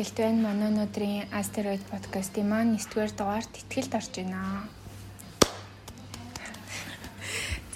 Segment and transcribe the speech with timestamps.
[0.00, 4.64] За аножан ихтгэлтвэн манай өнөөдрийн астероид подкастын маань 9-р дугаарт ихтгэлд орж байна.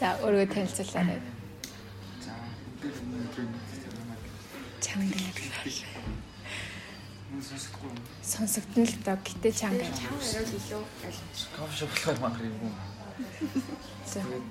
[0.01, 1.21] За өөрөө танилцуулаарай.
[2.25, 2.33] За
[2.81, 3.45] бид өнөөдөр
[4.81, 5.37] Чанга юм.
[8.25, 9.85] сонсогдно л доо гэтээ чанга.
[11.53, 12.73] Кофе шоп болохоор мангар юм.
[14.09, 14.49] За Тэгээд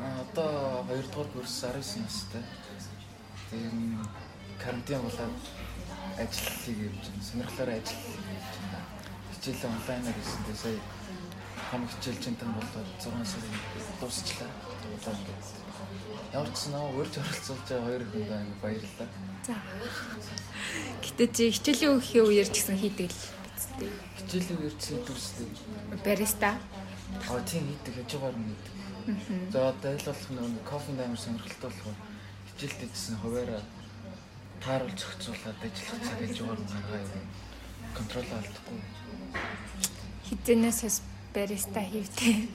[0.00, 2.42] а одоо 2 дугаар курс 19 настай.
[3.50, 4.08] Тэгээд
[4.56, 5.63] карантин болоод
[6.22, 8.80] ажил хийх юм чинь сонирхлоор ажил хийж байна.
[9.32, 10.78] Хичээлээ онлайнаар хийсэнтэй сая
[11.70, 13.54] хамаг хичээл чинь тань болоод 6 сарын
[14.00, 14.50] дуусчлаа.
[14.94, 15.44] Одоо ингээд
[16.32, 19.08] ямар ч сан аа урьж оролцуулж байгаа хоёр хүнд амар баярлалаа.
[19.46, 19.56] за.
[21.02, 23.20] Гэтээ чи хичээлийн өөхөө үеэр ч гэсэн хийдэг л
[23.58, 23.90] үсттэй.
[24.18, 25.50] Хичээлийн үеэр чи дүрслээ.
[26.06, 26.50] Бариста.
[27.30, 28.74] Аа тийм хийдэг хажуугаар нь хийдэг.
[29.52, 31.98] За одоо аль болох нэг кофе амар сонирхолтой болохоор
[32.48, 33.62] хичээлд дэжсэн хуваараа
[34.64, 37.28] тааруулж зохицуулаад ажиллах цаг хажуугаар нь гаргаа юм.
[37.96, 38.80] Контрол алдахгүй.
[40.26, 40.96] Хизэнээс бас
[41.34, 42.48] бариста хийвтэй.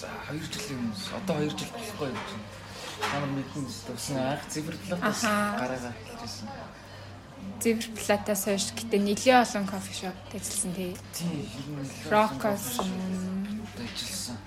[0.00, 2.46] За 2 жилийн өмнө одоо 2 жил болохгүй юм чинь.
[3.14, 5.58] Ямар мэдэн төсөн анх цифердлах бас Ахаа.
[5.60, 6.48] гараагаа хэлжсэн.
[7.60, 10.92] Зэвэр платаас хойш гэтээ нэлээд олон кофе шопт ажилласан тий.
[11.16, 11.48] Тийм
[12.12, 14.38] Рокос ажилласан.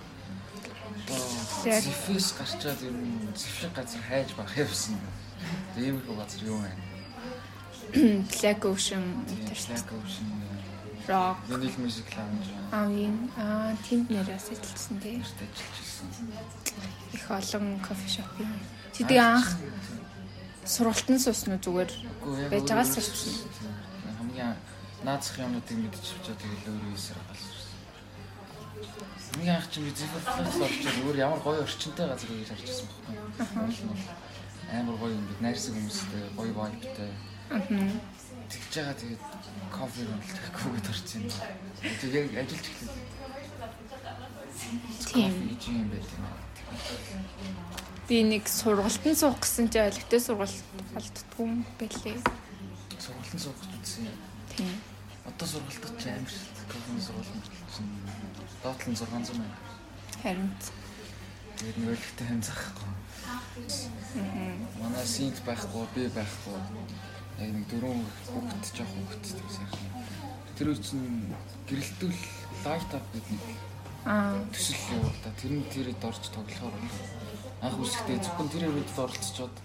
[1.63, 4.97] Зифэс гарчаад ер нь зэвшиг газар хайж байх явсан.
[5.77, 6.71] Иймэрхүү газар юу вэ?
[7.93, 10.29] Black Ocean Тийм тэр Black Ocean,
[11.07, 15.17] Rock Vinyl Music Lounge аа юм аа тэнд нэрээс ажилласан тий.
[15.21, 16.07] нэрт ажиллаж ирсэн.
[17.13, 18.49] Их олон кофе шоп юм.
[18.95, 19.49] Тэдэг анх
[20.65, 21.91] сургалтын суусна зүгээр
[22.49, 23.35] байж байгаа өөрөө сурсан.
[24.17, 24.55] Хамгийн
[25.03, 27.51] наацх юмнуудыг мэдчих чад тэгэл өөрөө хийсээр галсан.
[29.33, 34.22] Хамгийн анх чинь би зэвэрлээс орчод өөр ямар гоё орчинтай газар гэж харж ирсэн байхгүй.
[34.73, 37.11] Амар гоё юм бид найрсаг хүмүүстэй гоё vibeтай.
[37.53, 37.61] Аа.
[38.49, 39.21] Тэгж байгаа тэгээд
[39.69, 41.25] кофе уналтахгүй гэж орж юм.
[42.01, 42.91] Тэгээд ажиллаж эхлэв.
[45.13, 45.33] Тийм.
[45.77, 46.25] Юм байт юм.
[48.09, 50.65] Би нэг сургалтын суух гэсэн чи ойлгохтой сургалт
[50.97, 52.17] алддгүй юм бэлээ.
[52.97, 54.17] Сургалтын суух гэсэн юм.
[54.57, 54.73] Тийм.
[55.29, 56.33] Одоо сургалтад ч амар.
[56.65, 57.93] Кофений сургалт чинь
[58.65, 59.57] доотлон 600 байна.
[60.23, 60.49] Харин
[61.63, 62.91] Тэгээд нэг өлегтэй хэм заахгүй.
[64.81, 66.57] Манай синт байхгүй, би байхгүй.
[67.39, 67.97] Яг нэг дөрөв
[68.29, 69.23] хүүхэд жоох хүүхэд
[69.57, 69.89] сайхан.
[70.57, 71.33] Тэр үе чинь
[71.69, 72.19] гэрэлтүүл
[72.65, 73.59] лайт ап гэдэг нэг
[74.53, 75.33] төсөл явуу та.
[75.39, 76.75] Тэр нь тэрэд орж тоглохоор.
[77.63, 79.55] Анх үсгтээ зөвхөн тэр ирээдүйд оролцоод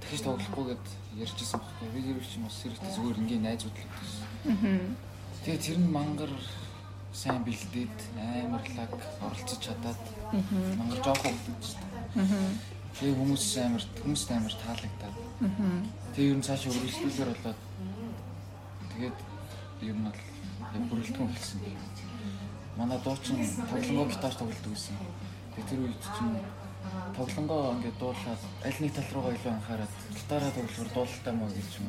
[0.00, 0.86] дахиж тоглохгүйгээд
[1.18, 1.88] ярьжсэн байхгүй.
[1.90, 5.06] Би тэр үе чинь бас хэрэгтэй зүгээр ингийн найзууд л аа
[5.46, 6.32] Тэгээ тэр нь мангар
[7.14, 8.90] сайн бэлдээд амар лаг
[9.22, 10.00] оролцож чадаад
[10.74, 11.62] мангар жоох хүүхэд
[12.96, 15.16] Тэгээ хүмүүс амар хүмүүст амар таалагдаад.
[16.16, 17.60] Тэгээ ер нь цаашаа өргөжлүүлэр болоод
[18.96, 19.18] тэгээд
[19.84, 21.60] ер нь бол бүрэлдэхүүн хэлсэн.
[22.80, 23.36] Манай дуучин
[23.68, 24.96] тоглонгоо гитар тоглодог гэсэн.
[25.52, 26.40] Тэгээ тэр үед чинь
[27.12, 31.88] тоглонгоо ингээд дуулаад аль нэг тал руугаа илүү анхаарал гитараа тоглохоор дуулалтай мó гэж юм.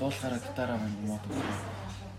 [0.00, 1.24] Дуулахаараа гитараа мань мод.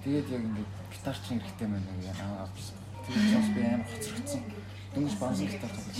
[0.05, 2.77] Тэгээд яг ингээд гитар чинь хэрэгтэй байна гэж аа авсан.
[3.09, 4.41] Тэгээд бас би амар хоцрогдсон.
[4.93, 5.99] Дөнгөж бансан гитар тоглож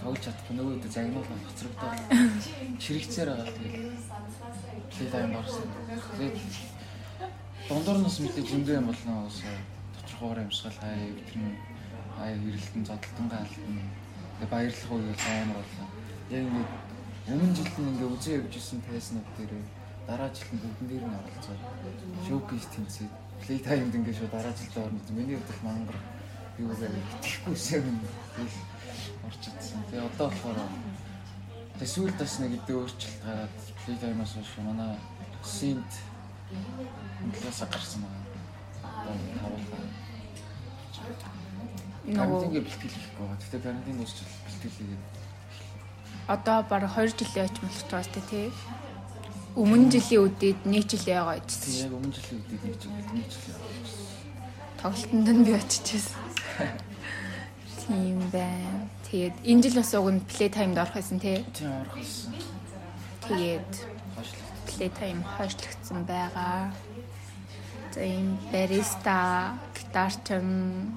[0.00, 1.96] тоглож чадахгүй нөгөөдөө загнуулаад хоцрогдоод
[2.80, 3.76] чирэгцээр байгаа тэгээд
[4.92, 5.68] плей тайм орсон.
[6.16, 6.36] Тэгээд
[7.68, 9.56] дундуур нас мэдээ зөндөө юм болно уусаа
[9.92, 11.38] тодорхой юмсгал хай тэр
[12.16, 13.76] хай хэрэлтэн зодтолтон гаалтан
[14.40, 15.88] тэгээд баярлах уу гэж амар боллоо.
[16.32, 16.70] Яг ингээд
[17.28, 19.52] өмнө жилд нь ингээд үзэн явж исэн тайснууд дээр
[20.08, 21.56] дараа жилд нь бүгдэн дээр нь оролцоо.
[22.24, 23.12] Шоукейс тэнцээд
[23.44, 25.00] плей таймд ингээд шууд дараа жилд орно.
[25.12, 25.98] Миний хувьд мангар
[26.58, 27.86] юу вэ итгэхгүйсэн.
[28.34, 28.58] Тэгэл
[29.26, 29.82] орчихсон.
[29.90, 30.58] Тэгээ одоо болохоор
[31.78, 34.92] тэгээ сүүлд бас нэг өдөө өөрчлөлт гараад плей таймаас хойш манай
[35.42, 35.92] синт
[37.22, 38.26] хөндлөөс гарсан байна.
[38.82, 39.98] Одоо нөгөө
[42.08, 43.38] Карантингээ бэлтгэл хийхгүй байгаа.
[43.38, 45.18] Гэтэ карантин дуусчил бэлтгэл хийгээд
[46.28, 48.52] одоо баг 2 жилийн аж болох байгаас тий.
[49.56, 51.88] Өмнө жилийн үдээд 1 жил тийм ичсэн.
[51.88, 53.56] яг өмнө жилийн үдээд нэг жил нэг жил.
[54.80, 56.27] Тоглолтонд нь би очижсэн.
[57.86, 58.88] Тийм байна.
[59.08, 61.44] Тэгээд энэ жил бас уг нь плей таймд орох байсан тий.
[61.56, 62.34] Тийм орох гэсэн.
[63.28, 63.72] Тэгээд
[64.68, 66.72] плей тайм хойшлогдсон байгаа.
[67.94, 70.92] За ийм бариста, гитарчин,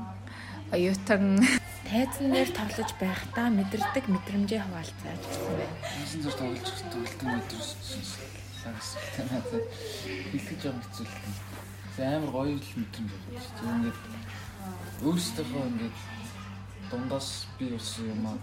[0.72, 1.40] оюутан
[1.88, 5.76] тайзнаар тоглож байхдаа мэдэрдэг мэдрэмжээ хуваалцаж гэсэн байна.
[5.98, 6.68] Насан зур тоглож.
[8.62, 9.48] Лагс танаад
[10.30, 11.16] хэлэх жоо хэцүү л.
[11.96, 13.40] Тэгээ амар гоё л мэдрэмж байна.
[13.58, 14.00] Тэгээ ингээд
[15.08, 15.98] өөрсдийнхөө ингээд
[16.92, 18.38] дундаас би болсон юм аа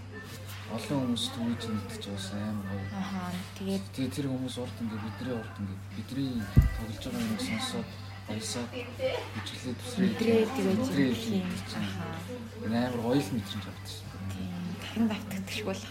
[0.68, 2.88] олон хүмүүс түүж нэгдэж бас амар гоё.
[2.92, 3.32] Ахаа.
[3.56, 6.30] Тэгээд Тэгээ тэр хүмүүс урд ингээд бидний урд ингээд бидний
[6.76, 7.88] тоглож байгаа юм сонсоод
[8.28, 10.04] баясаад хичээлээ төсрээ.
[10.04, 10.80] Мэдрээ тэгээд
[11.32, 11.48] юм.
[11.72, 12.20] Ахаа.
[12.68, 13.32] Амар гоё л
[13.72, 14.08] авчихсан.
[14.28, 14.52] Тийм.
[14.82, 15.82] Дахин давтагдчих бол.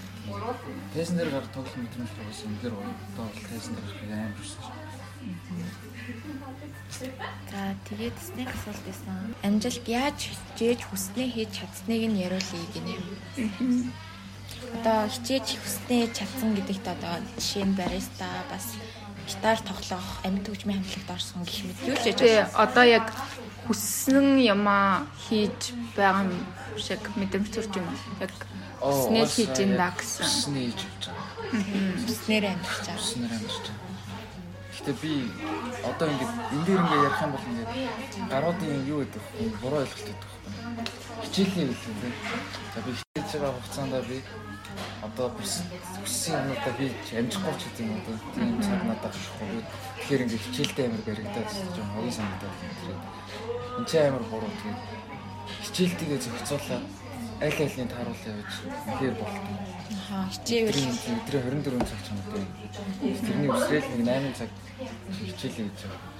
[0.94, 2.94] Дээр гар тоглох мэдрэмж бас үнээр гоё.
[3.18, 4.66] Одоо дээр гарах амар хүсэж.
[7.52, 9.36] За тэгээд снэк асуулт байсан.
[9.44, 12.96] Амжилт яаж хичээж хүснээ хийж чадсныг нь яриулъя гинэ.
[14.82, 18.74] Одоо хичээж хүснээ чадсан гэдэгт одоо жишээ нь бариста бас
[19.28, 23.06] гитар тоглох, амьд хөгжмийн хамтлагт орсон гэх мэт юу ч яж Тэгээ одоо яг
[23.68, 26.40] хүссэн юмаа хийж байгаа юм
[26.80, 27.88] шиг мэдрэмж төрж юм?
[28.24, 28.32] Яг
[28.78, 30.22] Хүснээ л хийж ин да гэсэн.
[30.22, 31.28] Хүснээ хийж байгаа.
[32.06, 33.02] хүснээр амьдарч байгаа.
[33.02, 33.87] Хүснээр амьдарч байгаа.
[34.88, 35.28] Гэтэ би
[35.84, 37.72] одоо ингээд энэ дээр ингээд ярих юм бол ингээд
[38.32, 39.52] гаруудын юу гэдэг вэ?
[39.60, 40.40] Буруу ойлголт гэдэг вэ?
[41.28, 42.20] Хичээлийн үйл юм байна.
[42.72, 44.18] За би хичээж байгаа хугацаанд би
[45.04, 45.54] одоо бус
[46.00, 46.88] хүссэн юмудаа би
[47.20, 48.16] амжихгүй ч гэдэг юм уу.
[48.32, 49.60] Тийм цаг надад авчихгүй.
[50.00, 53.04] Тэгэхээр ингээд хичээлдээ амар баригдаад юм хогийн санагдаад байна.
[53.76, 54.76] Энд чинь амар буруу тийм.
[55.68, 56.86] Хичээлтийгээ зохицуулаад
[57.38, 59.56] аль альний тааруулаа явж үнээр болтоо.
[60.10, 60.82] Аа хичээвэл
[61.22, 62.46] Өдрийн 24 цаг ч юм уу.
[63.22, 64.50] Тэрний өсрэл нэг 8 цаг
[65.22, 66.18] хичээлээ хийж байгаа.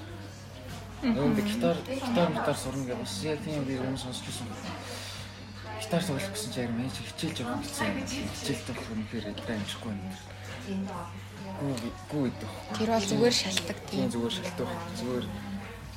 [0.98, 4.48] Нөгөө гитар гитар гитар сурна гэх бас яг тийм би өмнө сонсч байсан.
[5.82, 7.98] Гитар тоглох гэсэн чинь яг мэж хичээлж явах гэсэн.
[8.38, 10.02] Хичээлд болох юм хэрэг өдрөө амжихгүй юм.
[11.58, 11.74] Гүү
[12.14, 12.54] гүү идэх.
[12.78, 14.82] тэр бол зүгээр шалтгаан Тийм зүгээр шалтгаан.
[15.02, 15.26] Зүгээр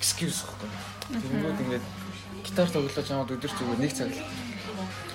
[0.01, 0.71] excuse байхгүй.
[1.13, 1.87] Тэнгүүд ингээд
[2.45, 4.21] гитар тоглож чамд өдөр зүгээр нэг цаг л.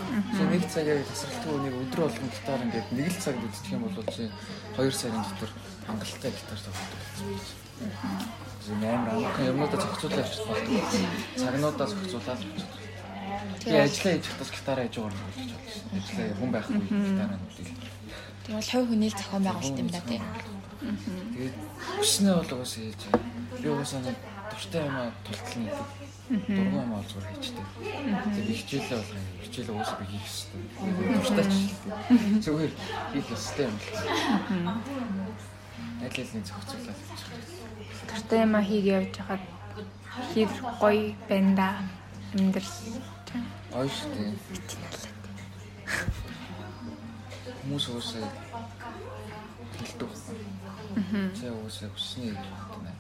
[0.06, 3.84] So нэг цаг яг тасралтгүй нэг өдөр болгон гитар ингээд нэг л цаг үзчих юм
[3.84, 4.30] бол чи
[4.78, 5.52] 2 сарын дотор
[5.88, 7.48] хангалттай гитар тоглох байж.
[8.66, 10.74] Зөв амар амархан юмнуудаа зохицуулаад явчих болдог.
[11.36, 12.70] Цагнуудаа зохицуулаад явчих.
[13.66, 15.58] Би ажиллаа хийж хатас гитар хийж байгаа юм болж байна.
[15.98, 17.74] Ажиллаа хүн байхгүй гитараа нүдэл.
[18.46, 20.24] Тэр бол хувь хүний зохион байгуулалт юм да тийм.
[21.34, 21.56] Тэгээд
[22.02, 23.02] өснөө бол угаасаа хийж.
[23.62, 24.02] Би угаасаа
[24.50, 27.66] дуртай юм аа тултал нэг дургуй юм зүгээр хийчтэй.
[28.34, 29.26] Тэгээд хичээлээ болох юм.
[29.46, 30.62] Хичээлээ угаасаа би хийх хэрэгтэй.
[31.22, 31.56] Дуртай ч
[32.42, 32.74] зүгээр
[33.14, 33.78] хийх ёстой юм.
[36.02, 37.30] Аль аль зохицуулаад явчих.
[38.10, 39.44] Гэртээ юм хийгээ явж хахад
[40.34, 40.50] хэр
[40.82, 41.70] гоё байна да.
[42.34, 42.74] Амьдрал.
[43.70, 44.34] Гоё шүү дээ.
[47.62, 48.26] Хүмүүс уусаа
[49.78, 50.10] хэлдэг.
[51.38, 52.95] Тэ уусаа хүснээ гэж боддог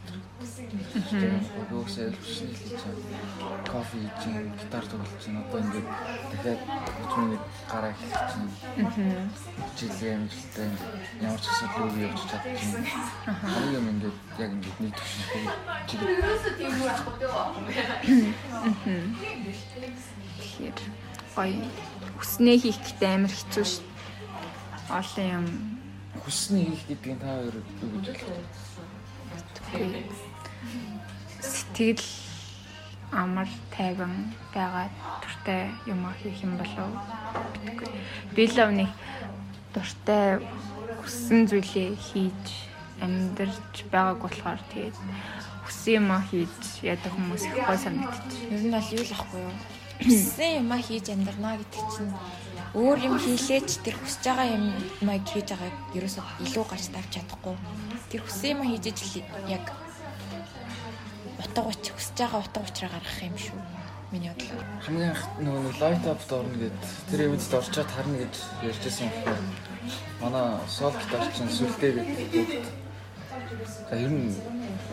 [0.45, 3.65] хүснээ л хийж байгаа.
[3.65, 4.21] Кофе хийж,
[4.59, 5.87] гитар тоглож чинь одоо ингээд
[6.31, 6.61] дахиад
[6.97, 7.39] хүчмээ
[7.71, 8.49] гараа хэлчих чинь.
[9.77, 10.69] Жилээ амжилттай
[11.21, 12.73] ямар ч асуудал үгүй явж чадчих.
[13.25, 15.23] Хамгийн юм ингээд яг ингээд нэг төвшин
[15.87, 15.99] чиг
[20.39, 20.77] Тэгэхээр
[21.35, 21.67] гоё.
[22.19, 23.85] Хүснээ хийх гэдэг амар хэцүү шүү.
[24.93, 25.45] Олон юм
[26.23, 28.45] хүснээ хийх гэдгийг та хоёр юу гэж хэлдэг?
[29.75, 30.24] Үгүй.
[31.75, 32.07] Сэтгэл
[33.11, 34.87] амар тайван байгаа
[35.19, 36.87] дуртай юм хийх юм болов
[38.31, 38.87] би л нэг
[39.75, 40.39] дуртай
[41.03, 42.47] хүссэн зүйлээ хийж
[43.03, 44.95] амьдарч байгааг болохоор тэгээд
[45.67, 48.51] хүссэн юм хийж ядаг хүмүүс их гой санагдчих.
[48.55, 49.55] Ер нь бол юу л ахгүй юу?
[49.99, 52.13] Хүссэн юмаа хийж амьдрнаа гэдэг чинь
[52.71, 57.55] өөр юм хийлээч тэр хүсэж байгаа юмаа хийж байгааг ерөөсөө илүү гарч тавьж чадахгүй.
[58.07, 59.84] Тэр хүссэн юмаа хийж ижил яг
[61.45, 63.59] утга учир хүсэж байгаа утга учраа гаргах юм шүү.
[64.11, 64.65] Миний бодлоор.
[64.85, 66.77] хамгийн анх нөгөө лайт апд орно гэд
[67.09, 68.35] тэр ивэнтэд орчоод харна гэж
[68.65, 69.45] ярьжсэн юм.
[70.21, 72.65] Манай сол гитар чинь сүлдээ гэдэг.
[73.89, 74.33] За ер нь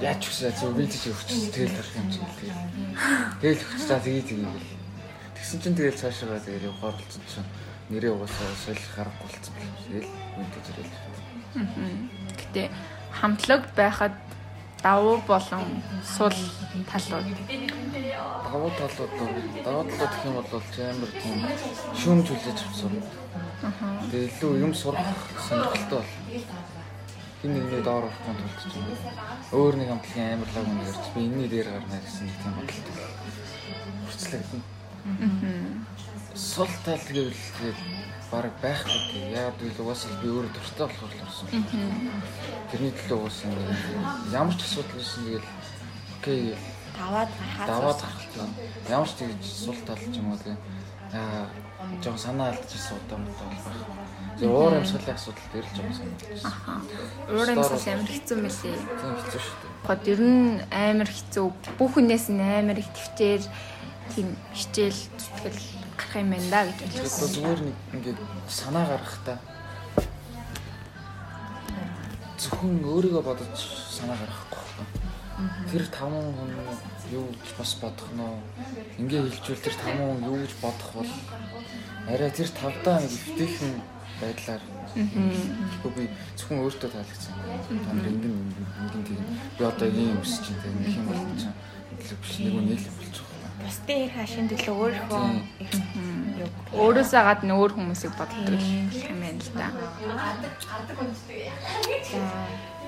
[0.00, 2.60] яаж хүсээ зөв би тийч өгч тэгэл тарах юм чинь тэгэл.
[3.40, 4.76] Тэгэл өгч за тгий тгий гэл.
[5.36, 7.48] Тэгсэн чинь тэгэл цаашаа тэгэл явахаар болсон чинь
[7.92, 9.76] нэрээ угаасаа солих харахгүй болсон байна.
[9.86, 10.90] Тэгэл үнтэй зэрэг.
[12.40, 12.62] Гэтэ
[13.12, 14.16] хамтлаг байхад
[14.82, 16.34] давуу болон сул
[16.90, 17.26] талууд
[18.44, 19.12] Давуу талууд
[19.64, 20.46] давуу талууд гэх юм бол
[20.90, 21.38] амар тийм
[22.00, 22.92] шүүмж хүлээж авсан.
[24.10, 25.06] Тэгээ илүү юм сурах
[25.48, 26.12] сонирхолтой бол.
[27.42, 28.86] Энэ нэгний доор авах тулд ч юм.
[29.54, 33.08] Өөр нэг хамтлагийн амар лаг юм ярьж би энэний дээр гарна гэсэн нэг тийм бодлоо.
[34.06, 34.62] Хүрцлэгдэн.
[36.34, 37.42] Сул тал гэвэл
[38.32, 39.24] баг байхгүй тийм.
[39.36, 41.48] Яг л угаасаа би өөрөө дуртай болохоор л орсон.
[42.72, 43.52] Тэрний төлөө угаасаа
[44.32, 45.48] ямар ч асуудал байсан тэгэл
[46.16, 46.56] окей
[46.96, 48.48] Даваад хаад даваад гарахлаа.
[48.88, 50.58] Ямар ч тэгж сул тал ч юм уу тийм.
[51.12, 51.48] Аа
[52.04, 53.80] жоо санаа алдчихсан удаа модоо бол байх.
[54.38, 56.80] Зөв уур амьсгалын асуудал дээр л жоо санаа алдчихсан.
[57.32, 58.76] уур амьсгал амар хэцүү мэлээ.
[58.76, 59.72] Тийм хэцүү шүү дээ.
[59.88, 61.46] Гот ер нь амар хэцүү.
[61.78, 63.42] Бүх хүнээс нь амар их төвчээр
[64.12, 65.60] тийм хичээл зүтгэл
[66.12, 67.28] болох юм байна да гэж бодлоо.
[67.28, 69.38] Зүгээр нэг ингээд санаа гаргахтаа
[72.38, 73.56] зөвхөн өөрийгөө бодож
[73.96, 74.92] санаа гаргахгүй байна.
[75.70, 76.50] Тэр 5 хүн
[77.12, 78.22] юу гэж бас бодох нь
[79.00, 81.10] ингээ хэлжүүл тэр 5 хүн юу гэж бодох бол
[82.08, 83.74] арай тэр тавдаа өвтөхийн
[84.20, 86.04] байдлаар Тэгэхгүй би
[86.36, 87.32] зөвхөн өөртөө таалагдсан.
[87.80, 88.36] Та нар ингэн
[88.84, 89.24] ингэн тийм.
[89.56, 91.56] Би одоо ийм өсч чинь тийм юм болсон чинь.
[91.96, 93.01] Илүү биш нэг үнэ л юм
[93.62, 95.24] Бусдын хэрэг хашийн төлөө өөрийнхөө
[95.62, 95.72] их
[96.42, 99.68] юу Өөрөөсөө гадна өөр хүмүүсийг боддог юм байна л да.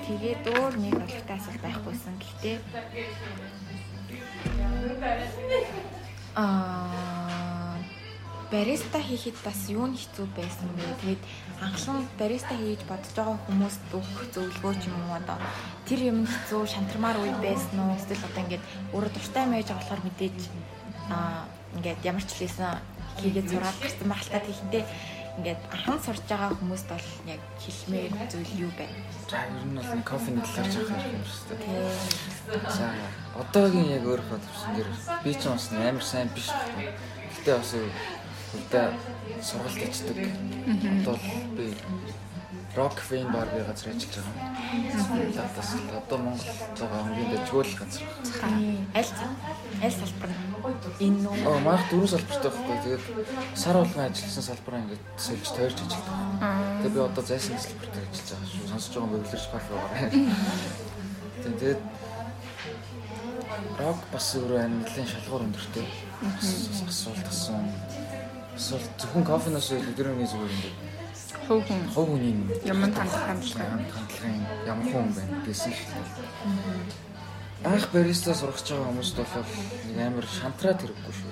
[0.05, 2.13] Тэгээд өөр нэг олигтой асуулт байхгүйсэн.
[2.21, 2.57] Гэхдээ
[6.35, 7.77] аа
[8.51, 10.83] бариста хийхэд бас юу нь хэцүү байсан бэ?
[11.01, 11.21] Тэгээд
[11.61, 15.37] анхлан бариста хийж бодож байгаа хүмүүст өгөх зөвлөгөө ч юм уу одоо
[15.87, 17.95] тэр юм хэцүү шантармаар үе байсан уу?
[17.95, 20.39] Эсвэл одоо ингээд өөрөө дуртай байж байгаа болохоор мэдээж
[21.15, 21.47] аа
[21.77, 22.75] ингээд ямар ч хэлсэн
[23.19, 24.83] хийгээд сураад гарсан байх та тэгэхдээ
[25.35, 28.87] ингээд анхан сурж байгаа хүмүүст бол яг хэлмээр зүйл юу бэ?
[29.27, 31.91] За ер нь бол кофений талаар ярих юм шүү дээ.
[32.71, 32.85] За
[33.35, 34.89] одоогийн яг өөрөө төвсөн дэр
[35.23, 36.47] би ч бас амар сайн биш.
[37.35, 37.71] Гэтэ бас
[38.55, 38.87] хөлдөө
[39.43, 40.31] сургалт хийдэг.
[41.03, 41.15] Одоо
[41.57, 41.75] би
[42.75, 42.99] Rock
[43.31, 44.51] бар би газар ажиллаж байгаа.
[45.35, 48.03] Латас одоо Монгол байгаа хамгийн дэжгүүл газар.
[48.99, 49.11] аль
[49.83, 50.43] аль салбар нь
[50.99, 52.77] энэ нүү Аа маах дөрөв салбартай байхгүй.
[52.83, 53.03] Тэгээд
[53.55, 56.15] сар болгон ажилласан салбараа ингээд сольж тойрч ажилладаг.
[56.83, 58.67] Тэгээд би одоо зайсан салбарт ажиллаж байгаа шүү.
[58.71, 59.23] Сонсож байгаа
[59.55, 60.09] кофе байгаа.
[61.45, 61.81] Тэгээд
[63.79, 65.87] рок бас өөрөө анилын шалгуур өндөртэй.
[66.91, 67.71] Асуулт асуун.
[68.55, 70.95] Асуулт зөвхөн кофеноос үл өдрөний зүгээр ингээд
[71.45, 72.33] Хөв хүн хов хүний
[72.65, 73.83] Юмд хандах хандлага.
[73.91, 76.07] хандлагын ямар хүн байна гэсэн шүү дээ.
[77.67, 79.51] Анх бариста сурах гэж байгаа хүмүүст бол
[79.91, 81.31] нэг амар шантраад хэрэггүй шүү.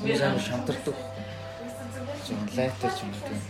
[0.00, 0.96] Хүмүүс амар шантардаг.
[2.24, 3.42] Зөвхөн лайтер ч юм уу тийм.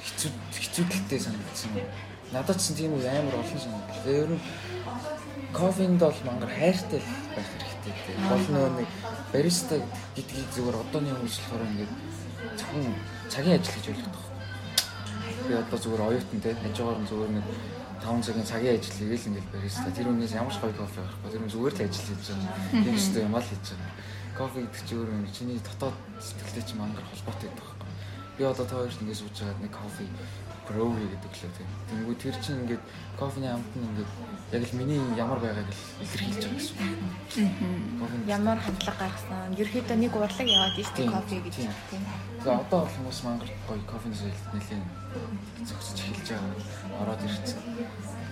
[0.00, 1.70] Хэцүү хэцүүдэлтэй санагдсан.
[2.32, 4.08] Надад ч тийм үе амар олон санагдлаа.
[4.08, 4.42] Ер нь
[5.52, 6.98] кофенд бол мангар хайртай
[7.36, 8.18] байх хэрэгтэй тийм.
[8.28, 8.88] Гол нөө нэг
[9.32, 9.74] бариста
[10.16, 11.92] гэдгийг зүгээр одооний хүмүүс болохоор ингээд
[12.58, 12.86] зөвхөн
[13.28, 14.24] цагийн ажил гэж ойлгодог.
[15.44, 17.46] Би одоо зүгээр оюутан тийм хажуугаар нь зүгээр нэг
[18.04, 19.88] 5 цагийн цагийн ажил хийгээл ингээд бариста.
[19.96, 21.30] Тэр үнээс ямар ч гоё кофе авахгүй.
[21.32, 22.84] Тэр зүгээр л ажил хийж байгаа.
[22.84, 23.92] Тийм ч юм аа л хийж байгаа.
[24.38, 25.24] Кофе гэдэг чинь өөр юм.
[25.32, 27.68] Чиний дотоод сэтгэлтэй чинь мангар холбоотой байдаг.
[28.36, 30.04] Би одоо та хоёрт ингээд сууж байгаад нэг кофе
[30.68, 31.68] grow гэдэг лээ тийм.
[31.90, 32.84] Тэнгүү тэр чинь ингээд
[33.20, 34.10] кофений амт нь ингээд
[34.52, 36.76] яг л миний ямар байгааг л илэрхийлж байгаа гэсэн
[38.00, 38.12] үг.
[38.28, 39.56] Ямар хандлага гаргасан.
[39.60, 41.72] Ерөөдөө нэг урлаг яваад Тийм, кофе гэж тийм.
[42.40, 44.84] Тэгээ одоо бол хүмүүс мангар гоё кофений соёлд нэлээд
[45.68, 47.02] зөгсөж эхэлж байгаа.
[47.02, 47.60] Ороод ирсэн.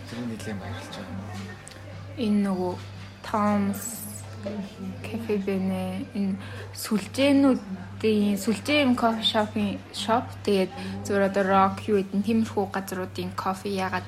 [0.08, 1.72] Тэр нь нэлээд баярлж байгаа.
[2.16, 2.74] энэ нөгөө
[3.24, 4.02] Томс
[5.02, 6.36] кафе бэнэ энэ
[8.02, 10.70] сүлжээнүүдийн сүлжээн кофе шопын шоп тэгээд
[11.06, 14.02] зүгээр одоо рок юу гэдэг тиймэрхүү газруудын кофе ягаад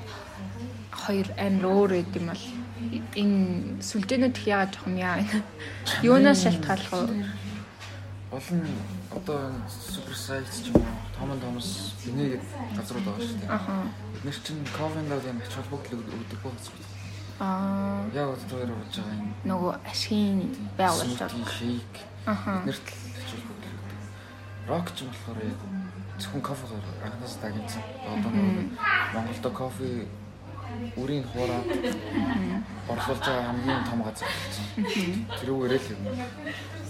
[0.90, 2.44] хоёр амир өөр гэдэг юм бол
[3.14, 3.38] энэ
[3.78, 5.22] сүлжээнүүд их ягаад жоохон яа
[6.02, 7.22] юунаас шалтгаалх вэ?
[8.34, 8.66] Нь
[9.14, 13.54] одоо супер сайт ч юм уу, Том Томс бинэ гэдэг газрууд байгаа шүү дээ.
[13.54, 13.74] Аха.
[14.10, 16.86] Бид нар чинь кофенд юм ач холбогдол өгдөг байх газрууд.
[17.38, 19.30] Аа Яг одоо хоёр болж байгаа юм.
[19.46, 20.50] нөгөө ашигын
[21.46, 22.62] shake Аха.
[22.66, 23.03] Л ач холбогдол өгдөг.
[24.68, 25.60] Рок ч болохоор яг
[26.18, 27.82] зөвхөн кофегаар анхаас дагнсан.
[28.08, 28.64] Одоо нөгөө
[29.14, 29.88] Монголда кофе
[30.96, 31.68] үрийн хуураад
[32.88, 34.64] орлуулж байгаа хамгийн том газар болсон.
[35.38, 36.02] Тэрүүгээрээ л юм.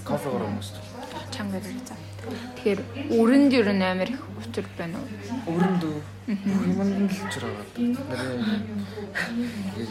[0.06, 0.76] Кофегаар хүмүүст.
[1.34, 1.96] чанга дээр за.
[2.54, 2.80] Тэгэхээр
[3.18, 5.08] өрөнд нь амар их учир байна уу?
[5.50, 5.96] Өрөндөө
[6.46, 7.66] бүх юмд л чир байгаа.
[8.08, 8.42] Нарын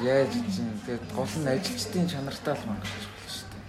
[0.02, 3.63] яаж чинь тэгээд гол нь ажилчдын чанартай л мангаж болж шүү дээ.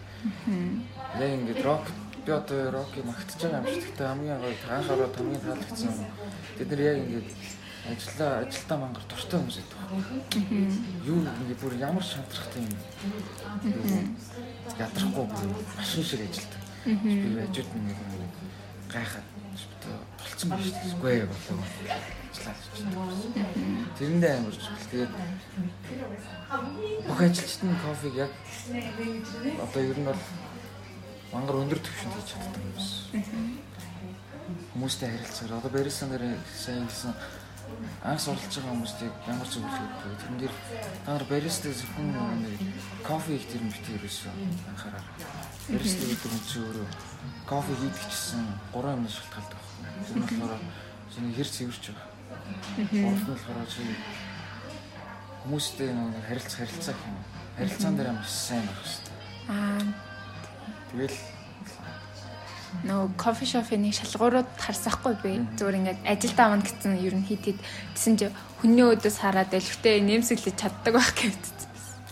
[1.18, 1.84] Яг ингээд рок
[2.24, 3.84] би одоо рокийг магтаж байгаа юм шиг.
[3.84, 6.10] Гэхдээ хамгийн гоё анхаарал хамгийн таалагдсан юм.
[6.58, 7.28] Бид нар яг ингээд
[7.84, 9.80] ажиллаа ажилдаа мангар дуртай хүмүүс байдаг.
[11.04, 12.72] Юу ингээд бүр ямар шантрахтай юм.
[14.78, 15.26] Ядрахгүй
[15.76, 16.62] машин шиг ажилдаг.
[16.84, 17.98] Би ажууд нэг
[18.88, 19.26] гайхаад
[20.18, 20.94] болцсон байх шүү дээ.
[20.96, 21.64] Үгүй болоо.
[22.32, 22.90] Ажиллаа л чинь.
[23.98, 24.58] Тэрэндээ амарч
[24.90, 25.12] тэгээд
[27.06, 28.32] бүх ажилчдын кофег яг
[29.60, 30.22] одоо ер нь бол
[31.34, 33.58] мангар өндөр түвшинд хийж чаддаг юм байна.
[34.70, 37.10] Хүмүүстэй харилцаар одоо барисан дээр сайн гэсэн
[38.06, 40.20] анх суралцж байгаа хүмүүстийг ямар ч зөвлөгөө өгөх.
[40.22, 40.54] Тэрэн дээр
[41.02, 42.60] та нар бариста зөвхөн нэг
[43.02, 44.32] кофе их тэр бит ерөөсөө
[44.70, 45.04] анхаараа.
[45.74, 46.88] Бариста гэдэг нь чи өөрөө
[47.50, 49.62] кофе хийдэг гэсэн гурван юмнаас шалтгаалдаг.
[50.06, 50.62] Тэр нь болохоор
[51.10, 52.08] чиний хэр цэвэрч байгаа.
[52.94, 53.82] Гурав нь болохоор чи
[55.42, 57.18] хүмүүстэй нэг харилцах харилцаа юм.
[57.58, 59.14] Харилцаан дээр амар сайн байх хэрэгтэй.
[59.50, 60.13] Аа
[60.94, 61.18] Тэгэл
[62.86, 65.32] нөгөө кофе шопын шалгуурууд харсахгүй би.
[65.58, 67.58] Зүгээр ингээд ажилд авна гэсэн ер нь хит хит
[67.98, 68.30] гэсэн чи
[68.62, 71.44] хүний өдөөс хараад элвтэй нэмсэглэж чаддаг байх гэвч.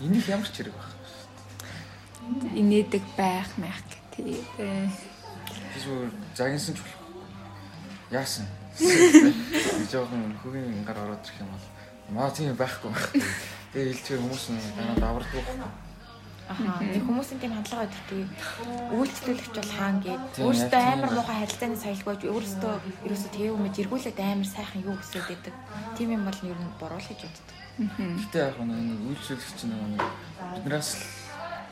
[0.03, 0.91] Энийг ямар ч хэрэг байх.
[2.59, 4.43] Инээдэг байх маяг тий.
[5.79, 6.99] Зүгээр загинсан ч болох.
[8.11, 8.47] Яасан?
[8.75, 11.67] Би жоохон хөгийн гар ороод ирэх юм бол
[12.11, 13.15] маа тийм байхгүй байх.
[13.71, 15.82] Тэгээ хэлчихээр хүмүүс нь дараа давардаг байхгүй.
[16.49, 16.83] Аха.
[16.83, 18.23] Нэг хүмүүсийн тийм хандлага байдаг тий.
[18.91, 22.73] Үйлчлүүлэгч бол хаан гээд өөртөө амар муухай харилцааны соёлгойж өөртөө
[23.07, 25.55] ерөөсөө тэв юмж эргүүлээд амар сайхан юу өсөд байдаг.
[25.95, 27.57] Тийм юм бол ер нь буруу л гэж үздэг.
[27.73, 30.03] Гэтэ яг нэг үйлчлүүлэгч нэг
[30.67, 30.89] биднээс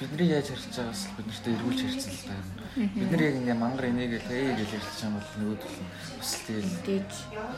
[0.02, 2.36] бидний яаж харьцаж байгаас бид нартай эргүүлж харьцсан л та.
[2.74, 6.74] Бид нар яг ингээ мангар энийгээл ээ гэж ярьж байгаа бол нөгөөдөл нь бас тэгэл
[6.88, 7.12] дээж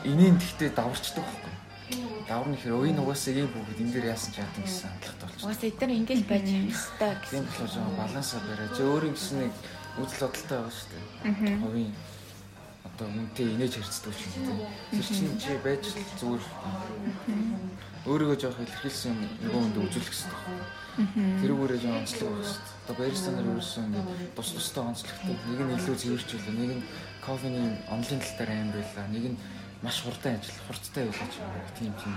[0.04, 1.53] инeen тэгтээ даварчдаг байхгүй.
[2.28, 5.44] Даврын ихэр өвийн угаасаа ийм бүгд энэ дээр яасан ч яадаг гэсэн хандлагатай болчихсон.
[5.44, 7.36] Угаасаа эдгээр ингэж байж хэвээр гэсэн.
[7.36, 8.72] Тийм болохоор жоо балансаа бариа.
[8.72, 9.52] Чи өөр юм гэсэн нэг
[10.00, 11.04] үзэл бодолтой байгаа шүү дээ.
[11.68, 11.92] Өвийн
[12.88, 14.58] одоо үнтэй инээж харьцдаг юм тийм.
[14.96, 15.84] Тэр чинь чи байж
[16.16, 16.44] зүгээр
[18.04, 20.66] өөрийгөө жоох илэрхийлсэн юм нөгөө хүнд үзүүлэх хэрэгтэй байна.
[21.40, 22.72] Тэрүүгээрээ жоох онцлог байна шүү дээ.
[22.84, 25.36] Одоо бариста нар ерөөсөн ингээд тус тустай онцлогтой.
[25.48, 26.86] Нэг нь илүү цэвэрчлээ, нэг нь
[27.24, 29.38] кофений онлын тал дээр аим байлаа, нэг нь
[29.84, 31.68] маш хурдан ажил, хурцтай ч юм уу.
[31.76, 32.16] Тийм тийм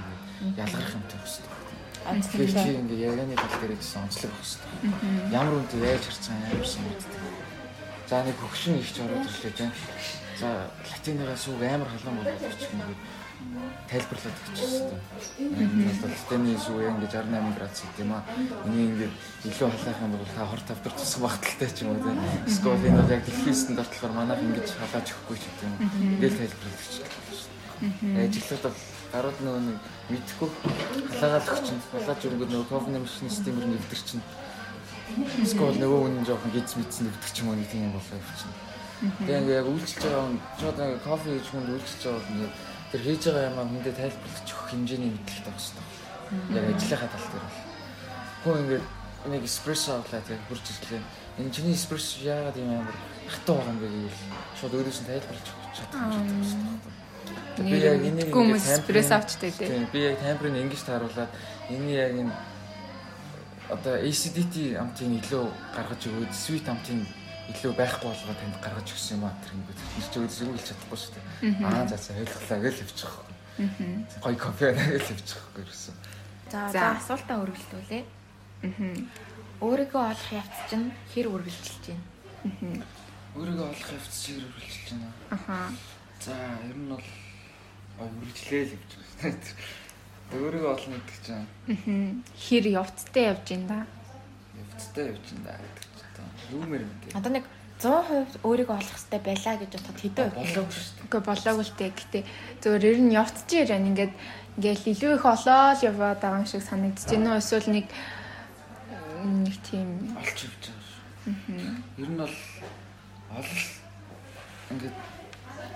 [0.56, 2.24] ялгарх юмтай дээ.
[2.24, 5.36] Тэгэхээр чи ингээ ярианы тал дээр гэсэн онцлог дээ.
[5.36, 7.12] Ямар үнтэй яаж харцсан ямарсан мэддэг.
[8.08, 9.72] За нэг хөгшин ихч ороод ирлээ тийм.
[10.40, 12.24] За латиныгаас үг амар халуун
[12.56, 12.96] ч юм уу
[13.88, 14.96] тайлбарлаад өгчихсэн.
[16.08, 18.24] Латины сүү ингэж 18 градус гэдэг юм аа.
[18.68, 19.12] Энийг ингэж
[19.48, 22.20] илүү халаах юм бол та хор тавдарчсан багталтай ч юм уу тийм.
[22.48, 25.76] Скол энэ бол яг дэлхийн стандарт болохоор манайх ингэж халааж өгөхгүй ч гэдэг юм.
[26.18, 27.57] Ингээл тайлбарлаад өгчихсэн.
[27.78, 28.80] Ажиглаад бол
[29.14, 29.78] гарууд нөгөө нэг
[30.10, 30.50] мэдхгүй
[31.22, 31.80] халаагаал өгчин.
[31.94, 34.26] Халааж өргөд нөгөө кофе машин системээр нэвдэр чинь.
[35.46, 38.56] Скол нөгөө үнэн жоохон гиз мэдсэн нэвдэр ч юм уу нэг тийм болоо явчихна.
[38.98, 40.26] Тэгээ яг үйлчлж байгаа
[40.58, 42.52] шууд кофе хийж хүнд үйлчлж байгаа нэг
[42.92, 45.86] тэр хийж байгаа юм хүндээ тайлбарлаж өгөх хэмжээний мэдлэгтэй байх хэрэгтэй.
[46.58, 47.62] Яг ажлынхаа тал дээр бол.
[48.44, 48.86] Хүн ингээд
[49.32, 51.04] нэг эспрессо авлаа тэгээ хурж ирлээ.
[51.40, 54.22] Энэ чиний эспрессо яагаад юм амар хатуу байгаа юм бэ гэвэл
[54.60, 56.97] шууд өөрөөс нь тайлбарлаж өгч чадах юм байна.
[57.58, 59.88] Би яг энийг хүмүүс эспрессо авчтай тий.
[59.92, 61.32] Би яг темперыг ингэж тааруулаад
[61.70, 62.34] энэ яг энэ
[63.70, 67.04] одоо ACDT амтын илүү гаргаж өгөөд sweet амтын
[67.52, 71.00] илүү байхгүй болгоо танд гаргаж өгсөн юм аа тэр ингээд тэр чинь өзөө хэлж чадахгүй
[71.00, 71.26] шүү дээ.
[71.68, 73.14] Аа за за ойлголаа гэж явчих.
[74.24, 75.96] Гой кофе гэж явчих гэсэн.
[76.52, 78.04] За за асуултаа өргөлтүүлээ.
[78.64, 78.96] Аа.
[79.60, 82.04] Өөрийгөө олох явц чинь хэр үргэлжилж байна?
[82.46, 82.84] Аа.
[83.36, 85.10] Өөрийгөө олох явц хэр үргэлжилж байна?
[85.34, 85.58] Аха.
[86.28, 86.36] За
[86.68, 87.08] ер нь бол
[88.04, 88.92] ой үргэлжлээ л явж
[89.24, 89.40] байна.
[90.36, 91.48] Өөрийгөө олно гэдэг чинь.
[91.72, 92.12] Аа.
[92.36, 93.80] Хэр явцтай явж байна да?
[94.60, 95.88] Явцтай явж байна да гэдэг
[96.52, 97.12] Юу мэр мэдээ.
[97.16, 97.46] Одоо нэг
[97.80, 101.06] 100% өөрийгөө олох хэрэгтэй байлаа гэж бодоход хэдэн хувь болоогүй шүү дээ.
[101.08, 101.92] Үгүй болоогүй л дээ.
[101.98, 102.20] Гэтэ
[102.64, 104.14] зөвөр ер нь явцчих яа ингээд
[104.58, 107.38] ингээл илүү их олоод яваад байгаа юм шиг санагдаж байна?
[107.38, 107.88] Эсвэл нэг
[109.28, 111.04] нэг тийм олч явж байгаа шүү.
[112.00, 112.36] Ер нь бол
[113.36, 113.64] олол
[114.72, 114.96] ингээд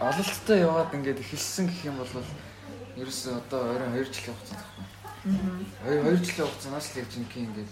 [0.02, 2.10] ололттой яваад ингээд эхэлсэн гэх юм бол
[2.98, 4.86] ерөөсөө одоо оройн 2 жилийн хугацаанд тахгүй.
[5.86, 6.10] Аа.
[6.10, 7.72] 2 жилийн хугацаанаас л яг чинь ингээд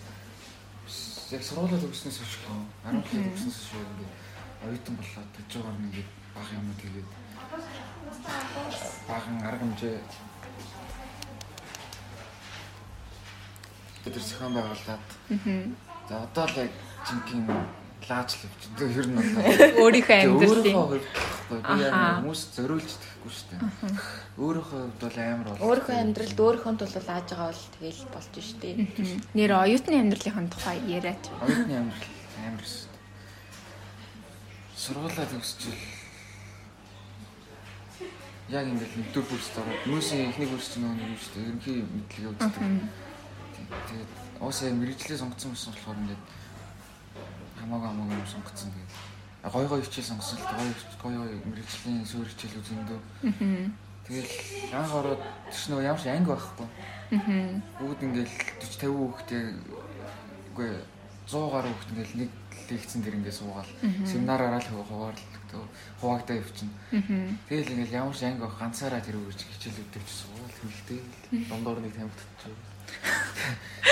[1.33, 4.13] яг сургуулаа төгснөөс хойш гоо 10 жил төгснөөс хойш ингээд
[4.65, 7.09] оюутан болоод тэгж байгаа нь ингээд бага юм тэгээд
[9.09, 9.97] баган арга хэмжээ
[14.03, 15.05] бид зохион байгуулад
[16.09, 16.71] за одоо л яг
[17.05, 17.78] жинхэнэ
[18.09, 18.61] лааж л явж.
[18.81, 19.29] Ер нь бол
[19.85, 20.75] өөрийнхөө амьдралын
[22.19, 23.61] хүмүүс зориулж тэхгүй шүү дээ.
[24.41, 25.63] Өөрийнхөө хувьд бол амар бол.
[25.69, 28.75] Өөрийнхөө амьдралд өөрийнхөө тул лааж байгаа бол тэгэл болж шүү дээ.
[29.37, 31.23] Нэр оюутны амьдралын тухай яриач.
[31.39, 32.13] Оюутны амьдрал
[32.49, 33.03] амар шүү дээ.
[34.79, 35.79] Сургуулаа төгсчил
[38.49, 41.45] яг ингээд нэгдүгээр курст ороод хүмүүсийн эхний курс чинь нөгөө юм шүү дээ.
[41.45, 42.53] Ерөнхий мэдлэгээ үздэг.
[43.69, 46.23] Тэгээд уусаа мэрэгчлээ сонгоцсон байсан болохоор ингээд
[47.69, 50.49] хамаагүй хамаагүй юм сонгоцсон тэгээд гой гой хичээл сонгосон л
[51.05, 52.99] гой гой мэрэгжлийн суур хичээл үзэндөө.
[54.10, 54.34] Тэгэл
[54.73, 55.21] анх ороод
[55.53, 56.67] тийш нөгөө ямар ч анги байхгүй.
[57.77, 59.43] Бүгд ингээл 40 50 хүүхдээ
[60.49, 60.69] үгүй
[61.29, 62.32] 100 гаруй хүүхд ингээл нэг
[62.73, 63.71] лекцэн дээр ингээд суугаал
[64.05, 65.39] семинараараа л хуваарлаа
[66.01, 66.73] хуваагдаа явчихна
[67.49, 70.99] тэгэл ингээл ямар ч анги байх ганцаараа тэр үгч хичээлүүдтэй ч суугаал хөлтэй
[71.49, 72.58] дондор нэг тамхитчих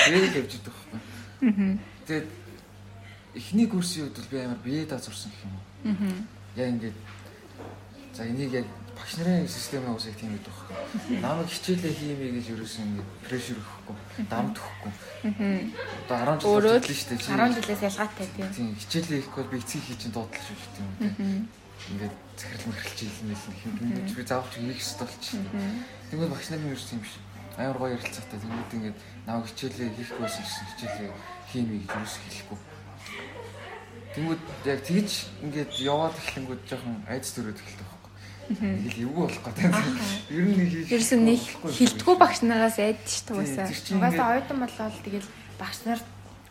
[0.06, 1.80] тэгэл явж идэх байхгүй.
[2.06, 2.28] Тэгээд
[3.38, 5.63] эхний курсын үед бол би амар бие даа зурсан гэх юм уу.
[5.86, 6.17] Аа.
[6.58, 6.97] Яг ингээд
[8.17, 11.21] за энийг яг багш нарын системээ усах тийм гэдэг байхгүй.
[11.21, 13.95] Намайг хичээлээ хиймээ гэж ерөөсөн ингээд прешэр өгөхгүй,
[14.26, 14.93] дамд өгөхгүй.
[15.30, 15.62] Аа.
[16.10, 17.38] Одоо 10 жил болчихлоо шүү дээ.
[17.38, 18.50] 10 жилээс ялгаатай тийм.
[18.58, 21.65] Тийм хичээлээ хийхгүй би эцэг хийж чинь дуудлаа шүү дээ тийм үү.
[21.88, 23.76] ингээд захирал мэрхэлж хэлнээс нэг юм
[24.17, 25.45] би заавч хийх хэрэгтэй болчихсон.
[26.10, 27.13] Тэгвэл багш нарын юу юм биш.
[27.58, 28.39] Аяар гоё ярилцаатай.
[28.41, 31.10] Тэгвэл ингээд наваг хичээлээ хийхгүй байсан гэсэн хичээлээ
[31.54, 32.60] хиймийг юус хэлэхгүй.
[34.17, 35.12] Тэнгүүд яг тэгж
[35.45, 38.12] ингээд яваад эхлэнгүүд жоохон айц төрөөд эхэлдэг байхгүй.
[38.58, 39.69] Ингээл эвгүй болох гэдэг.
[40.34, 40.89] Ер нь нэг хийх.
[40.89, 41.41] Ерөөсөн нэг
[41.77, 43.69] хилдэггүй багш нараас айдч тугасаа.
[43.69, 45.30] Угаасаа оюутан болоод тэгэл
[45.62, 46.01] багш нар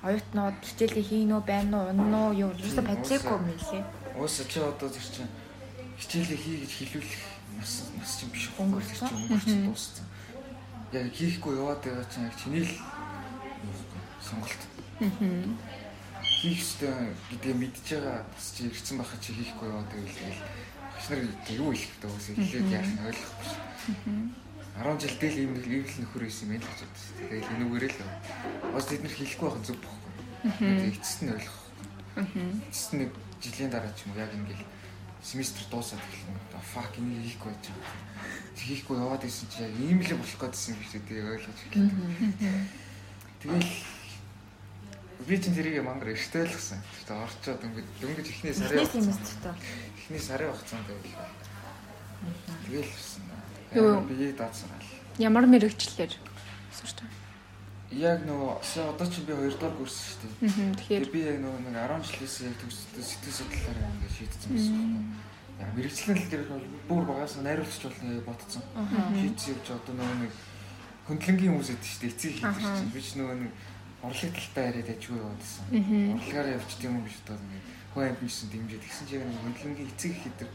[0.06, 3.82] оюутнууд хичээлээ хийнө үү, байна уу, унна уу, юу ерөөсө бодлоогүй юм лээ.
[4.14, 5.32] Уус чи одоо тэр чинь
[5.98, 7.22] хичээлээ хий гэж хэлүүлэх
[7.58, 9.10] нас нас чинь биш Өнгөрсөн.
[9.10, 10.06] өнгөрч дууссан.
[10.92, 12.70] Яг хийхгүй яваад байгаа чинь яг чиний л
[14.22, 14.62] сонголт.
[16.36, 20.40] Хийх ёстой гэдгийг мэдж байгаа бас чи ирсэн байхад чи хийхгүй яваад байвал тэгэл
[20.92, 21.20] багш нар
[21.56, 23.64] юу вэ уус хэлээд яах нь ойлгохгүй шүү.
[24.76, 27.16] 10 жил дээл ийм нэг ивл нөхөр байсан юм л гэж бодсон.
[27.16, 28.00] Тэгээд энүүгээрээ л
[28.76, 30.12] бас тэд нар хэлэхгүй байх зүг бохгүй.
[30.60, 31.60] Тэгээд эцэст нь ойлгох.
[32.68, 34.64] Эцэст нэг жилийн дараа ч юм уу яг ингээл
[35.24, 36.60] семестр дуусаад эхэлнэ.
[36.60, 37.96] Fuck энийг хийхгүй байж байгаа.
[38.60, 42.68] Хийхгүй яваад исэн чи яг ийм л болох гэдсэн юм шиг тэгээд ойлгож эхэллээ.
[43.40, 43.72] Тэгэл
[45.26, 46.78] би чинь тэрийг мангар эрттэй л гсэн.
[47.06, 49.54] Тэгээд орчоод ингээд дөнгөж ихний сарын Эхний семестртөө.
[49.98, 51.30] ихний сарын хугацаанд байл.
[52.66, 53.22] Тэгэл гсэн.
[53.74, 54.00] Юу?
[54.06, 54.88] Би даацсан гал.
[55.18, 56.12] Ямар мэрэгчлэр
[56.72, 57.24] сурч байгаа.
[57.90, 60.50] Яг нөгөө одоо чи би 2 дахь курс шүү дээ.
[60.50, 60.74] Аа.
[60.74, 65.06] Тэгэхээр би яг нөгөө нэг 10 жилээс яг төгсөлтөө сэтгэл судлалаараа ингээд шийдсэн байсан юм.
[65.56, 66.42] Яг мэрэгчлэн л тэр
[66.90, 68.62] бүр багаас найруулчих болно гэж ботцсон.
[69.16, 70.32] Шийдсэн явж одоо нөгөө нэг
[71.06, 72.10] хөндлөнгийн хүмүүс өгдөө шүү дээ.
[72.10, 73.52] Эцэг хийх чинь би ч нөгөө нэг
[74.02, 75.64] урлаг талтай яриад ажгүй яваадсан.
[76.16, 79.90] Урлагаараа явчих тийм юм биш одоо ингээд хүн амьдсан дэмжиж тэгсэн чинь яг нэг хөндлөнгийн
[79.92, 80.50] эцэг хийдэг.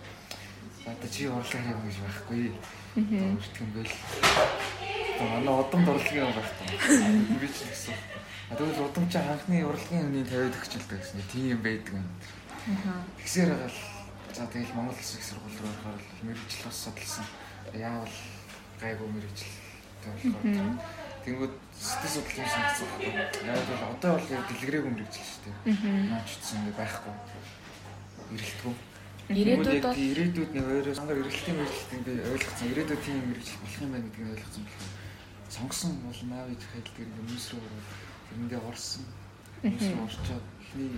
[0.86, 2.44] Одоо чи урлагаар юм гэж байхгүй.
[3.74, 3.96] Байл.
[5.18, 6.70] Одоо манай удамд урлагийн юм байх таа.
[7.42, 7.98] Би ч гэсэн.
[8.52, 11.22] Тэгвэл удам чи анхны урлагийн юмны тавиад өгчлээ гэсэн.
[11.32, 12.08] Тийм байдаг юм.
[13.18, 13.80] Тэгсээр байгаа л
[14.38, 17.26] за тэгэл Монгол их сургууль руу орохоор л мэрэгжил бас судалсан.
[17.74, 18.16] Яавал
[18.82, 19.56] гайгүй мэрэгжил
[20.06, 20.78] болохоор.
[21.26, 23.42] Тэнгүүд сэтгэл судлалын санагцсан байхгүй.
[23.46, 25.56] Яг бол одоо бол яг дэлгэрээгүй мэрэгжил шүү дээ.
[26.12, 27.14] Наач утсан ингээ байхгүй.
[28.36, 28.74] Ирэлтгүй.
[29.32, 32.68] Ирээдүйд бол ирээдүйд нэг өөрөө сангаар эргэлтийн мэрэгчлэлтийг би ойлгоцсон.
[32.72, 34.92] Ирээдүйд тийм мэрэгжил болох юм байна гэдгийг ойлгоцсон болохоор
[35.52, 37.64] сонгосон бол наав иж хайлт гэр хүмүүс рүү
[38.28, 39.04] тэрэндээ орсон.
[39.62, 40.92] Хүмүүс рүү орчоод эхний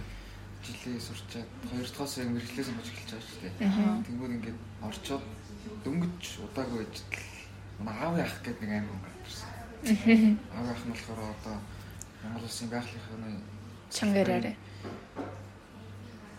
[0.64, 3.54] жилээ сурчаад хоёр дахь яг мэрэгчлээ сонгож эхэлж байгаа шүү дээ.
[4.08, 5.24] Тэнгүүд ингээд орчоод
[5.84, 6.96] дөнгөж удаагүй байж
[7.84, 9.53] манай аав яах гэдэг нэг аим хүн гарсан.
[9.84, 11.56] Аав яах нь болохоор одоо
[12.24, 13.44] Монгол улсын байгалийнхын
[13.92, 14.56] чангаараа.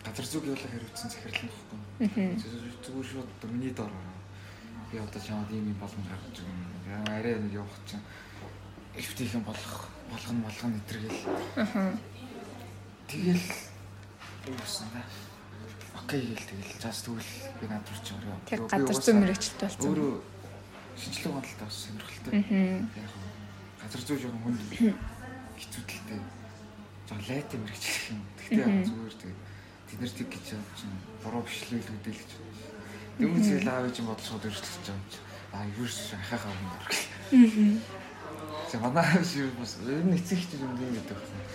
[0.05, 1.79] газар зүг явуулах хариуцсан захирал нөхгүй.
[2.85, 4.17] Зүгээр шууд одоо миний дор ороо.
[4.91, 7.09] Би одоо чамд ийм юм болгон гаргаж өгнө.
[7.09, 8.01] Арай нэг явах чинь
[8.95, 11.21] эвтийхэн болох болгоно болгоно өдргээл.
[13.09, 13.45] Тэгэл
[14.47, 15.03] юу гэсэн да.
[15.99, 18.33] Окей гэл тэгэл заас тэгвэл би над руу ч орё.
[18.45, 19.89] Тэг газар зүй мэрэгчлэлт болсон.
[19.89, 20.13] Өөрөө
[20.95, 22.33] шинжлэх ухаантай бас сонирхолтой.
[22.39, 22.79] Аа.
[22.95, 23.11] Яг
[23.85, 24.61] газар зүй жоохон хүнд
[25.61, 26.21] хэцүүдэлтэй.
[27.05, 28.21] Жоо лайт мэрэгчлэх юм.
[28.49, 29.37] Яг зүгээр тэгээ
[29.85, 32.31] тэд нар тэг гэж явж чинь буруу бишлүүлгүүдээ л гэж.
[33.21, 35.19] Дөнгөж зээл аав ээж бодол шууд өршлөж байгаа юм чи.
[35.53, 36.81] А юус ахахаа юм даа.
[36.89, 38.05] Аа.
[38.71, 41.45] За манай шиг бас ер нь эцэг хчиж юм гэдэг байна.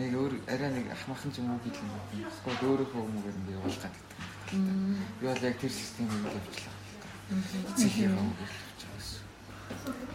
[0.00, 1.92] Нэг өөр арай нэг ахмахан ч юм уу гэдэг юм.
[2.32, 4.18] Эсвэл өөрөөхөө юм уу гэдэг явуулах гэдэг.
[5.20, 6.76] Би бол яг тэр системийг явуулах.
[7.76, 9.22] Эцэг юм гэж явж байгаа гэсэн.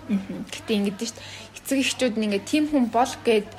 [0.07, 1.19] Гэтэ ингэдэж шít
[1.67, 3.49] эцэг эхчүүд нь ингээ тийм хүн бол гэд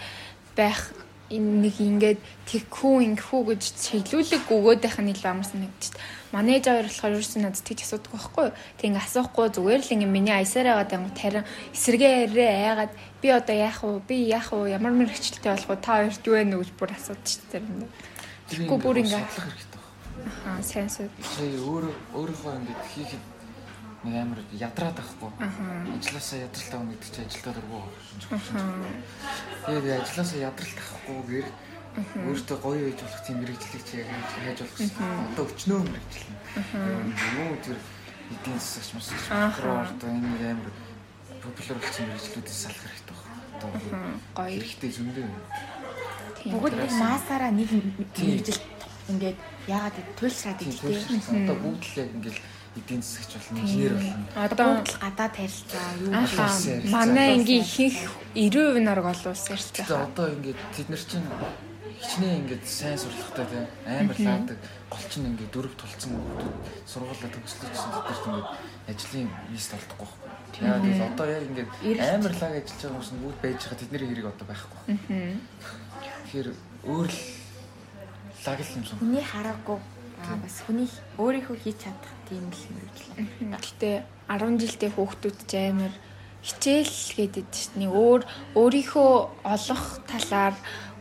[0.56, 0.96] байх
[1.28, 5.92] энэ нэг ингээд тэгхүү ингэхүү гэж чиглүүлэг өгөөд байх нь илүү амар санагдчих.
[6.32, 8.48] Манэж аваар болохоор ерөөсөн надад тэгж асуудаг байхгүй?
[8.80, 11.44] Тэг ингээ асуухгүй зүгээр л ингээ миний аясаар байгаа даа тарин
[11.76, 14.00] эсэргээрээ айгаад би одоо яах вэ?
[14.08, 14.72] Би яах вэ?
[14.72, 15.84] Ямар мэрэгчлэлтэй болох вэ?
[15.84, 17.84] Та хоёрт юу вэ гэж бүр асуудчих тийм.
[18.48, 19.88] Тэгэхгүй бүр ингээ судлах хэрэгтэй байна.
[20.48, 21.12] аа сайн сууд.
[21.20, 23.24] Чи өөрөө өөрийнхөө ингээд хийхэд
[24.04, 25.30] нэг амар ядраад байхгүй.
[25.98, 28.90] Ажлаасаа ядралтай хүн гэдэг чинь ажилдаа байна.
[29.66, 31.48] Тэгээд ажлаасаа ядралт авахгүйгээр
[31.98, 35.02] өөртөө гоё байж болох тийм мэрэгжлийг чи яг хайж болох гэсэн.
[35.34, 36.30] Одоо өчнөө мэрэгжил.
[37.42, 37.78] Юу тэр
[38.30, 40.70] эдийн засагч мас прокурор одоо энэ амар
[41.42, 43.42] популяр болсон мэрэгжлүүдээс салах хэрэгтэй байна.
[43.58, 43.70] Одоо
[44.38, 44.58] Гоё.
[44.62, 45.28] хэрэгтэй зөндөө.
[46.54, 48.62] бүгд нэг маасаараа нэг мэрэгжил
[49.10, 51.42] ингээд яагаад туйлшраад Тийм идэх тийм.
[51.48, 52.40] Одоо бүгд л яг ингээл
[52.78, 54.26] эдийн засагч болно, инженер болно.
[54.34, 56.90] Одоо Бүгд л гадаад харилцаа юу Ярилцаа.
[56.94, 57.98] манай ангийн ихэнх
[58.34, 60.06] 90% нар гол улс ярьж Тэгээ байгаа.
[60.08, 61.28] одоо ингээд тэд нар чинь
[61.98, 64.58] хичнээн ингээд сайн сурлагатай тийм амар лаадаг
[64.90, 66.46] гол чинь ингээд дөрөв тулцсан хүмүүс
[66.86, 68.48] сургуулаа төгслөжсөн тэд нарт ингээд
[68.88, 70.62] ажлын лист олдохгүй байхгүй.
[70.62, 71.70] Яагаад гэвэл одоо яг ингээд
[72.14, 74.80] амар лаг ажиллаж байгаа хүмүүс нь бүгд байж байгаа тэдний хэрэг одоо байхгүй.
[76.28, 76.48] Тэгэхээр
[76.86, 77.20] өөр л
[78.46, 78.98] лаг л юм сон.
[79.02, 79.78] Хүний хараагүй
[80.24, 83.58] Аа бас хүний өөрийнхөө хийж чадах тийм л мөрөглөө.
[83.58, 83.90] Гэтэ
[84.28, 85.94] 10 жилдээ хүүхдүүд ч амар
[86.42, 88.22] хичээл гэдэг чинь өөр
[88.54, 89.12] өөрийнхөө
[89.54, 90.54] олох талаар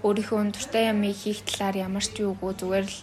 [0.03, 2.99] өөрийнхөө дуртай ямыг хийх талаар ямар ч юугүй зүгээр л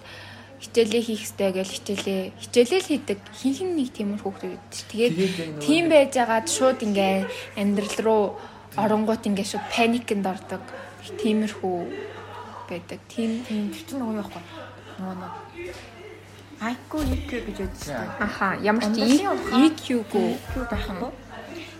[0.64, 4.82] хичээлээ хийх хэрэгтэй гэж хичээлээ хичээлээ л хийдэг хин хин нэг тиймэр хүүхдүүд байдаг.
[4.90, 5.14] Тэгээд
[5.60, 7.14] тийм байж байгаад шууд ингээ
[7.60, 8.24] амьдрал руу
[8.80, 10.62] оронгууд ингээ шууд паникнд ордог.
[11.20, 11.76] Тиймэрхүү
[12.70, 13.00] байдаг.
[13.12, 14.42] Тийм Тийм чинь нөгөө юу байхгүй.
[14.98, 15.93] Нөгөө нөгөө
[16.60, 18.06] IQ EQ гэж үүдсэн.
[18.20, 18.98] аха ямар ч.
[18.98, 21.10] EQ-гүй EQ байхгүй.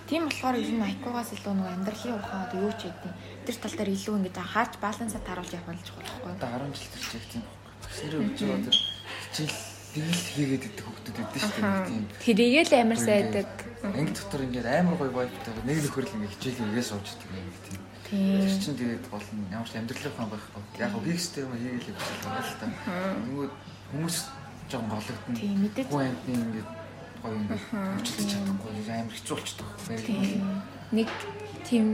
[0.09, 3.13] Тийм болохоор ер нь IQ-гаас илүү нөгөө амьдралын ухаан одоо юу ч гэдэг.
[3.49, 6.31] Тэр тал дээр илүү ингэж анхаарч балансаа таруулж явах болж байхгүй.
[6.35, 7.43] Одоо 10 жил тэр чиг тийм
[7.81, 8.77] багшнэрээ өгч байгаа тэр
[9.25, 9.57] хичээл
[9.95, 11.71] тэгэл хийгээд идэх хүмүүс байдаг шүү дээ.
[11.73, 12.05] нэг Тийм.
[12.21, 13.49] тэрийгэл амар сайдаг.
[13.85, 17.81] Анги дотор ингээд амар гоё вайптай нэг нөхөр л ингээд хичээл хийгээ суучдаг юм тийм.
[18.05, 18.41] Тийм.
[18.45, 20.63] Тэр чинь тэгээд гол нь ямар ч амьдралын ухаан байхгүй.
[20.83, 22.67] Яг хөө хийхстэй юм хийгээл явж байгаа л та.
[23.25, 23.53] Тэнгүүд
[23.89, 24.17] хүмүүс
[24.75, 25.35] жоохон голөгдөн.
[25.39, 25.87] Тийм, мэдээж.
[25.89, 26.69] Хүн амьтны ингээд
[27.23, 29.69] гоё ингээд хөвчлөж чадахгүй амар хэцүү болчихдог.
[30.03, 30.45] Тийм.
[30.93, 31.09] Нэг
[31.65, 31.87] тийм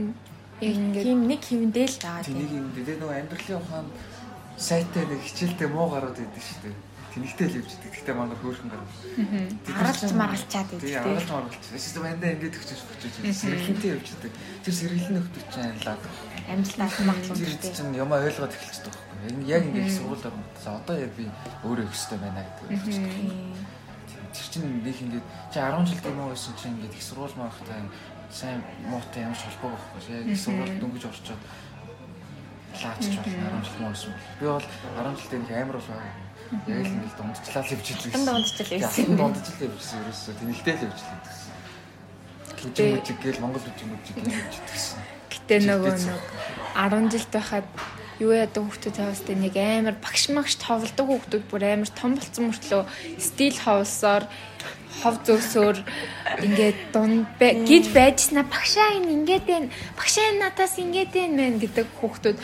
[0.61, 2.37] яг ингээд Тийм нэг хэвэндээ л байгаа тийм.
[2.51, 3.87] юм дээ нөгөө амьдралын ухаан
[4.57, 6.75] сайтай нэг хичээлтэй муу гарууд идэв шүү дээ.
[7.11, 7.91] Тэнэгтэй л явж идэг.
[7.91, 8.83] Гэхдээ манай хөөрхөн гар.
[9.67, 11.11] Аргалж маргалчаад Тий, байдаг.
[11.11, 11.65] аргалж маргалж.
[11.75, 14.31] Эсвэл мандаа ингээд өгч өгч сэргэлэнтэй явж идэг.
[14.63, 16.01] Тэр сэргэлэн нөхдөж чинь анлаад.
[16.47, 19.10] Амжилтаа маглуу Тэр чинь юм ойлгоод эхэлчихдэг
[19.47, 20.79] яг ингээд сургуулиар мтаа.
[20.81, 21.25] Одоо яг би
[21.63, 22.81] өөрөө их хөстэй байна гэдэг.
[22.85, 23.55] Тийм.
[24.31, 27.81] Тэр чинь нэг ингээд чи 10 жил гэмүү байсан чинь ингээд их сургууль маахтай
[28.31, 30.01] сайн муутай ямар холбоо байхгүй.
[30.17, 31.41] Яг их сургууль дөнгөж орчоод
[32.81, 34.13] лаачч байна 10 жил муусан.
[34.39, 36.15] Би бол 10 жилдээ нэг амар бол байгаа.
[36.67, 37.53] Яг л ингээд дундчлал.
[37.61, 39.05] Хатан дундчил явсан.
[39.05, 41.41] Хатан дундчлал явсан ерөөсөө тэнэлтэй л идэг.
[42.61, 45.01] Үжиг үжиг гээл Монгол үжиг гээл явж идэгсэн.
[45.51, 46.23] гэтээ нөгөө нэг
[46.79, 47.67] 10 жилд байхад
[48.21, 52.83] юу яадаг хүүхдүүд тавьстай нэг амар багш магш товлдог хүүхдүүд бүр амар том болцсон мөртлөө
[53.17, 54.23] стил ховсоор
[55.01, 55.77] хов зөөсөөр
[56.45, 62.37] ингээд дунд гэж байжснаа багшаа энэ ингээд байна багшаа надаас ингээд байна мэн гэдэг хүүхдүүд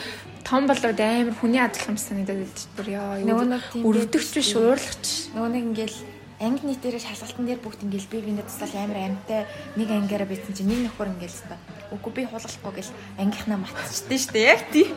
[0.48, 2.88] том болоод амар хүний адилхан санагдаад байдаг бүр
[3.72, 5.06] тийм өрөвдөгч биш уурлагч.
[5.36, 5.98] Нөгөө нэг ингээл
[6.40, 10.70] анги нийтээрээ шалгалтын дээр бүгд ингээл би биндээ туслал амар амтай нэг ангиараа битсэн чинь
[10.70, 11.58] нэг нөхөр ингээл та.
[11.90, 14.94] Үгүй би хулгахгүй гэл ангийнхнаа матчдээ штэ яг тийм.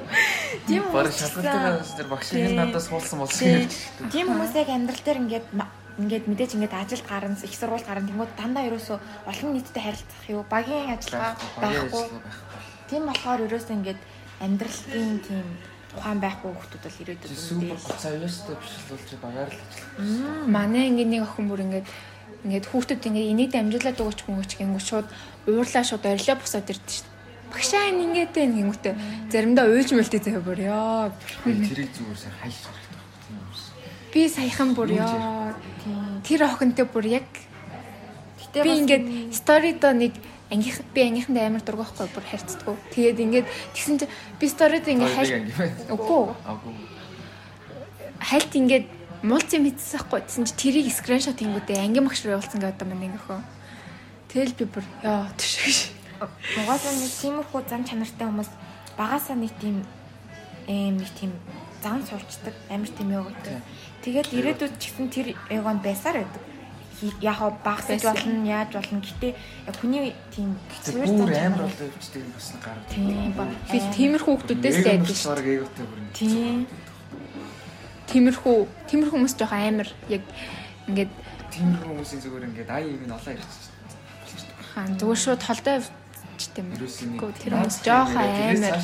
[0.69, 3.73] Тийм хүмүүс шалгалтын тэр багш энэ надаас хуулсан болсон гэж.
[4.13, 5.47] Тийм хүмүүс яг амьдрал дээр ингээд
[6.01, 8.99] ингээд мэдээж ингээд ажилд гарна, их сургууль гарна тэнгууд дандаа ерөөсөө
[9.29, 12.05] олон нийтэд харилцах юу, багийн ажиллагаа байхгүй.
[12.89, 14.01] Тийм болохоор ерөөсөө ингээд
[14.41, 15.47] амьдралын тийм
[15.91, 17.87] тухайн байхгүй хүмүүс бол ирээдүйд Супер үндээс.
[17.91, 20.47] гоцаа юустай биш л чи багаар л ажиллах.
[20.47, 21.87] Манай ангийн нэг охин бүр ингээд
[22.47, 25.09] ингээд хүүхдүүд ингээд энийг дамжуулаад өгөөч хүн өч гингүү шууд
[25.51, 27.19] уурлаа шууд орилоо босоод ирдэ шүү дээ.
[27.51, 28.95] Багшаа энэ ингээд байна гингүүтээ
[29.35, 31.11] заримдаа уйлж мэлтэй зөө бүр ёо.
[31.45, 32.99] Тэрийг зүгээр сайн хайш хэрэгтэй.
[34.15, 35.53] Би саяхан бүр ёо.
[36.23, 37.29] Тэр охинтой бүр яг
[38.51, 40.15] Гэтэ би ингээд сторидо нэг
[40.51, 42.75] ангийнх би ангийнхандаа амар дургахгүй бүр харьцдаг.
[42.91, 44.07] Тэгээд ингээд тэгсэн чи
[44.43, 45.47] би сторидо ингээд хайр.
[45.95, 46.35] Үгүй
[48.21, 48.87] хальт ингээд
[49.25, 53.17] муулцсан мэдсэн байхгүй гэсэн чи тэрийг скриншот хийгүүдээ анги багш руу явуулсан гэдэг юм нэг
[53.17, 53.45] охин.
[54.29, 55.93] Тэгэл би бүр ёо тийш.
[56.21, 58.51] Угаасаа нэг тиймэрхүү зам чанартай хүмүүс
[58.97, 59.85] багасаа нэг тийм
[60.69, 61.33] эм нэг тийм
[61.81, 63.65] зам суулцдаг амар тийм явагдав.
[64.05, 66.43] Тэгээд ирээдүйд ч гэсэн тэр ягонд байсаар байдаг.
[67.21, 69.01] Яг багсаж болно, яаж болно.
[69.01, 72.87] Гэтэ яг хүний тийм Тэр бүр амар явчихдаг юм бас гараад.
[72.93, 73.45] Тийм ба.
[73.73, 75.65] Би тиймэрхүү хүмүүсээс л айдсан шүү.
[76.13, 76.67] Тийм.
[78.11, 78.57] Тиймэрхүү
[78.91, 80.23] тиймэрхүү хүмүүс жоох амар яг
[80.89, 81.13] ингээд
[81.51, 83.71] Тиймэрхүү хүмүүсийн зүгээр ингээд ай юм нь олоо ирчихсэн.
[84.75, 85.43] хаан зүгээр шууд
[86.63, 86.69] юм.
[86.77, 88.75] Ерөөсөө нэг Гэхдээ тэр хүмүүс жоох амар.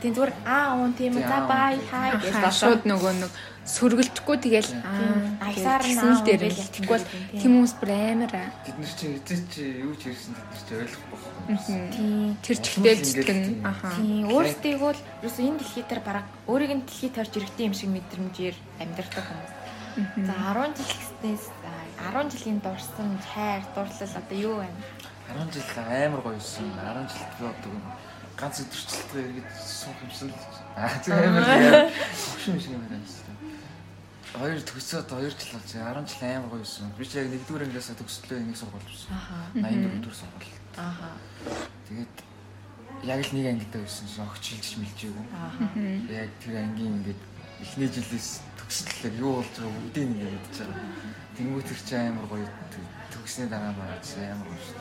[0.00, 1.12] Тийм зүгээр аа уун тийм.
[1.18, 3.32] За бай хай гэж шууд нөгөө нэг
[3.64, 7.40] сөргөлдөхгүй тэгэл аа Аягсаар нь гэсэн л аа, дээр л бол тийм.
[7.40, 8.34] хүмүүс бүр амар.
[8.64, 12.36] Бид нар чинь эзээ чи юу ч ирсэн бид нар чи ойлгохгүй байна.
[12.44, 13.64] Тэр чигтэлждэг нь Тийм.
[13.64, 13.92] ахаа.
[13.96, 17.90] Тийм өөртөө л ерөөсөө энэ дэлхий дээр бараг өөрийг нь дэлхий тойрч иргэдэг юм шиг
[17.92, 19.52] мэдрэмжээр амьдрах хүмүүс.
[20.28, 21.44] За 10 жил гэснээс
[22.04, 24.80] 10 жилийн дурсан хайр дурлал одоо юу байна?
[25.40, 26.68] 10 жил амар гоё юусэн.
[26.68, 27.72] 10 жилд би одоо
[28.36, 30.36] ганц өдөрчлөлтөө эргэж суух юмсан л.
[30.76, 32.98] Аа тийм амар хөвшин шиг юм байна.
[34.34, 36.90] Хоёр төгсөөд 2 жил болж 10 жил амар гоё юусэн.
[36.98, 39.14] Би ч яг нэгдүгээр ангиасаа төгслөө энийг сургууль болсон.
[39.14, 39.36] Аха.
[39.54, 40.50] 84 дэх сургууль.
[40.74, 41.08] Аха.
[41.86, 42.14] Тэгээд
[43.06, 45.26] яг л нэг ангитай байсан шин огч шилжиж мэлжээгүй.
[45.38, 45.64] Аха.
[46.10, 47.22] Яг тэр ангийн ингээд
[47.62, 50.90] эхний жилээс төгслөлөөр юу болж байгаа бүгдийг ингээд мэдчихэж байгаа.
[51.38, 52.46] Тэнгүү тэр чи амар гоё
[53.14, 54.78] төгснээ дараа чи амар гоё шүү.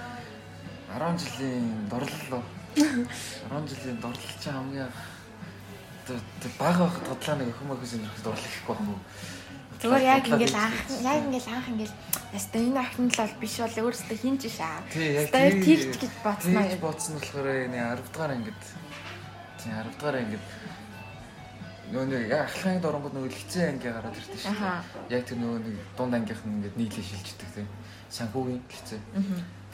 [0.98, 2.42] 10 жилийн дурлал
[2.74, 4.89] 10 жилийн дурлал чи хамгийн
[6.10, 8.98] тэр баг байх тодлоо нэг өхөн мөхөс юм дурлал гэхгүй байхгүй.
[9.84, 11.96] Зүгээр яг ингээл анх яг ингээл анх ингээл
[12.32, 14.80] яста энэ охин л бол биш бол өөрөөсөө хин ч шаа.
[14.88, 16.80] Тэр тийч гэж бодсноо юм.
[16.80, 18.62] бодсон болохоор энэ 10 дугаар ангид
[19.60, 20.43] тий 10 дугаар ангид
[21.91, 24.56] нөгөө нэг яг ахлахын дорнгод нөгөө лицээ анги гараад ирдэ шүү.
[24.56, 24.88] Аха.
[25.12, 27.67] Яг тэр нөгөө нэг дунд ангийнх нь ингээд нийлээ шилждэг тий.
[28.08, 29.02] Санхүүгийн лицээ.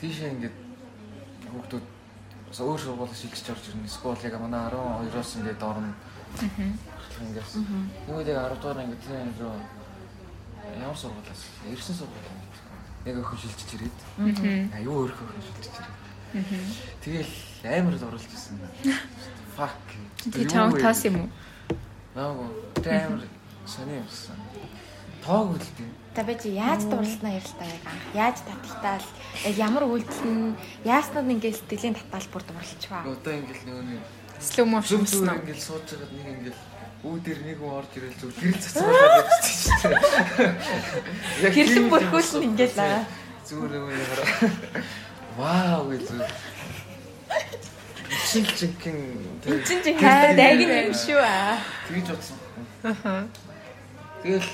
[0.01, 0.57] Тийшээ ингээд
[1.53, 1.85] хүүхдүүд
[2.65, 3.85] өөр сургууль шилжиж орж ирнэ.
[3.85, 5.93] Эсвэл яг манай 12-оос ингээд орно.
[6.33, 7.53] Ахлах ангиас.
[8.09, 9.53] Нөгөө яг 10 дугаар ангид тий рүү
[10.89, 12.41] ямар сургуулиас ирсэн сургууль юм.
[13.05, 13.97] Яг өхөн шилжиж ирээд.
[14.73, 15.97] Аа юу өөрөө өхөн шилжиж ирээд.
[17.05, 17.33] Тэгэл
[17.77, 18.57] амар л оруулж ирсэн.
[19.53, 19.85] Fuck.
[20.33, 21.29] Тэг чамд таас юм уу?
[22.17, 22.49] Наагүй.
[22.81, 23.21] Тэг амар
[23.69, 24.37] сони юмсан.
[25.21, 25.93] Тоог үлдээ.
[26.17, 28.05] Та би чи яаж дурлалнаа ярил та яг анх.
[28.17, 29.05] Яаж таталтаал
[29.45, 30.57] ямар үйлдэл нь
[30.89, 33.05] яаснууд ингээл сэтгэлийн татаал бүр дурлалчваа.
[33.05, 34.01] Одоо ингээл нөгөө нэг
[34.41, 35.37] гэсэн үү?
[35.37, 36.61] ингээл сууж байгаад нэг ингээл
[36.99, 40.51] үүдэр нэг хүн орж ирэл зүг гэрэл цацруулаад явчихсан дээ.
[41.47, 42.91] Яг Гэрлэн тийм л бүрхүүлсэн юм ингээл болсон.
[42.91, 43.07] аа.
[43.47, 44.27] Зүгээр нөгөө хараа.
[45.39, 46.27] Вау гэж зүг.
[48.29, 48.73] Чин чин
[49.47, 51.55] Эн чин чи хай даг юм шүү аа.
[51.87, 52.07] Тэгж.
[52.83, 53.27] Аха.
[54.23, 54.47] Тэгэл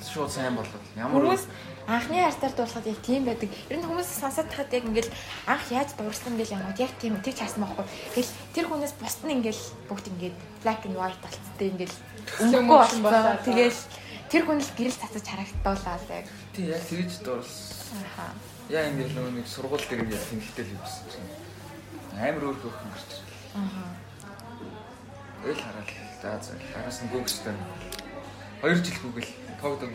[0.00, 0.80] шууд сайн болов.
[0.96, 1.44] Ямар Хүмүүс
[1.86, 3.50] анхны хартаар дуулахад яг тийм байдаг.
[3.68, 5.10] Ер нь хүмүүс сонсоод тахад яг ингээл
[5.46, 7.86] анх яаж дуурсан гэл янгууд яг тийм тэг чаасан байхгүй.
[8.14, 11.96] Тэгэл тэр хүнээс бусд нь ингээл бүгд ингээд black and white болцтой ингээл
[12.38, 13.42] өнгөгүй болоод.
[13.42, 13.80] Тэгэл
[14.30, 16.26] тэр хүн л гэрэл цацаж харагдуулаад яг.
[16.54, 17.98] тий яг тэгж дуурсан.
[17.98, 18.30] Аха.
[18.70, 21.30] Яа ингээл нөгөө нэг сургууль дээр ингээд тэмхтэй л явсан чинь.
[22.14, 23.58] Амар өөр юм гарч ирлээ.
[23.58, 23.84] Аха.
[25.50, 25.90] Эл хараад
[26.22, 27.58] за за араас нь гүгстэй.
[28.62, 29.90] 2 жил гүгэл тогдсон.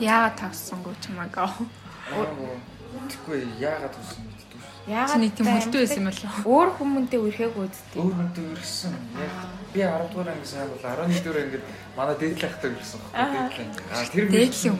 [0.00, 1.54] Яагаад тавсангүй чамаг аа?
[3.08, 4.90] Тэгэхгүй яагаад тусан мэддэг шүү.
[4.92, 6.34] Яагаад Чиний тийм хөлтөө байсан юм болов?
[6.44, 7.96] Өөр хүмүүнтэй үрхэг үздэг.
[8.02, 8.92] Өөр хүнтэй ирсэн.
[9.16, 9.32] Яг
[9.72, 11.64] би 10 дугаар анги сайн бол 11 дугаар ангид
[11.96, 13.24] манай дээдл ахтай ирсэн Аа.
[13.32, 13.82] баггүй дээдл анги.
[13.94, 14.78] Аа тэр Дээдл юм.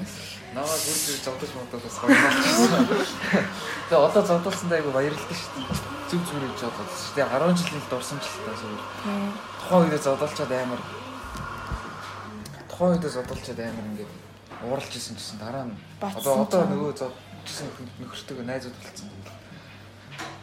[0.53, 2.85] Наваа гүрж зовдож модоос гоёмолчихсон.
[3.89, 5.81] Тэгээ одоо зовдуулсандаа айгу баярлалтай шүү дээ.
[6.13, 7.29] Зүг зүгээр гэж бодсон шүү дээ.
[7.33, 8.83] 10 жилийн дурсамжлалтай зүгээр.
[9.63, 10.83] Тухайн үедээ зодолчод амар.
[12.69, 14.13] Тухайн үедээ зодолчод амар ингээд
[14.63, 19.09] ууралж исэн гэсэн дараа нь одоо одоо нөгөө зодчихсан нөхөртөөгөө найзууд болцсон.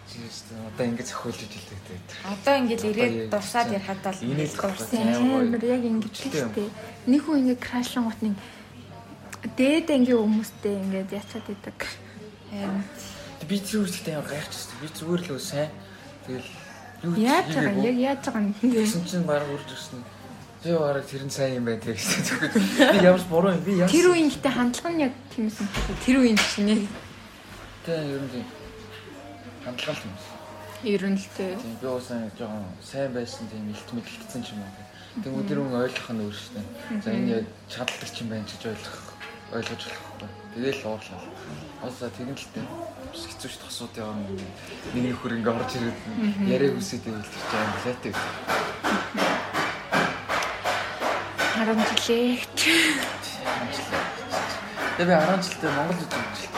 [0.09, 1.99] Жишээ нь одоо ингээд зохиолж ижилдэг дээ.
[2.33, 5.07] Одоо Одоо ирээд дурсаад ярихад бол инээлх дурсан.
[5.15, 6.69] Амар яг ингэж л тээ.
[7.07, 8.35] Нэг хүн ингэ крашлангууд нэг
[9.55, 11.79] дээд ангийн хүмүүстэй ингээд яцаад идэг.
[13.47, 14.77] Би тэр үстэй амар гайхчихсан.
[14.83, 15.71] Би зүгээр л сайн.
[16.27, 16.49] Тэгэл
[17.07, 17.85] юу Яаж байгаа.
[17.87, 18.53] Яг яаж байгаа юм?
[18.59, 20.03] Тэгсэн чинь баг үрж ирсэн.
[20.59, 22.51] Би бараг тэр нь сайн юм байдаг гэсэн зүгээр.
[22.91, 23.63] Би ямар ч буруу юм.
[23.63, 25.67] Би ямар Тэр үеийн гэдэг хандлага нь яг тиймсэн.
[26.03, 26.81] Тэр үеийн чинь яг
[27.87, 28.47] Тэгээ ер нь тийм.
[29.63, 30.35] Хандлага л тиймсэн.
[30.83, 31.57] Ер нь л тийм.
[31.79, 34.83] Би уусан жоохон сайн байсан тийм илт мэдлэгдсэн ч юм уу.
[35.23, 36.67] Тэг өдөр өн ойлгох нь өөр шүү дээ.
[37.07, 38.99] За энэ яг чаддаг ч юм байна гэж ойлгох
[39.55, 40.29] ойлгож болохгүй.
[40.59, 41.21] Тэгээл уурлаа.
[41.87, 42.67] Ууса тэгэн л тийм
[43.15, 45.99] хэцүүч тосуудын орн нэг их хөр ингээ орж ирээд
[46.51, 48.13] яриа хүсээд байл тэр чинь амлаатай.
[51.59, 52.39] 10 жилээ.
[54.95, 56.55] Тэгээ би 10 жилдээ Монгол үзэж ажилласан.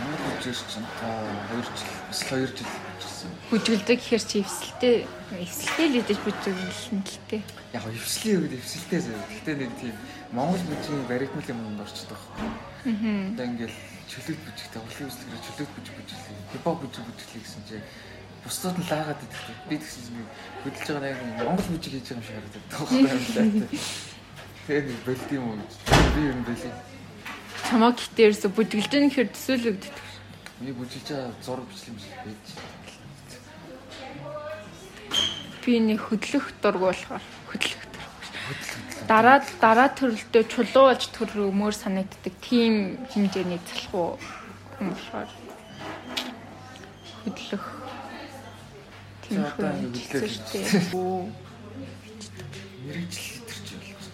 [0.00, 1.08] Монгол үзэж чинь та
[1.52, 2.64] 2 жил, бас 2 жил
[2.96, 3.30] ажилласан.
[3.52, 4.96] Бүжгэлдэг гэхэр чи эвсэлтэй,
[5.36, 7.42] эвсэлтэй л идэж бүжгэлэн л тээ.
[7.76, 9.20] Яг хоо эвслийн үед эвсэлтэй зав.
[9.28, 9.96] Гэтэ нэг тийм
[10.32, 12.20] Монгол бүжгийн баригмал юм уу орчдог.
[12.40, 13.36] Аа.
[13.36, 13.76] Тэгээ ингээл
[14.08, 16.40] чөлөөт бүжгтэй, урлагийн үзлэгээрээ чөлөөт бүжиг бүжиглэе.
[16.56, 17.84] Хипхоп бүжиг бүжиглэе гэсэн чинь
[18.46, 19.42] бусдууд нь лаагаад идэх.
[19.68, 20.22] Би тэгсэн чинь
[20.62, 22.64] хөдөлж байгаа нэг Монгол бүжиг хийж байгаа юм шиг харагдаад
[23.34, 23.66] байна.
[24.66, 25.58] Тэгээ нэг бэлт юм уу.
[26.14, 26.74] Би ер нь бэлээ.
[27.66, 29.94] Чамаа гэтээ ерөөсө бүжгэлж байгаа гэхэр төсөөлөгдөг.
[30.62, 32.46] Би бүжиглэж байгаа зураг бичлэг юм шиг байж.
[35.66, 37.82] Би нэг хөдлөх дург болохоор хөдлөх.
[39.06, 44.18] Дараа дараа төрөлдөө чулуу болж төр өмөр санагддаг тийм хэмжээний залхуу
[44.82, 45.30] юм болохоор
[47.22, 47.75] хөдлөх
[49.28, 50.64] тийм одоо ингэ хэрэгтэй.
[50.94, 51.26] Оо.
[52.86, 54.06] Мэргэжил чи болж.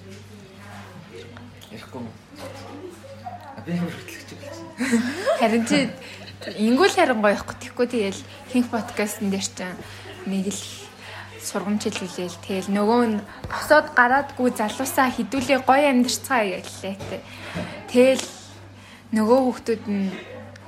[1.70, 2.08] Ярихгүй юм.
[3.56, 4.66] А би ямар хөтлөгч болсон.
[5.38, 5.78] Харин чи
[6.56, 9.76] ингүүл харин гоёхгүй тэгэхгүй тэгэл хинх подкастн дээр чинь
[10.26, 10.62] нэг л
[11.42, 13.18] сургамж хэлүүлээл тэгэл нөгөө нь
[13.50, 17.18] босоод гараадгүй залуусаа хідүүлээ гоё амьдэрцгаа гэлээ тэ.
[17.90, 18.26] Тэгэл
[19.12, 20.08] нөгөө хүүхдүүд нь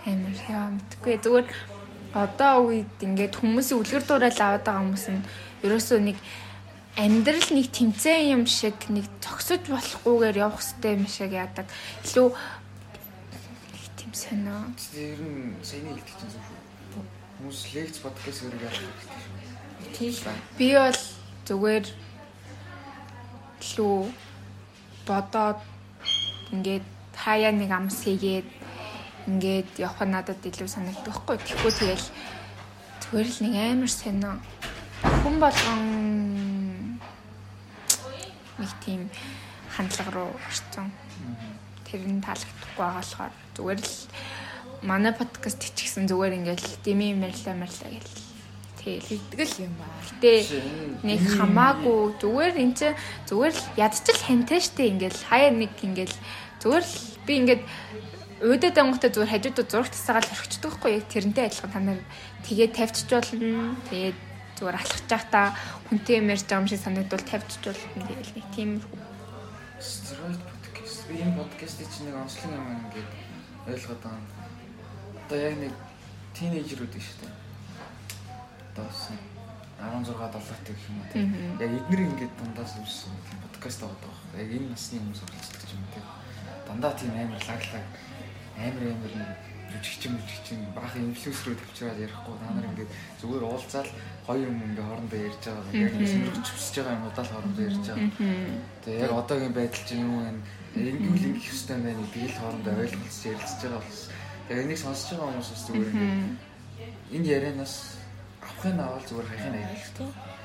[0.05, 1.47] амар яа мэдгүй зүгээр
[2.15, 5.23] одоо үед ингээд хүмүүсийн үлгэр дуурайл аваад байгаа хүмүүс нь
[5.67, 6.19] ерөөсөө нэг
[6.95, 11.67] амьдрал нэг тэмцээн юм шиг нэг зогсож болохгүйгээр явах хэрэгтэй юм шиг яадаг.
[12.07, 12.29] Илүү
[13.75, 14.63] их тийм сонио.
[14.95, 17.03] Ер нь саяны хэлдэг чинь зөв шүү.
[17.43, 19.35] Хүмүүс лекц подкаст өөрөө яах хэрэгтэй шүү.
[19.99, 20.33] тийш ба.
[20.59, 21.01] Би бол
[21.47, 21.87] зүгээр
[23.59, 23.99] илүү
[25.07, 25.61] бодоод
[26.55, 26.87] ингээд
[27.19, 28.47] хаяа нэг амс хийгээд
[29.27, 31.37] ингээд явах надад илүү санагддаг хгүй.
[31.41, 32.07] Тэгэхгүй тэгэл
[33.05, 34.33] зүгээр л нэг амар сонио
[35.25, 35.83] хүн болгон
[38.61, 39.09] нэг тийм
[39.73, 40.93] хандлага руу орсон.
[41.89, 43.97] Тэр нь таалагдахгүй байгаа болохоор зүгээр л
[44.85, 48.25] манай подкаст хийчихсэн зүгээр ингээл дими мэрла мэрла гэл
[48.85, 50.05] тэгдэл юм байна.
[50.05, 50.33] Гэтэ
[51.09, 52.93] нэг хамаагүй зүгээр эн чи
[53.29, 56.17] зүгээр л ядчил хантай штэ ингээл хаяа нэг ингээл
[56.61, 56.95] зүгээр л
[57.25, 57.63] би ингээд
[58.45, 62.01] уудад ангуутай зүгээр хажуудад зураг тасаагаал орчихдог байхгүй яг тэрнтэй адилхан та нар
[62.45, 63.73] тэгээ тавьчих болно.
[63.89, 64.19] Тэгээд
[64.61, 65.41] зүгээр алхаж явах та
[65.89, 68.05] хүнтэй юм ярьж байгаа юм шиг санагдвал тавьчих болно.
[68.05, 69.01] Тэгэл нэг тиймэрхүү.
[69.81, 71.01] Стероид подкаст.
[71.09, 73.11] Би энэ подкастыг чинь нэг онцлог юм ингээд
[73.65, 74.21] ойлгоод байгаа.
[75.25, 75.73] Одоо яг нэг
[76.37, 77.33] тинейжерүүд шүү дээ.
[78.77, 81.29] Одоо 16 7 гэх юм уу тийм.
[81.65, 83.17] Яг эднэр ингээд дундаас үүссэн
[83.49, 84.17] подкаст байгаа даа.
[84.37, 86.07] Яг энэ насны хүмүүс оролцдог юм тийм.
[86.69, 87.85] Дандаа тийм амар лаглаг
[88.59, 89.31] амар амар нэг
[89.75, 93.91] жүжигчин жүжигчин баахан инфлюенсерүүд тавьчаад ярихгүй та нар ингээд зүгээр уулзаал
[94.27, 98.11] хоёр юм ингээ хоорондоо ярьж байгаа яг сонирхож хүсэж байгаа юмудаа л хоорондоо ярьж байгаа.
[98.85, 100.31] Тэгээ яг одоогийн байдал чинь юу вэ?
[100.75, 104.01] Ингэвэл ингэх ёстой байна гэдгийг л хоорондоо ойлголцож ярилцж байгаа бас.
[104.47, 106.13] Тэгээ энийг сонсож байгаа хүмүүс бас зүгээр ингээ
[107.19, 107.75] энэ ярианаас
[108.45, 109.83] авахын авал зүгээр хайхын аяг.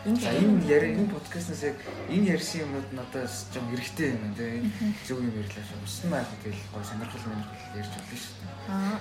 [0.06, 1.78] За энэ яри энэ подкастнаас яг
[2.08, 5.84] энэ ярьсан юмнууд надаас жоо хэрэгтэй юм байна тийм зөв юм ярьлаа шүү.
[5.84, 8.34] Устан байх тэгэл гой сонирхол сонирхол ярьж болно шүү.
[8.72, 8.98] Аа.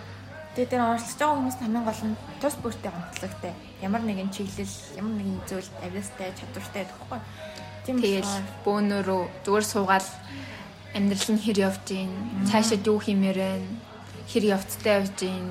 [0.58, 3.54] Тэгээд тэр оролцож байгаа хүмүүс хамгийн гол нь тус бүртээ гомдлогтой.
[3.78, 7.20] Ямар нэгэн чиглэл, ямар нэгэн зүйл авьяастай, чадвартай гэхгүй.
[7.86, 8.34] Тийм тэгэл
[8.66, 10.08] бөөнөрөө зүгээр суугаал
[10.98, 12.10] амьдрал нь хэр явж гин,
[12.50, 13.70] цаашаа юу хиймээр байна,
[14.26, 15.46] хэр явцтай явж гин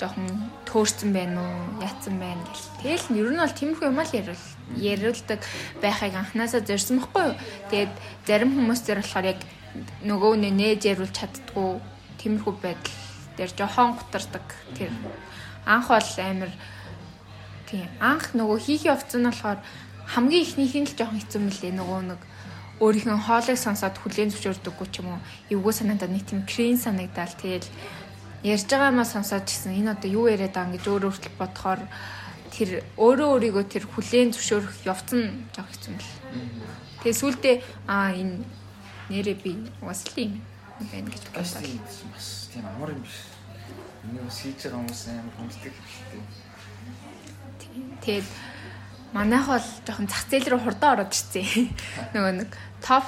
[0.00, 0.28] жоохон
[0.68, 2.70] төөрцөн байна уу, яатсан байна гэл.
[2.82, 4.44] Тэгэл ер нь бол тиймэрхүү юм л ярил
[4.76, 5.40] яриулдаг
[5.82, 7.36] байхыг анханасаа зорьсон байхгүй юу.
[7.70, 7.92] Тэгээд
[8.26, 9.40] зарим хүмүүс зэр болохоор яг
[10.04, 11.80] нөгөө нэ нээж яриулж чаддгүй
[12.20, 12.96] тиймэрхүү байдал
[13.36, 14.46] дээр жохон гутардаг.
[14.76, 14.92] Тэр
[15.66, 16.52] анх бол амар
[17.66, 19.60] тийм анх нөгөө хийх явцсан нь болохоор
[20.06, 22.20] хамгийн ихнийх нь л жоохон хэцүү мөлий нөгөө нэг
[22.78, 25.20] өөрийнхөө хоолыг сонсоод хүлээн зөвшөөрдөггүй ч юм уу
[25.50, 27.66] эвгүй санаандаа нэг тийм крин санагдал тэгэл
[28.46, 31.82] ярьж байгаа юмаа сонсоод гисэн энэ одоо юу яриад байгаа гэж өөр өөртөл бодохоор
[32.54, 36.10] тэр өөрөө өөрийгөө тэр хүлээн зөвшөөрөх явцсан жоох хэцүү юм л.
[37.02, 37.52] Тэгээ сүулдэ
[37.90, 38.46] аа энэ
[39.10, 40.38] нэрээ би угаслаа юм
[40.78, 41.62] байна гэж бодлоо.
[42.14, 43.18] Бас тийм амар юм биш.
[44.06, 46.22] Энийг бас хийж байгаа хүмүүс амар хүнддэг хэрэгтэй.
[48.06, 48.28] Тэгээд
[49.10, 51.74] манайх бол жоохон зах зээл рүү хурдан ороод ирсэн.
[52.14, 53.06] Нөгөө нэг топ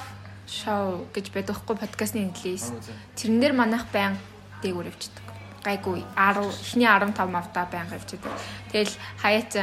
[0.51, 2.75] шоу гэж байдаг хгүй подкастны нэлээс.
[3.15, 4.19] Тэрэн дээр манайх баян
[4.61, 5.18] дээгүүр явчихдаг
[5.63, 8.33] гайгүй 10 эхний 15 мавта байнга явчихдаг.
[8.71, 9.53] Тэгэл хаяач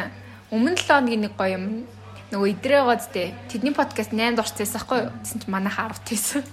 [0.50, 1.66] өмнө 7 хоногийн нэг гоё юм
[2.32, 5.12] нөгөө идрээ байгаа зү тэдний подкаст 8 дурцсан байхгүй юу?
[5.22, 6.44] Тэсэн чи манайх 10 тийсэн.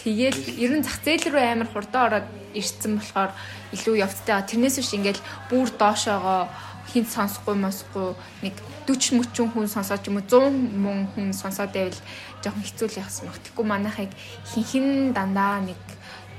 [0.00, 2.26] Тэгэл ер нь зах зээл рүү амар хурдан ороод
[2.56, 3.32] ирсэн болохоор
[3.76, 4.48] илүү явцтай байгаа.
[4.48, 6.48] Тэрнээс биш ингээл бүр доошоогоо
[6.88, 8.54] хинт сонсохгүй мосгүй нэг
[8.88, 12.00] 40 мөчөн хүн сонсоод юм уу 100 мөн хүн сонсоод байвал
[12.42, 13.38] жоохон хэцүү л яхсан баг.
[13.44, 14.10] Тэгэхгүй манайхыг
[14.50, 15.78] хинхэн дандаа нэг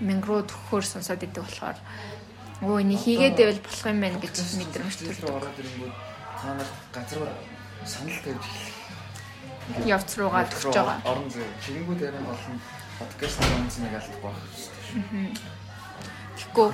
[0.02, 1.78] мянга руу төгөхөөр сонсоод идэг болохоор
[2.62, 5.45] өө энийг хийгээд байвал болох юм байна гэж мэдрэмж төрдөг.
[6.41, 7.30] Та нар газар
[7.86, 8.82] санал тавьж эхлэх.
[9.86, 10.97] Явц руугаа төгсөж байгаа.
[11.06, 11.45] Орон зүй.
[11.66, 12.60] Тэгэнгүүт ярих болно.
[12.99, 14.82] Подкаст онцныг алдах байх шүү.
[16.38, 16.70] Тэгэхгүй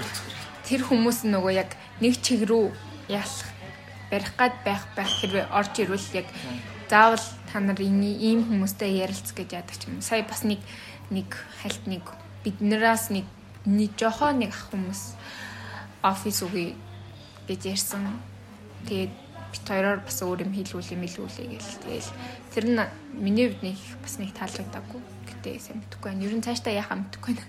[0.67, 1.71] тэр хүмүүс нөгөө яг
[2.03, 2.71] нэг чиг рүү
[3.07, 3.47] яалах
[4.11, 6.28] барих гад байх байх хэрвээ орж ирвэл яг
[6.91, 10.01] заавал та нар ийм хүмүүстэй ярилцах гэж яадаг юм.
[10.03, 10.59] Сая бас нэг
[11.11, 11.32] нэг
[11.63, 12.03] хальт нэг
[12.43, 13.25] биднээс нэг
[13.67, 15.19] нэг жохоо нэг ах хүмүүс
[16.03, 16.75] офис үгүй
[17.47, 18.19] гэж ярьсан.
[18.88, 19.11] Тэгээд
[19.51, 21.81] бит хоёроор бас өөр юм хийлгүүл юм илгүүлээ гэл.
[21.83, 22.09] Тэгэл
[22.53, 22.79] тэр нь
[23.19, 25.01] миний хувьд нэг бас нэг таалагдаагүй.
[25.27, 26.23] Гэтэ сайн мэдэхгүй байна.
[26.23, 27.47] Ер нь цаашдаа яхаа мэдэхгүй байна.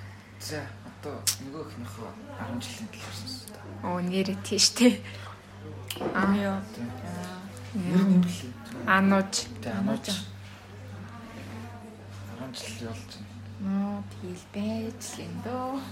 [0.48, 3.52] За одоо нөгөөх нь 10 жилийн талаар сонссон.
[3.84, 4.92] Оо нэрээ тийш тээ.
[6.16, 6.58] Аа ёо.
[7.74, 8.52] Нэр нь юм блий.
[8.86, 9.34] Анууж.
[9.60, 10.06] Тэ анууж.
[10.08, 10.16] 10
[12.56, 13.27] жил болж байна.
[13.58, 15.82] Ноо тэгэл байж л юм дөө.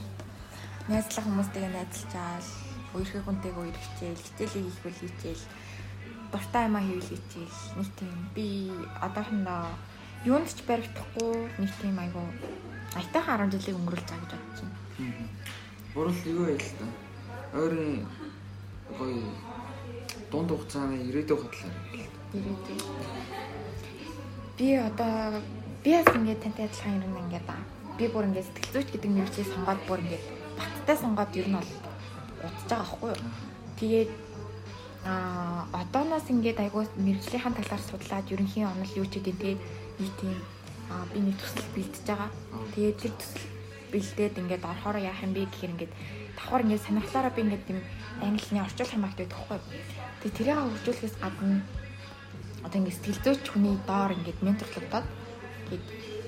[0.87, 2.49] Найзлах хүмүүстэйгээ найзалчаал,
[2.95, 5.45] өөрийнхөө хүнтэйгээ үер хичээл, хичээлийг их үл хичээл,
[6.31, 7.59] дуртай юмаа хийвэл хичээл.
[7.75, 8.47] Нэг тийм би
[9.03, 9.67] одоохондоо
[10.23, 12.23] юунд ч баригдахгүй нэг тийм айгу
[12.95, 15.27] айтайхан 10 жилийг өнгөрүүлж байгаа гэж бодож байна.
[15.95, 16.87] Бурал юу байл та?
[17.59, 18.07] Ойрын
[18.95, 19.27] гоё
[20.31, 21.73] дунд хугацааны ирээдүйн хатлаа.
[22.37, 22.79] Ирээдүй.
[24.57, 25.43] Би одоо
[25.87, 27.47] би бас ингээд тантай адилхан юм ингээд
[27.95, 30.24] би бүр ингээд сэтгэл зүйч гэдэг мэргэжлийг сонгоод бүр ингээд
[30.59, 31.70] баттай сонгоод ер нь бол
[32.43, 33.22] удаж байгаа байхгүй юу.
[33.78, 34.11] Тэгээд
[35.07, 39.61] аа одооноос ингээд айгуу мэргэжлийнхэн талаар судлаад ерөнхийн онол юу ч гэдэг тэгээд
[40.03, 40.34] нэг тийм
[40.91, 42.30] аа би нэг төсөл бэлдэж байгаа.
[42.74, 43.47] Тэгээд тэр төсөл
[43.95, 45.93] бэлдээд ингээд орохоор яах юм бэ гэхээр ингээд
[46.34, 47.78] давхар ингээд сонирхлоороо би ингээд тийм
[48.26, 49.59] англиний орчуулах юм багт байдаг хгүй.
[50.18, 51.62] Тэгээд тэрийг хөгжүүлэхээс гадна
[52.66, 55.07] одоо ингээд сэтгэл зүйч хүний доор ингээд менторлогдоод
[55.67, 55.87] тэгээд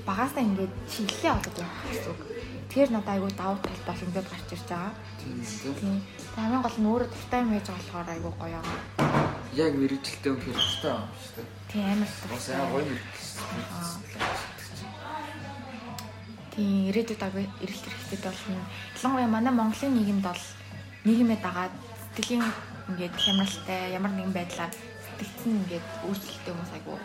[0.08, 2.20] багаасаа ингээд чиглэлээ олоод явах гэсэн үг.
[2.68, 4.94] Тэгэхээр надад айгүй давуу тал бол ингээд гарч ирж байгаа.
[5.20, 6.02] Тийм
[6.38, 8.78] хамгийн гол нь өөрөө дуртай юм хийж болохоор айгүй гоё байгаа.
[9.58, 11.46] Яг мэрэгчлээ үнэхээр дуртай юм шүү дээ.
[11.70, 12.54] Тийм амар Бас дуртай.
[12.56, 14.48] яа гоё мэрэгчлээ.
[16.54, 18.62] Тийм ирээдүйд агай эрэлт хэрэгтэй болно.
[18.96, 20.42] Ялангуяа манай Монголын нийгэмд бол
[21.06, 21.74] нийгэмээ дагаад
[22.14, 22.44] сэтгэлийн
[22.90, 24.72] ингээд хямралтай ямар нэгэн байдлаар
[25.18, 26.96] сэтгцэн ингээд өөрчлөлттэй хүмүүс айгу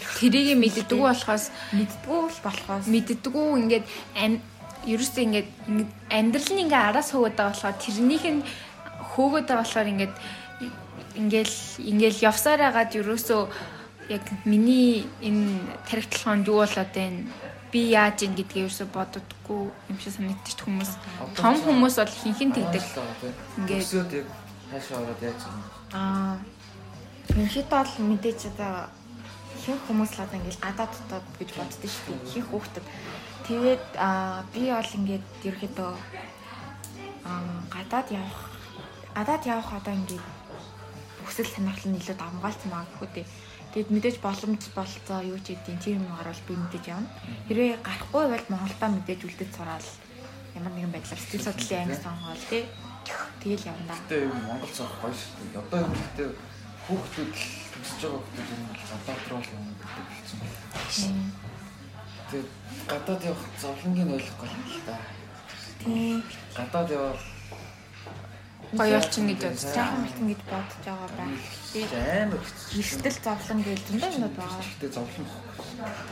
[0.00, 2.84] Тэрийг мэддэггүй болохоос мэддгүү л болохоос.
[2.88, 3.86] мэддэггүй ингээд
[4.86, 5.48] ерөөсөө ингээд
[6.08, 8.40] амьдрал нь ингээд араас хөвөд байгаа болохоор тэрнийх нь
[9.12, 10.14] хөөгөөд байгаа болохоор ингээд
[11.20, 11.56] ингээл
[11.90, 13.42] ингээл явсаар агаад ерөөсөө
[14.08, 17.28] яг миний энэ тарихтлаханд юу болоод байна?
[17.70, 20.90] Би яаж ийн гэдгийг ерөөсөө боддоггүй юм шиг санагдчих хүмүүс.
[21.38, 22.84] Том хүмүүс бол хинхэн тэгдэг?
[23.62, 24.26] Ингээд өсөөд яг
[24.70, 25.40] хаашаа ороод яаж
[25.94, 26.38] аа.
[27.30, 28.90] Ерөнхийдөө бол мэдээж одоо
[29.60, 32.28] ихэнх хүмүүс л одоо ингээд гадаад дотоод гэж боддог шүү дээ.
[32.32, 32.86] Ихэнх хүүхдэд
[33.44, 33.84] тэгээд
[34.56, 35.92] би бол ингээд ерөнхийдөө
[37.28, 38.40] аа гадаад явах
[39.12, 40.26] гадаад явах одоо ингээд
[41.28, 43.26] хүсэл сонирхол нь илүү давмгаалцсан байгаа гэхүү дээ.
[43.70, 47.12] Тэгэд мэдээж боломж болцоо юу ч гэдэм тийм юм гарвал би мэдээж явна.
[47.46, 49.88] Хэрвээ гарахгүй бол Монголдоо мэдээж үлдэж сураал
[50.58, 52.64] ямар нэгэн байдлаар сэтгэл судлалын анги сонгоол тий.
[53.38, 53.94] Тэгэл явна.
[53.94, 55.62] Гэтэ Монгол цог гоё шүү дээ.
[55.62, 56.24] Одоо юм гэтэ
[56.88, 61.32] хүүхдүүд л төсөж байгаа хүүхдүүд юм бол гадаад руу л юм гэдэг болсон байна.
[62.30, 62.48] Тэгээд
[62.90, 64.96] гадаад явах зовлонгийн ойлгохгүй юм л та.
[65.80, 66.18] Тийм.
[66.58, 67.20] Гадаад явал
[68.70, 71.42] гоё олчин гэж бодож Жаахан мэлтэн гэж бодож байгаа байх.
[71.74, 71.80] би
[72.22, 72.42] амар.
[72.78, 74.62] Эрсдэл зовлон гэж зөндөө юмуд байгаа.
[74.62, 75.26] Гэтэ зовлон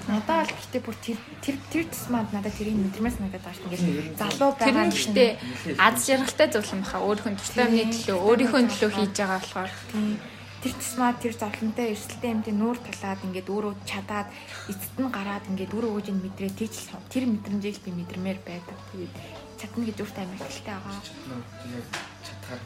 [0.09, 3.71] Надад л гэхдээ бүр тэр тэр тэр тусмаад надад тэрийг мэдрэмээс надад байгаа шүү.
[3.79, 5.31] Ингээд залуу байгаа нь гэхдээ
[5.79, 10.07] аз жаргалтай зовлон баха өөрийнхөө туртай амны төлөө өөрийнхөө төлөө хийж байгаа болохоор тийм
[10.69, 14.29] тэр тусмаа тэр зовлонтой эрсдэлтэй юмтай нүүр талаад ингээд өөрөө чадаад
[14.69, 18.77] эцэд нь гараад ингээд өөрөө өгж ин мэдрээ тийч л тэр мэдрэмжийг би мэдрэмээр байдаг.
[18.93, 19.15] Тэгээд
[19.57, 21.01] чадна гэж өөртөө амар ихтэй байгаа.
[22.21, 22.61] чадхаар.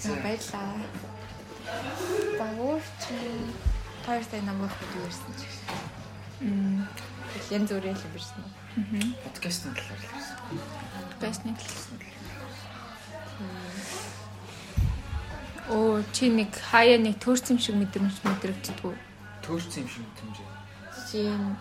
[0.00, 0.72] За баярлаа.
[2.64, 3.02] Өөрч
[4.08, 5.68] хоёр сая намайг хөдөө ирсэн ч гэсэн.
[6.48, 6.88] м
[7.52, 8.40] Янз бүрийн л ирсэн.
[9.20, 10.36] Подкастын талаар л хэлсэн.
[11.20, 11.52] байсны
[15.68, 18.96] Оо чи нэг хаяа нэг төрсөн шиг мэдрэмж мэдрэгддэг.
[19.44, 20.04] Төөрсөн юм шиг.
[20.92, 21.56] Жишээ нь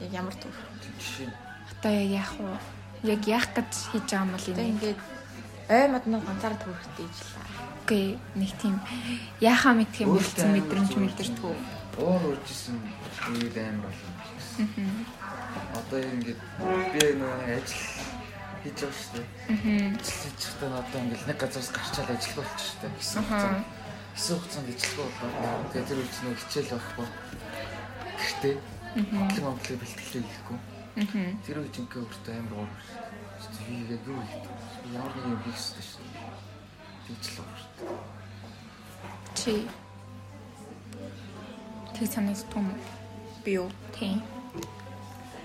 [0.00, 0.54] яг ямар төр.
[0.96, 1.28] Жишээ
[1.82, 2.56] Одоо яг яах вэ?
[3.02, 4.70] Яг яах гэж хийж байгаа юм бол энэ.
[4.70, 5.00] ингээд
[5.68, 7.44] ой модны ганцаар төрөхтэй ижлээ.
[7.82, 8.06] Окей,
[8.38, 8.78] нэг тийм
[9.40, 11.42] яахаа мэдх юм болсон мэдрэмж мэдэрдэг.
[11.98, 12.78] уур үржсэн
[13.34, 15.04] үед амар болно.
[15.76, 16.40] Одоо ингээд
[16.92, 17.82] би нөгөө ажил
[18.62, 19.26] хийж байгаа шүү дээ.
[19.52, 19.90] Аа.
[19.98, 22.92] Ажил хийж байхдаа одоо ингээд нэг газараас гарчаал ажиллах болчих шүү дээ.
[22.98, 23.38] Гэсэн Аха.
[23.42, 23.64] хугацаанд
[24.14, 25.70] гэсэн хугацаанд ажиллах болоо.
[25.72, 27.08] Тэгээд тэр үед нөгөө хичээл байхгүй.
[28.22, 28.54] Гэхдээ
[29.12, 30.58] Монголын Монголыг бэлтгэлээ хийхгүй.
[31.02, 31.30] Аа.
[31.44, 32.70] Тэр үед ингээ өөртөө амар.
[33.62, 34.96] Би яг юу хийх вэ?
[34.96, 36.30] Ямар нэг юм хийх хэрэгтэй шүү дээ.
[37.06, 38.12] Тэгж л уур шүү дээ.
[39.38, 39.54] Чи
[41.92, 42.68] Тэг санагддаг юм?
[43.44, 43.68] Би юу?
[43.94, 44.22] Тийм.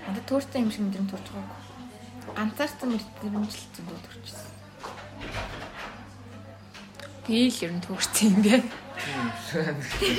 [0.06, 1.57] Надад төөрсөн юм шиг мэдрэмж төрж байгаагүй.
[2.36, 4.52] Ганцаарсан мэдрэмжлэлцэн дөө төрчихсөн.
[7.28, 8.64] Би л ер нь төгссөн юм.
[10.00, 10.16] Тийм.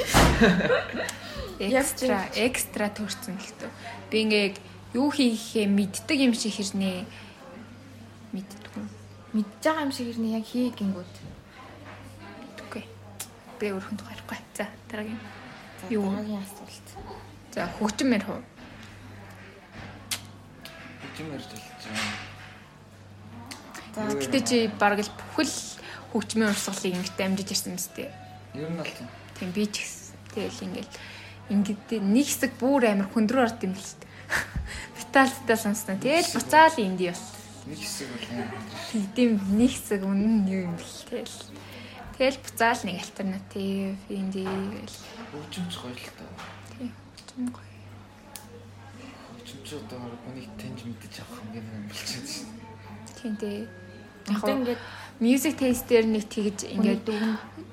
[1.59, 3.69] Экстра, экстра төгссөн л тоо.
[4.09, 4.55] Би ингээ яг
[4.93, 7.03] юу хийхээ мэддэг юм шиг хэрнээ
[8.33, 8.87] мэддэг юм.
[9.33, 11.13] Мэдж байгаа юм шиг ирнэ яг хий гингүүд.
[12.65, 12.83] Үгүй.
[13.59, 14.39] Би өөрхөн тухайрахгүй.
[14.57, 15.19] За, дараагийн.
[15.81, 16.09] За, Юу?
[16.09, 16.87] дараагийн асуулт.
[17.53, 18.41] За, хөгжмөр хөө.
[21.17, 21.68] Хэмээр хэлж байгаа.
[23.95, 25.53] За Юу Гэтэ чи бараг л бүхэл
[26.13, 28.11] хөгжмийн урсгалыг ингэхдээ амжиж ирсэн мэт дээ.
[28.55, 29.09] Ер нь бол тийм.
[29.37, 30.15] Тийм би ч гэсэн.
[30.33, 30.93] Тэгэл ингээл
[31.49, 34.09] ингээд нэг хэсэг бүр амар хөндрөө орд юм л шүү дээ.
[34.97, 35.97] Виталтай сонсноо.
[35.97, 37.17] Тэгэл буцаал энд юу.
[37.65, 38.49] Нэг хэсэг бол амар.
[39.17, 40.97] Тийм нэг хэсэг үнэн юу юм бэл.
[41.09, 41.37] Тэгэл
[42.17, 44.97] тэгэл буцаал нэг альтернатив инди гэл.
[45.33, 46.25] Хөгжимч гоё л та.
[46.77, 46.93] Тийм.
[46.93, 47.78] хөгжим гоё.
[49.69, 52.47] Хөгжимч одоо хүнийг таньж мэдэж авах юм болчиход шин.
[53.21, 53.67] Тийм дээ.
[54.33, 54.81] Яг ингээд
[55.21, 57.05] music taste дээр нэг тэгж ингээд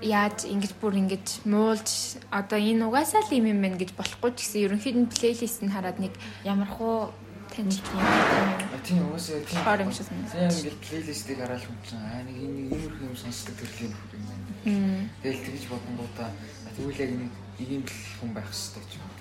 [0.05, 4.45] яаж ингэж бүр ингэж муулж одоо энэ угаасаа л юм юм байна гэж болохгүй ч
[4.45, 6.13] гэсэн ерөнхийд нь плейлист нь хараад нэг
[6.45, 7.17] ямар хуу
[7.49, 9.65] таньж А тийм угаасаа тийм.
[9.65, 13.17] Хаар юм шиг санагдаж Тийм ингээд плейлистийг хараад хүн чинь аа нэг юм иймэрхүү юм
[13.17, 15.09] сонсдог төрлийн хүн юм байна.
[15.25, 16.29] Тэгэл тэгж бодонгуудаа
[16.77, 19.17] тэгвэл яг нэг нэг юм л хүн байх хэрэгтэй ч юм уу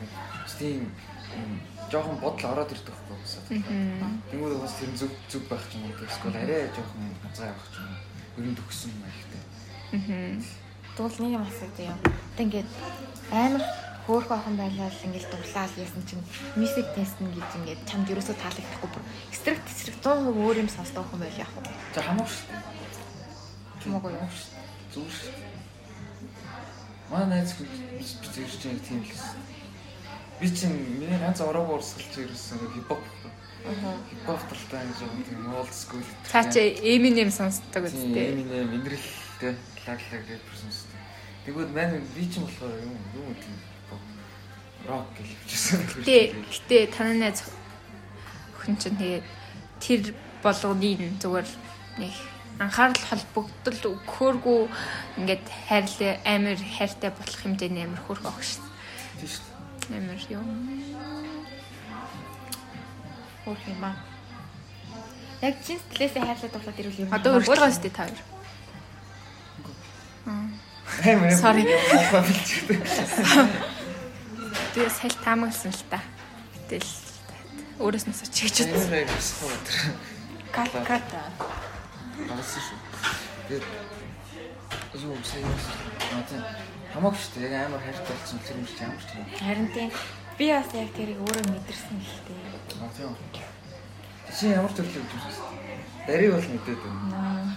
[0.59, 0.83] тийм.
[1.35, 1.59] Бас юм,
[1.91, 3.59] жоохон бодол ороод ирдэг байхгүй.
[3.59, 4.21] Мм.
[4.31, 5.99] Тэнгүүд бас тэр зүг зүг байх ч юм уу.
[6.07, 7.99] Эсвэл арай жоохон ганцаа явах ч юм уу.
[8.39, 9.41] Ер нь төгсөн маягтай.
[9.91, 10.39] Мм.
[10.95, 11.99] Тэгвэл нэг юм асууж юм.
[12.39, 12.69] Тэг ингээд
[13.31, 13.63] амар
[14.07, 16.23] хөөх охин байлаа л ингээд дуглаад яасан чинь
[16.55, 21.03] мьюзик тест нь гэж ингээд чамд ерөөсөө таалагдахгүй бүр эсрэг тесрэг 100% өөр юм сонсдог
[21.03, 21.73] охин байл яах вэ?
[21.95, 22.63] За хамаагүй шүү дээ.
[23.81, 24.29] Хамаагүй юу?
[24.93, 25.33] Зүгээр шүү.
[27.09, 29.54] Манай найз хүн би зэрэг тийм л гэсэн.
[30.39, 32.99] Би чинь миний ганц ороогүй урсгалч ирсэн хипхоп
[33.65, 36.03] хипхоп талтай юм шиг тийм old school.
[36.31, 38.35] Цаа чи Eminem сонсдог үстэй.
[38.35, 39.55] Eminem Эндрэлтэй
[39.87, 41.03] лаглаг гэж шүү дээ.
[41.45, 43.55] Тэгвэл маань би чинь болохоор юм юм тийм
[44.87, 45.79] рок гэж хэлчихсэн.
[46.03, 46.17] Гэтэ
[46.51, 47.41] гэтэ танай найз
[48.59, 49.25] охин чинь тэгээд
[49.81, 50.01] тэр
[50.43, 51.47] болгоныг зүгээр
[51.97, 52.13] нэг
[52.59, 54.61] анхаарал холбогдол өгөхөөргүй
[55.17, 58.61] ингээд хайрлаа амар хайртай болох хэмжээний амар хөрх огш.
[59.19, 59.54] Тийм шүү.
[59.89, 59.99] Дээ.
[60.01, 60.47] Амар юм.
[63.45, 63.95] Хөөх юм аа.
[65.41, 67.13] Яг чин стилээсээ хайрлаад дуглаад ирвэл юм.
[67.13, 68.21] Одоо өртөж байгаа сте та хоёр.
[70.25, 70.49] Юм.
[71.41, 71.63] Sorry.
[74.75, 75.99] Би саль таамагласан л та.
[76.55, 76.89] Гэтэл
[77.79, 78.73] өөрөөс нь сочиж гэж
[80.55, 81.09] кат кат.
[82.29, 82.79] Багсан шүү.
[83.51, 83.65] Тэгээд
[85.03, 85.59] юу сайн юм.
[86.09, 87.51] Наатай хамаагүй шүү дээ.
[87.51, 89.27] Яг амар хайртай болсон тэр юм шиг ямар ч юм.
[89.35, 89.89] Харин тийм
[90.39, 92.37] би бас яг тэрийг өөрөө мэдэрсэн хэлтэй.
[92.79, 93.13] Аа тийм.
[94.31, 95.55] Чи ямар төрлөө гэж үзсэн?
[96.07, 97.55] Дарыг бол мэдээд байна.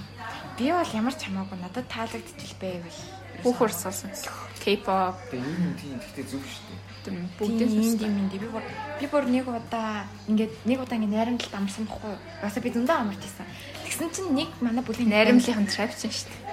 [0.58, 3.00] Би бол ямар ч хамаагүй надад таалагдчих байвал.
[3.46, 4.10] Хүүхөр сонсон.
[4.58, 6.80] K-pop Тэгээ ер нь тийм гэхдээ зөв шүү дээ.
[7.06, 8.64] тийм Бүгдээ бүгдээ инди минди би бүр
[8.98, 12.14] би бүр нэг удаа ингээд нэг удаа ингээд найрамдалд амарсан бохгүй.
[12.42, 13.46] Басаа би зөндөө амарч исэн.
[13.86, 16.47] Тэгсэн чинь нэг манай бүлийн наримлын трап чинь шүү дээ.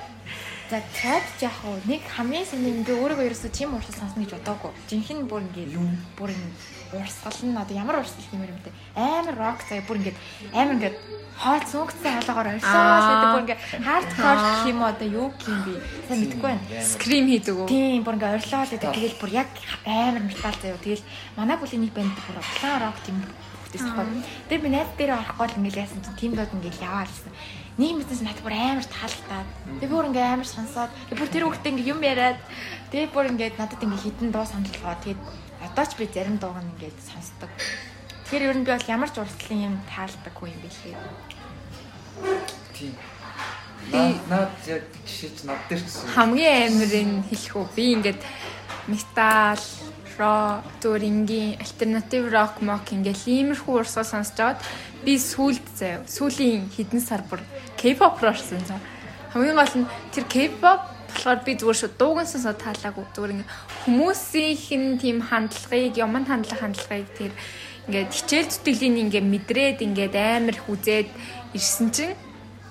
[0.69, 4.73] За трап яг уу нэг хамгийн юм би өөрийгөө ерөөсөө тийм урсгал сонсно гэж бодоагүй.
[4.89, 5.77] Жинхэнэ бүр ингээд
[6.17, 6.57] бүр ингээд
[6.97, 8.73] урсгал нь одоо ямар урсгал юм юм бэ?
[8.97, 10.17] Амар рок заяа бүр ингээд
[10.57, 10.97] амар ингээд
[11.37, 15.73] хойд сүнгцэн хаалгаар оршоо гэдэг бүр ингээд хардкор гэх юм одоо юу гэх юм бэ?
[16.09, 16.65] Сайн мэдэхгүй байна.
[16.81, 17.67] Скрим хийдэг үү?
[17.69, 18.93] Тийм бүр ингээ орилоод байдаг.
[18.97, 19.49] Тэгэл бүр яг
[19.85, 20.81] амар метал заяа.
[20.81, 21.05] Тэгэл
[21.37, 23.21] манай бүлийн нэг банд бүр улаан рок тийм
[23.69, 24.23] тохиол.
[24.49, 27.33] Тэр би найз дээр орохгүй л ингээ яасан чинь тимдод ингээ яваалсан.
[27.75, 29.49] Нэг мэдээс надад бүр амар таалагдаад.
[29.83, 32.39] Тэгээ бүр ингээ амар сонсоод бүр тэр хүүхдээ ингээ юм яриад
[32.91, 34.95] тэгээ бүр ингээ надад ингээ хитэн дуу саналгаа.
[35.03, 35.19] Тэгээд
[35.59, 37.51] одоо ч би зарим дууг нь ингээ сонсдог.
[38.31, 40.95] Тэгэхээр ер нь би бол ямар ч урсгалын юм таалдаггүй юм билээ.
[42.71, 42.95] Тийм.
[43.91, 47.67] Би- Наад яг жишээ чи над дээр ч хамгийн амирын хэлэх үү?
[47.75, 48.21] Би ингээд
[48.87, 49.59] метал,
[50.19, 54.59] рок, зүгээр ингийн альтернатив рок мок ингээл иймэрхүү урсгал сонсож аваад
[55.05, 56.03] би сүулт заяа.
[56.07, 57.41] Сүүлийн хэдэн сар бүр
[57.79, 58.79] K-pop руу орсон заа.
[59.33, 63.05] Хамгийн гол нь тэр K-pop болохоор би зүгээр шүү дууган сонсоод таалаагүй.
[63.15, 63.51] Зүгээр ингээ
[63.85, 67.31] хүмүүсийн тийм хандлагыг, юмд хандлах хандлагыг тэр
[67.87, 71.09] ингээд хичээл зүтгэлийн ингээ мэдрээд ингээд амар их үзээд
[71.53, 72.15] ирсэн чинь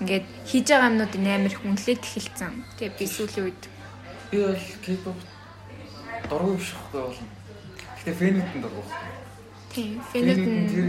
[0.02, 2.52] ингээд хийж байгаа юмнуудын амар их үнэлээд эхэлсэн.
[2.80, 3.62] Тэгээ би сүүлийн үед
[4.34, 5.33] Би бол K-pop
[6.30, 7.28] дургүй биш байхгүй болно.
[7.96, 8.84] Гэхдээ фэнүүд нь дургүй.
[9.72, 10.88] тийм Фэнүүд нь тэр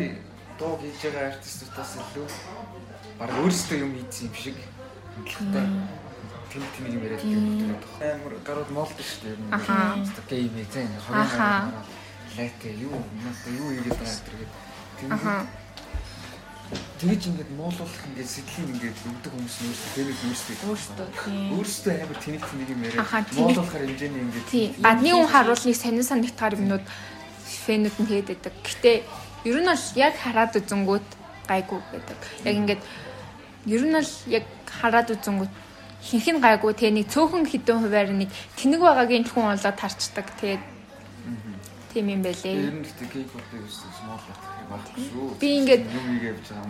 [0.60, 2.28] дуу хийж байгаа артистуудаас илүү
[3.20, 4.58] баг өөрсдөө юм хийсэн юм шиг.
[5.26, 5.68] Гэхдээ
[6.52, 7.92] тийм тийм юм яриад байдаг.
[8.00, 8.70] Амар гарууд
[9.24, 9.32] дээ.
[9.36, 9.52] ер нь.
[9.52, 10.00] Ахаа.
[10.30, 10.92] Гейм эзэн.
[11.12, 11.72] Ахаа.
[12.38, 14.52] Лайт юу надад юу хийгээд байгаа гэдэг.
[15.12, 15.65] аха
[17.00, 21.50] Тэгэж ингээд муулуулах ингээд сэтгэлийн ингээд өгдөг хүмүүс нь өөрсдөө фэнүүд өөрсдөө Өөртөө тийм.
[21.60, 22.82] өөрсдөө амар тэнэг тэнэг юм
[23.30, 26.86] тэнэг- муулуулахаар хэмжээний ингээд тий гадны хүн харуулныг сонин санагтахаар юмнууд
[27.66, 28.54] фэнүүд нь хийгээд байдаг.
[28.66, 28.92] Гэтэ
[29.46, 31.08] ер нь бол яг хараад үзэнгүүт
[31.46, 32.20] гайгүй байдаг.
[32.50, 32.82] Яг ингээд
[33.70, 35.54] ер нь бол яг хараад үзэнгүүт
[36.06, 40.26] хинх нь гайгүй тэгээ нэг цөөхөн хідэн хуваар нэг тэнэг байгаагийн хүн болоод харцдаг.
[40.42, 40.64] Тэгээд
[41.94, 42.56] тийм юм Ер байлээ.
[42.74, 43.26] нь гэхдээ
[43.66, 44.55] үзсэн смуулуулах хэрэг байхгүй шүү.
[45.40, 45.86] Би ингээд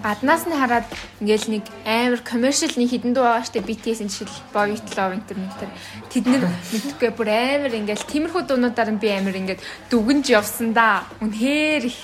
[0.04, 0.88] гаднаас нь хараад
[1.22, 5.72] ингээл нэг амар commercial нэг хідэн дуу байгаа штэ BTS-ийн жишээл Boy Love энэ төр
[6.12, 11.08] тэд нэр мэдхгүй бүр амар ингээл тиймэрхүү дуунуудаар нь би амар ингээд дүгнж явсан да.
[11.24, 12.00] Үнэхээр их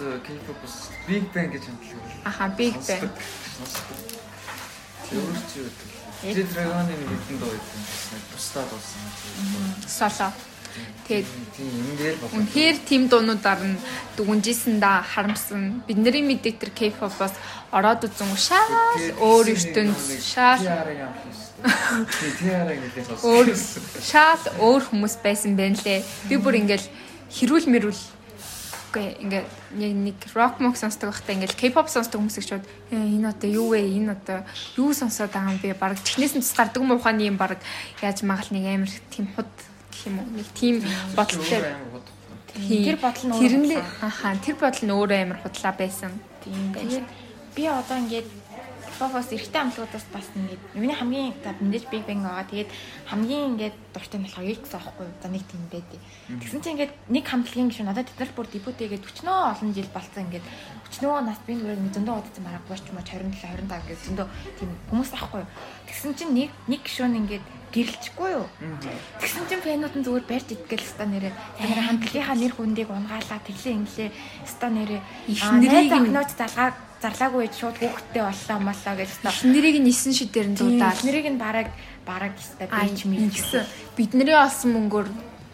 [0.00, 2.02] K-pop-с Big Bang гэж хамтлаг.
[2.24, 3.10] аха Big Bang.
[5.10, 5.20] Тэр
[5.52, 5.68] чи юу
[6.24, 6.48] гэдэг.
[6.52, 7.80] Dragon-ы нэг хэдэн дуу байсан.
[8.32, 9.00] Бусдаа дуусан.
[9.86, 10.32] Соло.
[11.10, 11.26] Тэгээд
[12.30, 13.82] үнэхээр тийм дуунуудаар нь
[14.14, 15.82] дүгнжсэн да харамсан.
[15.82, 17.34] Бидний мэддэг тэр K-pop-оос
[17.74, 18.70] ороод үзэн шал
[19.18, 20.62] өөр ертөнд шал
[23.26, 23.48] өөр
[23.98, 26.06] шал өөр хүмүүс байсан байна лээ.
[26.30, 26.86] Би бүр ингээл
[27.34, 28.02] хэрүүл мэрүүл
[28.90, 29.46] Окей, ингээд
[29.78, 33.46] яг нэг rock мок сонсдог байхдаа ингээд K-pop сонсдог хүмүүс их шууд «Э, энэ одоо
[33.46, 33.86] юу вэ?
[33.86, 34.42] Энэ одоо
[34.74, 35.78] юу сонсоод байгаа юм бэ?
[35.78, 37.62] Бараг чихнээс нь тус гардаг юм ухааны юм бараг
[38.02, 39.46] яаж магаал нэг амар тийм худ
[40.00, 40.28] гэх юм уу?
[40.32, 40.80] Нэг тийм
[41.12, 41.60] бодолтой.
[42.56, 46.12] Тэр бодол нь Тэр нь ахаа тэр бодол нь өөрөө амар худлаа байсан.
[46.40, 46.72] Тийм.
[46.72, 47.06] Тэгээд
[47.52, 48.28] би одоо ингээд
[49.00, 52.44] Фофос эрэгтэй амтлагуудаас бас ингээд миний хамгийн за мэдээж Big Bang байгаа.
[52.52, 52.70] Тэгээд
[53.08, 55.16] хамгийн ингээд дуртай нь болохоор X аахгүй юу?
[55.24, 56.00] За нэг тийм байдیں۔
[56.36, 60.28] Тэгсэн чинь ингээд нэг хамтлагийн гişүн надад тэд нар бүр дебютээгээд өчнөө олон жил болцсон
[60.28, 60.44] ингээд
[60.84, 64.26] өчнөө нас би нэг зөндөө удацсан мараа бууч ч юм уу 27 25 гэж зөндөө
[64.60, 65.50] тийм хүмүүс аахгүй юу?
[65.88, 68.46] Тэгсэн чинь нэг нэг гişүн ингээд гэрэлчихгүй юу.
[69.22, 71.32] Тэгсэн чинь фэнүүд нь зүгээр барьж идгээл ста нэрээ.
[71.56, 74.10] Тэгэхээр хамтлагийнхаа нэр хүндийг унгаалаа тэглээ инглээ
[74.44, 75.00] ста нэрээ.
[75.30, 79.32] Их нэрийг нөөц залгаа зарлаагүй шууд хүүхдтэй боллоо моллоо гэж ста.
[79.48, 81.00] Нэрийг нь 9 шидээр нь дуудаад.
[81.00, 81.68] Нэрийг нь бараг
[82.04, 83.64] бараг ста бич мийгсэн.
[83.96, 85.08] Бидний олсон мөнгөөр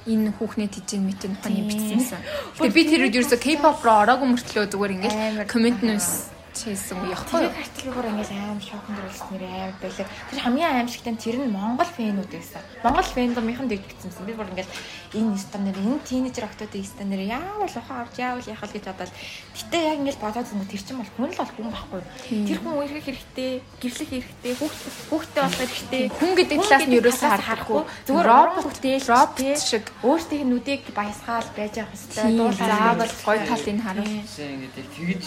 [0.07, 2.21] энэ хүүхнээ тийж мэтэн таны бичсэнсэн.
[2.59, 7.13] Тэгээ би тэр үед ерөөсө K-pop руу ороогүй мөртлөө зүгээр ингээд комент нүс хийсэн уу
[7.13, 7.53] яахгүй юу?
[7.53, 10.07] Артлуугаар ингээл аим шоконд оруулсан нэр аим байлаа.
[10.31, 12.63] Тэр хамгийн аимшигтай нь тэр нь Монгол фэнүүд байсан.
[12.81, 14.25] Монгол фэндомийнхэн дэгдчихсэн.
[14.25, 14.73] Би бүр ингээл
[15.17, 19.13] энэ стандар энэ тийнейжер октодын стандар яавал ухаан авч яавал яхал гэж бодоод
[19.57, 22.03] гэтээ яг ингээл бодоод зөнгө тэр чинь бол хүн л бол хүн байхгүй.
[22.47, 26.05] Тэр хүн үерхэх хэрэгтэй, гэрлэх хэрэгтэй, хүүхд хүүхдтэй болох хэрэгтэй.
[26.13, 27.83] Хүн гэдэг талаас нь ерөөсөө харахгүй.
[28.07, 32.25] Зүгээр робот дээл робот шиг өөртөө нүдийг баясгаал байж явах хэрэгтэй.
[32.61, 34.15] Заавал гоё талыг харуул.
[34.37, 35.25] Ингээд тэгж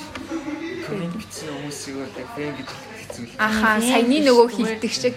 [0.85, 2.69] коммент бичсэн хүмүүсийг одоо фэн гэж
[3.10, 3.26] хэцүү.
[3.41, 5.16] Ахаа саяны нөгөө хилдэг шиг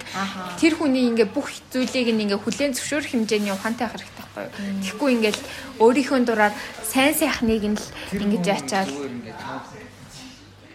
[0.57, 4.81] тэр хүний ингээ бүх зүйлийг ингээ хүлээн зөвшөөрөх хэмжээний ухаантай харагдах байхгүй юу.
[4.81, 5.41] Тэгэхгүй ингээл
[5.77, 7.85] өөрийнхөө дураар сайн сайхныг нь л
[8.17, 8.91] ингэж ячаал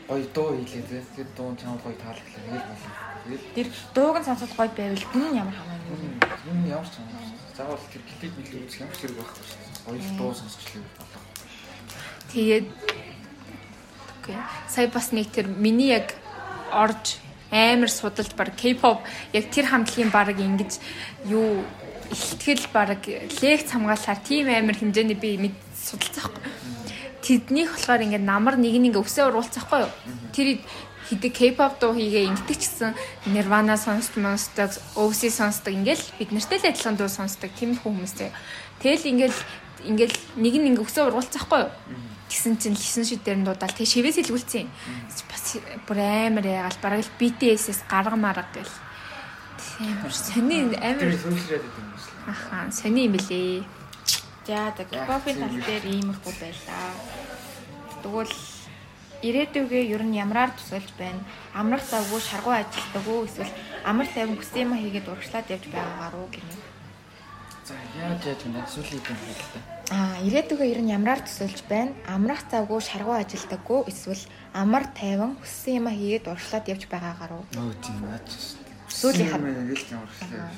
[0.09, 2.91] гоё дуу хийлээ тэр дуу чамд гоё таалаглаа тэгэл болно.
[3.53, 6.17] Тэр дууг нь сонсоод гоё байвал хүн ямар хамаагүй юм.
[6.17, 7.09] Хүн ямар ч юм.
[7.53, 9.61] Заавал тэр клип билүү үзэх ямар хэрэг байхгүй шүү.
[9.85, 11.23] Гоё дуу сонсчихлээ болоо.
[12.33, 12.67] Тэгээд
[14.17, 14.37] Окей.
[14.69, 16.17] Сая бас нэг тэр миний яг
[16.73, 17.19] орж
[17.51, 19.01] амар судалж баг K-pop
[19.33, 20.81] яг тэр хамтлагийн баг ингэж
[21.27, 21.65] юу
[22.13, 23.05] ихтгэл баг
[23.41, 26.43] лекц хамгаалахаар тийм амар хэмжээний би мэд судалцаахгүй.
[27.25, 29.93] Тэднийх болохоор ингээд намар нэг нэг өвсөө уруулцахгүй юу?
[30.33, 30.61] Тэр
[31.09, 32.93] хэдэг K-pop дуу хийгээ ингэдэг чсэн
[33.33, 38.29] Nirvana сонсдог, сонсдог, OC сонсдог ингээл бид нартай л адилхан дуу сонсдог тийм хүмүүстэй.
[38.85, 39.39] Тэгэл ингээл
[39.89, 41.73] ингээл нэг нэг өвсөө уруулцахгүй юу?
[42.29, 44.69] Тэгсэн чинь лисэн шид дээр нь дуудаал тэг шивээс илгүүлсэн.
[45.33, 45.57] Бас
[45.89, 48.75] бүр амар ягаал бараг л BTS-с гарга марга гэл.
[49.57, 52.29] Тийм сони амар сүүлрээд байдаг юм байна.
[52.29, 53.65] Аха сони юм билээ.
[54.45, 56.93] За тэг кофе тал дээр иймэрхүү байлаа.
[58.03, 58.37] Тэгвэл
[59.23, 61.21] ирээдүгээ ер нь ямраар тусалж байна?
[61.57, 63.53] Амрах завгүй шаргуу ажилтдаг уу эсвэл
[63.85, 66.58] амар тайван хүсэм хийгээд урагшлаад явж байгаагаар уу гэнэ.
[67.69, 68.65] За яаж яаж вэ?
[68.65, 69.63] Сүүлийн юм хэлээ.
[69.93, 71.93] Аа, ирээдүгээ ер нь ямраар төсөлж байна?
[72.09, 74.25] Амрах завгүй шаргуу ажилдаггүй эсвэл
[74.57, 77.45] амар тайван хүссэн юм хийгээд урагшлаад явж байгаагаар уу?
[77.53, 78.57] Нөө тийм аач.
[78.89, 80.49] Сүүлийн хам яг л ямарчлаа.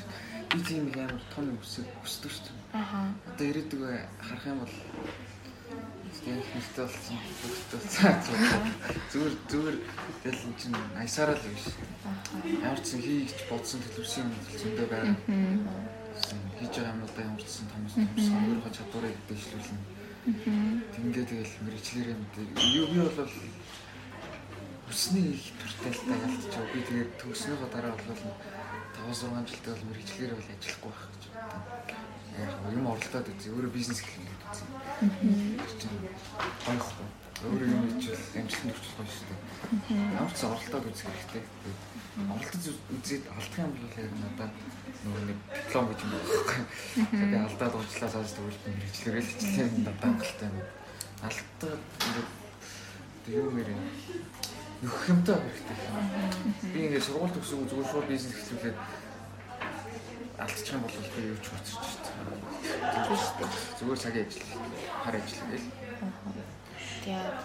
[0.54, 2.78] Би тийм их амар том хүсэг хүсдэг шүү дээ.
[2.78, 3.02] Аха.
[3.26, 4.74] Одоо ирээдүгээ харах юм бол
[6.14, 7.18] тэгээд нэртэй болсон.
[7.74, 8.14] Бүгдээ
[9.10, 9.76] зүгээр зүгээр
[10.22, 11.74] тэгэл эн чинь аясаараа л биш.
[12.62, 15.98] Ямар ч юм хийгч бодсон төлөвсөн юм зөндөө байна.
[16.20, 19.80] Хийж байгаа юмудаа ямар ч юм томс томс өөрийнхөө чадварыг дэвшлүүлнэ.
[20.92, 22.46] Тингээ тэгэл мэрэгчлэрээ мэдээ.
[22.76, 23.32] Юу би бол
[24.90, 26.66] хүснээ их л та ялцчих.
[26.74, 31.80] Би тэгээд төгснөөхөө дараа бол 5 6 жилдээ бол мэрэгчлэрээ бол ажиллахгүй байх гэж бодсон.
[32.36, 33.52] Яг юм оролдоод үзье.
[33.56, 34.66] Өөрөө бизнес юм үзье.
[36.68, 37.08] Гайхгүй.
[37.40, 39.40] Өөрөө юм хийчихвэл амжилтанд хүрчих гоё шүү дээ.
[40.20, 41.44] Ямар ч оролдоод үзэх хэрэгтэй.
[42.28, 44.52] Оролдож үзээд алдах юм бол яг надад
[45.04, 46.64] нөгөө нэг диплом гэж юм байна.
[47.10, 50.56] Би алдаад уучлаа цааш тэгвэл мэрэгчлэрээ л хичээлээ надад хангалттай юм.
[51.24, 52.30] Алдаад ингээд
[53.32, 53.78] юу нэрээ
[54.80, 55.76] нөхөх юмтай хэрэгтэй.
[56.72, 58.78] Би ингээд сургууль төгсөв зүгээр шууд бизнес эхлүүлээд
[60.40, 61.80] алдчих юм бол би юу ч шүү
[63.40, 63.48] дээ.
[63.80, 64.48] Зүгээр цагийн ажил,
[65.04, 65.68] хар ажил гээл.
[67.04, 67.36] Тэгээд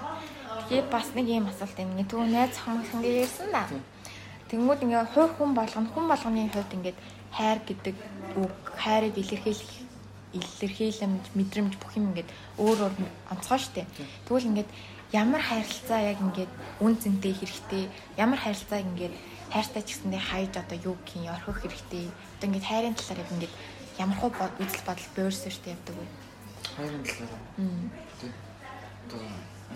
[0.67, 1.91] тэгээд бас нэг юм асуулт юм.
[2.03, 3.67] Тэгвэл найз хамгаалсан ярьсан да.
[4.47, 6.97] Тэнгүүд ингээ хувь хүн болгоно хүн болгоны хувьд ингээд
[7.37, 7.95] хайр гэдэг
[8.39, 9.85] үг хайрыг илэрхийлэх
[10.35, 12.29] илэрхийлэмж мэдрэмж бүх юм ингээд
[12.59, 12.93] өөр өөр
[13.31, 13.87] онцгой штэ.
[14.27, 14.69] Тэгвэл ингээд
[15.11, 16.51] ямар хайрлцаа яг ингээд
[16.83, 17.83] үн цэнтэй хэрэгтэй
[18.19, 19.15] ямар хайрлцаа ингээд
[19.51, 22.11] хайртай ч гэсэндээ хайж одоо юу юм орхих хэрэгтэй.
[22.35, 23.53] Одоо ингээд хайрын талаар яг ингээд
[24.03, 25.09] ямар хөө үзэл бодол
[25.55, 26.07] штэ явдаг үү?
[26.75, 27.41] Хайрын талаар.
[27.55, 27.91] Мм.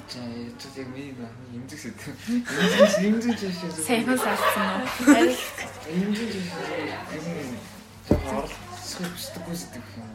[0.10, 1.14] Яцад яг миний
[1.54, 2.02] имзэг сэт.
[2.26, 3.70] Имзэг имзэг чишээ.
[3.70, 4.90] Сайхан сарсан уу?
[5.86, 6.98] Имзэг чишээ.
[8.10, 10.10] Яг орлох хүсдэггүй сэтгэх юм.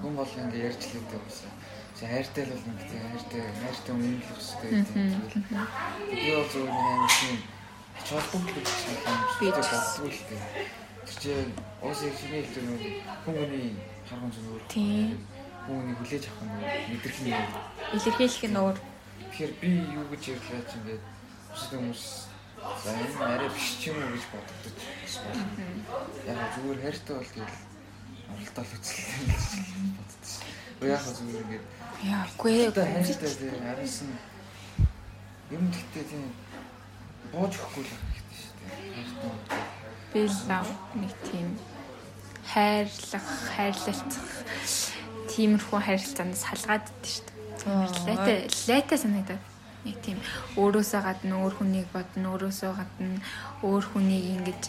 [0.00, 1.52] Хүн бол ингээ ярьж л байдаг байсан.
[1.92, 5.12] За хайртай л бол тийм хайртай хайртай өмнөх хэвчтэй гэдэг.
[6.08, 7.36] Би бол зөв нэг тийм
[8.00, 10.42] ач холбогдол гэж юм шиг боддгоо л тийм.
[11.04, 11.52] Тэр чинь
[11.84, 12.82] уус ихний хэлдэг нэг
[14.08, 14.64] харгуун зүйл өөр.
[14.72, 15.20] Тийм.
[15.68, 17.52] Хүн хүний хүлээж авах нь өөр.
[17.92, 18.78] Илэрхийлэх нь өөр.
[19.34, 21.02] Тэгэхээр би юу гэж ярьлаа чи ингээд
[21.50, 22.02] бусад хүмүүс
[22.86, 24.74] за энэ арай биш ч юм уу гэж боддог.
[26.22, 27.58] Яг зүгээр хайртай бол тэгэл
[28.30, 29.42] оролдол үзлээ гэж
[29.98, 30.38] боддоо.
[30.78, 31.66] Уу яг зүгээр ингээд
[32.06, 32.94] Яа, үгүй одоо ээ.
[32.94, 34.14] хайртай тийм араас нь
[35.50, 36.24] юм гэхдээ тийм
[37.34, 38.70] бууж өгөхгүй л хэрэгтэй шүү дээ.
[38.94, 39.34] Хайртай.
[40.14, 40.38] Би л
[40.94, 41.48] нэг тийм
[42.54, 44.30] хайрлах, хайрлалцах
[45.26, 47.33] тиймэрхүү хайрлалцаанаас салгаад идэв шүү дээ.
[47.64, 49.42] Лайтай лайтай санагдаад
[49.84, 50.18] нэг тийм
[50.60, 53.20] өөрөөсөө гадна өөр хүнийг бодно, өөрөөсөө гадна
[53.64, 54.64] өөр хүнийг ингэж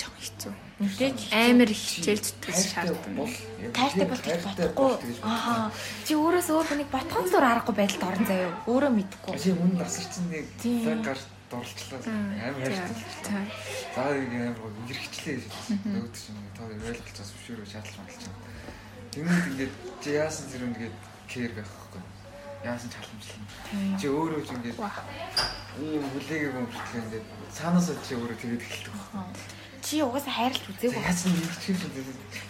[0.00, 0.52] жоо хэцүү.
[0.80, 3.16] Мэдээж Амар хичээл зүтгэж шаардсан.
[3.16, 3.32] бол
[3.76, 4.92] тайртай бол гэж бодохгүй.
[5.24, 5.68] Аа.
[6.08, 8.52] Чи өөрөөс өөр хүнийг ботхон зур аргагүй байдалд орон заяа.
[8.64, 9.36] Өөрөө мэдэхгүй.
[9.36, 11.20] Чи мөн насарчин нэг цаг гар
[11.52, 12.00] дурлчлаа.
[12.00, 13.44] Амар хайртай.
[13.92, 15.52] За нэг амар гэрхчлээ гэж
[15.84, 18.48] нөгөөд чинь тоо ойлголцоос зөвшөөрөө шатлж байна
[19.10, 20.96] Тэгмэд ингээд чи яасан зэрэг ингээд
[21.26, 22.02] кэр байхгүй.
[22.62, 23.98] Яасан чаламжлал.
[23.98, 24.78] Чи өөрөө ч ингээд
[25.82, 28.94] ийм хүлээгээ гомдлоо ингээд цаанаасаа чи өөрөө тэгээд эхэлдэг.
[29.82, 31.02] Чи угаасаа хайрлж үзээгүй.
[31.02, 31.42] Яасан юм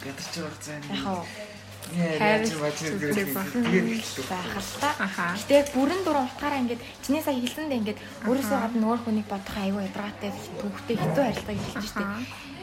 [0.04, 0.78] ядарч байгаа цаа.
[0.84, 1.24] Яхаа.
[2.60, 3.16] Бачиг тэгээд
[3.56, 4.26] тэгээд эхэлдэг.
[4.28, 4.90] байх л та.
[5.00, 5.32] Аха.
[5.40, 9.80] Гэтэ бүрэн дуран утгаараа ингээд чиний сая хэлсэндээ ингээд өөрөөсөө гадна өөр хүнийг бодох аюу
[9.80, 10.30] ядаргаатай
[10.60, 12.10] төвхтэй хэцүү харилцааг хэлж штеп.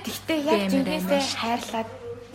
[0.06, 1.90] Гэхдээ яг жинхэнэсээ хайрлаад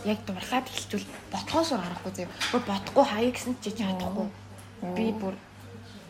[0.05, 2.33] яг дурлаад эхэлчихвэл ботхоос ор арахгүй заяа.
[2.53, 4.29] Бүр бодохгүй хаяа гэсэн чи чадахгүй.
[4.97, 5.35] Би бүр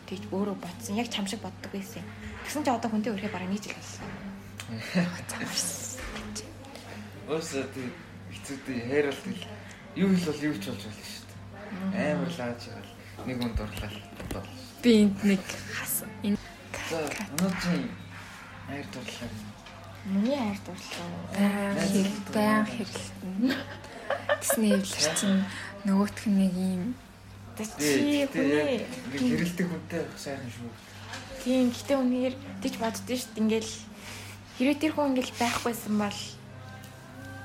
[0.09, 0.97] тийж өөрөө ботсон.
[0.97, 2.03] Яг чам шиг боддог байсан.
[2.43, 4.07] Тэгсэн чи одоо хүнтэй өрхөө бараг нийт л болсон.
[7.29, 7.87] Өөсөө тий
[8.33, 9.45] хэцүүдээ хайрлалт гэл
[9.95, 11.25] юу хэл бол юу ч болж болно шүү
[11.93, 12.11] дээ.
[12.13, 14.43] Амар лааж байгаа л нэг хүн дурлал бодоо.
[14.83, 16.37] Би энд нэг хас энэ
[16.89, 17.89] За өнөөдрийн
[18.67, 19.35] хайр дурлал
[20.05, 21.07] Миний хайр дурлаа.
[21.37, 23.55] баян хэрэг баян хэрэлтэн.
[24.41, 25.43] Тэсний эвлэр чинь
[25.87, 26.83] нөгөөх нь нэг юм
[27.77, 28.25] чи хүний
[29.69, 30.69] хүнтэй байх сайхан шүү.
[31.45, 32.35] Тийм, гэтээ үнээр
[32.65, 33.37] тийч боддөө шүү.
[33.37, 33.71] Ингээл
[34.57, 36.19] хэрвээ тэр хүн ингээл байхгүйсэн бол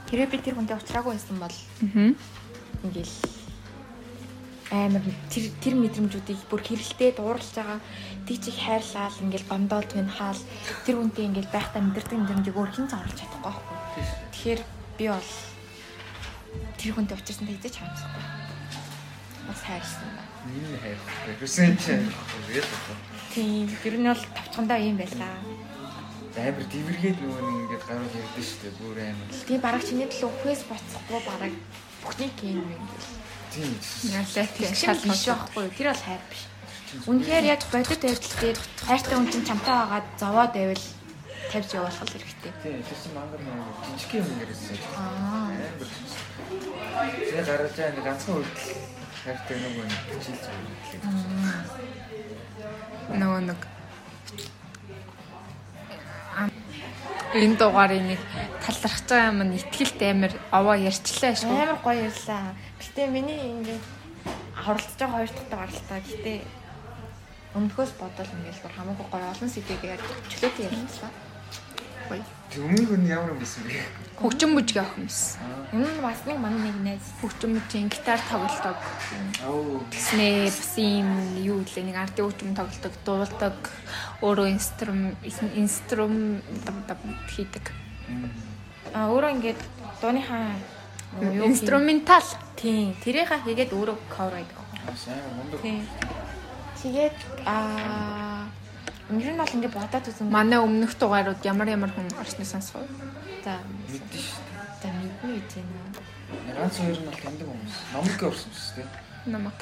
[0.08, 2.10] хэрвээ би тэр хүнтэй уулзраагүй байсан бол Аа.
[2.88, 3.14] ингээл
[4.72, 7.80] амар тэр тэр мэдрэмжүүдийг бүр хэрэлтэй дуурлаж байгаа
[8.28, 10.40] тийч их хайрлал ингээл гомдоол тунхаал
[10.84, 13.76] тэр хүнтэй ингээл байхдаа мэдэрдэг мэдрэмжийг өөр хэн ч оруулж чадахгүй байхгүй.
[14.36, 14.60] Тэгэхээр
[15.00, 15.30] би бол
[16.76, 18.24] тэр хүнтэй уулзсан тэгж хаамсахгүй.
[19.48, 20.28] Бас хайрсан байна.
[20.44, 20.98] Энэ хайр.
[21.40, 21.92] Гэсэн чи
[22.52, 22.68] яг
[23.32, 25.40] Тийм, тэр нь бол тавчхандаа юм байлаа.
[26.38, 28.78] амар дивэргээд нөгөө нэг ингээд гарууд ярьдэн шүү дээ.
[28.78, 29.28] Бүр амар.
[29.48, 31.54] Тийм бараг чиний төлөө үхээс боцохгүй бараг
[32.04, 33.10] бүхний гейм юм бэл.
[33.50, 33.72] Тийм.
[34.12, 35.66] Ялаатай Шал биш байхгүй?
[35.74, 36.42] Тэр бол хайр биш.
[36.88, 38.58] Үнэхээр яг бодит байдлал дээр
[38.88, 40.84] хайртай хүн чинь чамтай байгаад зовоод байвал
[41.52, 42.52] тавьж явуулах л хэрэгтэй.
[42.64, 42.80] Тийм.
[42.80, 43.60] Тэсэн мангар нэг
[43.92, 44.76] жижиг юм яриасан.
[44.96, 45.52] Аа.
[47.12, 48.72] Тэгээ гараад байгаа нэг ганцхан үйлдэл
[49.20, 49.72] хайртай нэг
[50.16, 50.64] хичээл зүйл.
[53.20, 53.60] Нөгөө нэг
[57.36, 58.20] энэ дугаарыг нэг
[58.64, 61.52] талархаж байгаа юм ихтгэлт амар овоо ярьчлаа шүү.
[61.52, 62.56] Амар гоё ярьлаа.
[62.80, 63.84] Гэтэ миний ингээд
[64.56, 66.00] хуралдаж байгаа хоёр дахь гаралтаа.
[66.00, 66.32] Гэтэ
[67.56, 71.12] өмнөхөөс бодвол ингээд бүр хамаагүй гоё олон сэдвийг яг чөлөөтэй ярьсан.
[72.08, 72.24] Гоё.
[72.48, 73.80] Тэг өмнөх нь ямар юм байсан бэ?
[74.20, 75.40] Хөгжим бүжиг явах юмсан.
[75.72, 77.04] Энэ нь бас нэг манай нэг найз.
[77.20, 78.80] Хөгжим бүжгийн гитар тоглодог.
[79.92, 81.08] Тэснэ бас юм
[81.40, 83.56] юу лээ нэг ардын хөгжим тоглодог, дуулдаг,
[84.24, 85.16] өөрөө инструм
[85.56, 86.40] инструм
[87.32, 87.64] хийдэг.
[88.96, 89.60] А өөрөө ингээд
[90.00, 90.56] дууныхаа
[91.16, 92.22] Инструментал.
[92.56, 94.58] Тийм, тэрийнхаа хийгээд өөрөө cover хийдэг.
[94.92, 95.60] Сайн мундаг.
[95.64, 95.84] Тийм.
[96.82, 98.46] Тэгээд аа
[99.10, 100.30] ер нь бол ингээд бодоод үзэн.
[100.30, 102.84] Манай өмнөх дугаарууд ямар ямар хүн орсныг сонсгоо.
[103.44, 103.58] За,
[103.88, 104.66] Мэдэн шүү дээ.
[104.82, 106.58] за мэднэ гэж байна.
[106.58, 107.74] Ганц хоёр нь бол таньдаг хүмүүс.
[107.94, 108.88] Номик орсон шүү дээ.
[109.32, 109.58] Намок.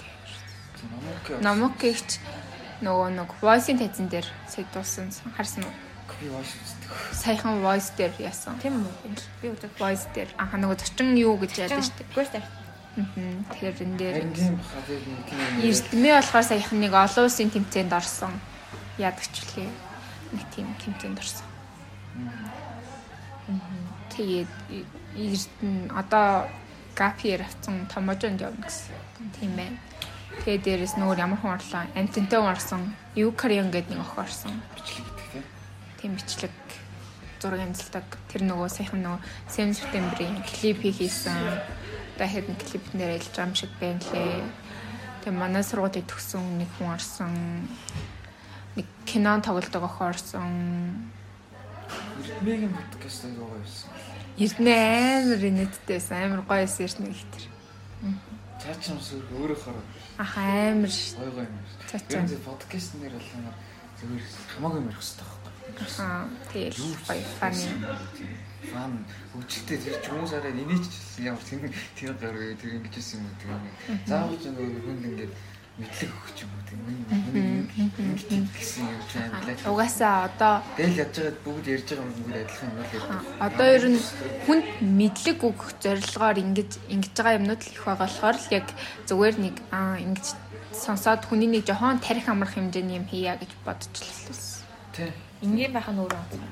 [0.77, 1.25] Тийм номик.
[1.41, 2.11] Намок гихч
[2.85, 5.75] нөгөө нэг voice-ийн тайзан дээр сэдвүүлсэн харсан уу?
[6.21, 6.91] би вош үздэг.
[7.13, 8.57] Саяхан voice дээр яасан.
[8.61, 9.17] Тийм үү?
[9.43, 9.73] Би үзэг.
[9.79, 12.41] Voice дээр анха нөгөө зочин юу гэж яадаг шүү дээ.
[12.41, 12.66] Аа.
[12.97, 14.17] Тэгэхээр энэ дээр.
[15.61, 18.33] Эрдмээ болохоор саяхан нэг олон улсын тэмцээнд орсон.
[18.97, 19.69] Ядагчлээ.
[20.33, 21.47] Нэг тийм тэмцээнд орсон.
[24.17, 24.49] Тэгээд
[25.13, 26.49] Эрдэнэ одоо
[26.97, 28.97] гапиер авсан томожонд явна гэсэн.
[29.37, 29.77] Тийм байна.
[30.49, 31.85] Тэгээд дээрэс нөгөө ямар хүн орлоо?
[31.93, 32.97] Антинтэй хүн орсон.
[33.13, 34.53] Юкарион гэдэг нэг охин орсон.
[34.73, 35.45] бичлэг гэдэг тийм.
[36.01, 36.55] Тийм бичлэг
[37.41, 38.07] зураг амжилтдаг.
[38.33, 39.21] Тэр нөгөө саяхан нөгөө
[39.53, 41.37] 7 септембрийн клипийг хийсэн.
[42.17, 44.41] Одоо хэд нэг клипнэр ялж байгаа юм шиг байна лээ.
[45.21, 47.69] Тэгээ манай сургуулийг төгсөн нэг хүн орсон.
[48.73, 50.53] Нэг кино тоглодог охин орсон.
[52.25, 53.91] Эрдмэгийн подкаст аягаа байсан.
[54.41, 54.75] Эрдэнэ
[55.29, 56.17] амар инээдтэйсэн.
[56.25, 57.45] Амар гоё байсан эрдэнэ их тэр.
[58.65, 59.77] Цаа ч юм сүр өөрөөхөр
[60.17, 60.41] Аха
[60.73, 61.57] амар гоё гоё юм.
[61.85, 62.25] Цаа Ер цаа.
[62.25, 63.57] нь подкаст нэр болохоор
[64.01, 64.25] зүгээр
[64.57, 66.01] хамаагүй мэрх хэвээр байхгүй.
[66.01, 67.69] Аа тэгэл гоё фаны.
[68.77, 68.93] Фан
[69.33, 73.51] үчигтэй тэр ч хүмүүс арай инээчсэн ямар тэр тэр гараа тэр ингэжсэн юм уу тэр
[73.57, 73.73] ингэ.
[74.05, 75.33] Заавал ч нөгөө хүн ингээд
[75.81, 79.01] мэдлэг өгч юм уу тэр нэг гэсэн юм
[79.33, 79.73] амлаа.
[79.73, 83.21] Угаасаа одоо Тэгэл ядж байгаад бүгд ярьж байгаа юм бүгд адилхан юм л ярьдаг.
[83.41, 84.01] одоо ер нь
[84.45, 88.67] хүнд мэдлэг өгөх зорилгоор ингэж ингэж байгаа юмнууд л их байгаа болохоор л яг
[89.09, 90.27] зүгээр нэг аа ингэж
[90.77, 94.37] сонсоод хүний нэг жохон тарих амрах хэмжээний юм хийя гэж хэлсэн.
[94.93, 95.17] Тэ.
[95.41, 96.45] Ингийн байх нь өөрөө онцгой.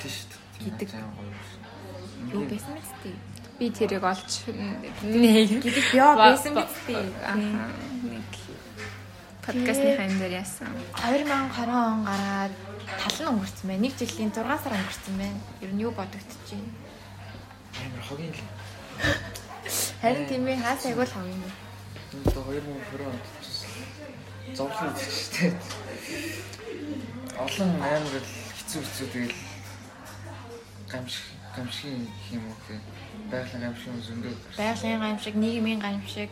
[0.00, 0.28] Тийш
[0.70, 1.04] байсан.
[2.32, 3.14] Юу байсан мэт тий.
[3.58, 6.96] Би тэрийг олж Гэдэг яа байсан мэт тий.
[7.26, 8.30] Аа нэг
[9.44, 10.68] подкастны хайн дээр яасан.
[10.96, 12.52] 2020 он гараад
[12.96, 13.82] тал нь өнгөрцөн байна.
[13.84, 15.40] Нэг жилийн 6 сар өнгөрцөн байна.
[15.60, 16.72] Ер нь юу бодогдож байна?
[17.84, 18.42] Амар хогийн л.
[20.00, 21.42] Харин тийм ээ хаас айгуул хав юм.
[22.10, 23.24] Тэгвэл 2020 онд
[24.56, 25.52] зовлон үзчихтэй.
[27.36, 29.53] Олон амар л хэцүү хэцүү тэгэл
[30.94, 31.26] гамшиг
[31.56, 32.82] гамшигын юм уу гэх
[33.30, 34.34] байгалийн гамшигын зөндөө.
[34.58, 36.30] Байгалийн гамшиг, нийгмийн гамшиг,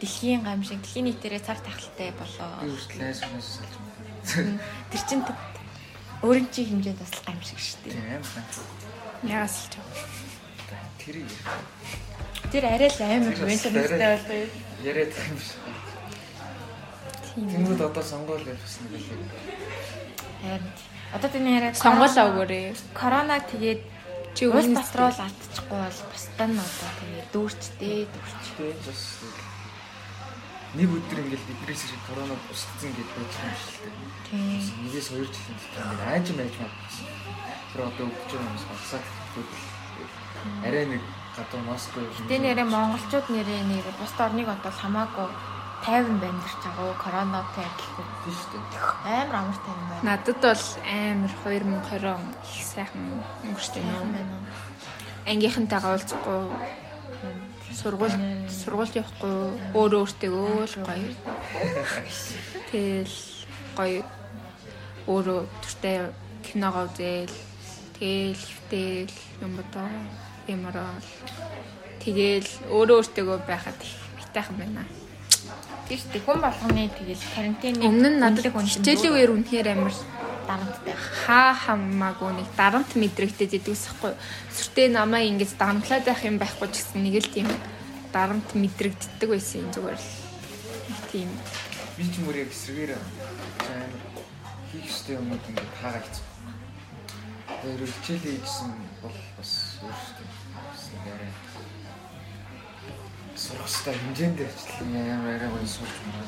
[0.00, 2.50] дэлхийн гамшиг, дэлхийн нийтээрээ цар тахалтай Би болоо.
[2.62, 4.58] үргэлж лайс хүмүүс салж байна.
[4.90, 5.20] Тэр чин
[6.22, 7.94] өөрийн чи хэмжээнд бас гамшиг шүү дээ.
[7.98, 8.46] Тийм гамшиг.
[9.26, 9.86] Ягаас л чам.
[11.02, 11.30] Тэрийг
[12.52, 14.38] Тэр арай л амар Тэр менталистэй болоо
[14.82, 15.62] яриад юм шиг.
[17.32, 19.08] Тэнгүүд одоо сонгуул явах гэсэн нэг л.
[20.42, 22.76] Харин одоо тэний яриа Сонголоо өгөөрэй.
[22.96, 23.80] Коронаг тэгээд
[24.32, 28.44] Чи өмнө патрол алдчихгүй бол бусдаа нь одоо тэгээд дүүрчтэй дүүрч.
[28.56, 29.02] Тийм бас
[30.72, 34.00] нэг өдөр ингээл биднээс шиг корона устцсан гэж байгаа юм шиг л.
[34.32, 34.60] Тийм.
[34.88, 37.04] Нэгээс 2 жилийн дотор ингээд айж байж магадгүй.
[37.76, 39.04] Тэр одоо өгч байгаа юмс багсаад.
[40.64, 41.02] Арай нэг
[41.36, 45.28] гадаа Москва Тэ нэрээ монголчууд нэрээ нэр бусд орныг одоо хамаагүй
[45.84, 48.82] тайван амьдарч байгаа уу коронатай гэхгүй тийм шүү дээ.
[49.18, 50.02] амар амар тайван байна.
[50.06, 53.02] Надад бол амар 2020 он их сайхан
[53.46, 54.10] өнгөрсөн Яах юм.
[54.14, 54.42] нөө?
[55.32, 56.40] Ангийнхантайгаа уулзахгүй
[57.82, 58.16] сургууль
[58.46, 59.34] сургуульд явахгүй
[59.74, 61.10] өөрөө өөртөө л гоё.
[62.70, 63.16] Тэгэл
[63.76, 64.02] гоё
[65.10, 65.98] өөрөө төртөө
[66.46, 67.34] киногоо үзэл
[67.98, 69.88] тэгэл хөвтэл юм бодоо
[70.46, 70.94] юмараа
[72.02, 74.84] тэгэл өөрөө өөртөө байхад их битайхан байна.
[75.92, 79.92] Тийш дээ хүн болгоны тэгэл карантины Өмнө нь надад хичээлийн үеэр үнэхээр амар
[80.48, 80.96] дарамттай.
[80.96, 84.16] хаа хамаагүй нэг дарамт мэдрэгдээд идэгсэхгүй.
[84.56, 87.48] Сүртэй намаа ингэж дарамтлаад байх юм байхгүй ч гэсэн нэг л тийм
[88.08, 90.08] дарамт мэдрэгддэг байсан юм зүгээр л.
[91.12, 91.28] Тийм.
[92.00, 93.92] Би ч мөрийг эсрэгээр амар
[94.72, 96.24] хийх ёстой юмуд ингээд хаагаа хийцэн.
[97.60, 98.72] Тэр хичээл хийжсэн
[99.04, 99.52] бол бас
[99.84, 100.24] өөрөөсөө
[100.56, 101.51] бас яриа.
[103.42, 106.22] Сурах ёстой хэмжээнд ажил амар арай гоё сурч байна.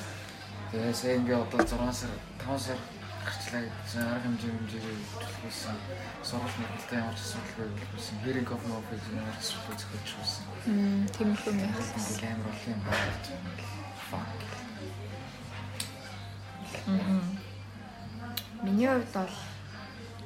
[0.71, 2.11] Тэгээ сая ингээ одоо 6 сар
[2.43, 2.79] 5 сар
[3.23, 5.79] гарчлаа гэсэн арга хэмжээ хэмжээгээ төлөвлөсөн.
[6.27, 8.17] Сургууль мэрэгтэй ямар ч асуудалгүй болсон.
[8.25, 10.45] Хэрэг оф нофиг ямар ч асуудал зохиож байсан.
[10.67, 11.71] Мм тийм л юм яа.
[11.71, 13.15] Ингээл амар олон юм байна.
[14.11, 14.41] Fuck.
[18.67, 19.35] Миний хувьд бол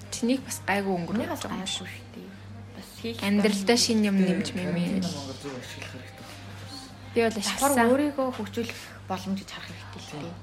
[0.09, 1.89] Чинийг бас гайгүй өнгөрөх өмнөхөөс юм гайгүй шүү.
[2.16, 2.32] дээ.
[2.74, 5.05] Бас хийх Амьдралдаа шин юм нэмж мэмээ.
[5.05, 6.18] Монгол зөв ашиглах хэрэгтэй.
[7.14, 7.90] Би бол давхар ашигласан.
[7.90, 10.36] өөрийгөө хөгжүүлэх боломж гэж харах хэрэгтэй л дээ.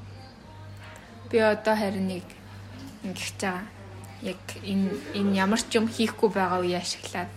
[1.30, 2.26] Би одоо харин нэг
[3.06, 3.66] ингэж байгаа.
[4.26, 7.30] Яг энэ энэ ямар ч юм хийхгүй байгаа үе ашиглаад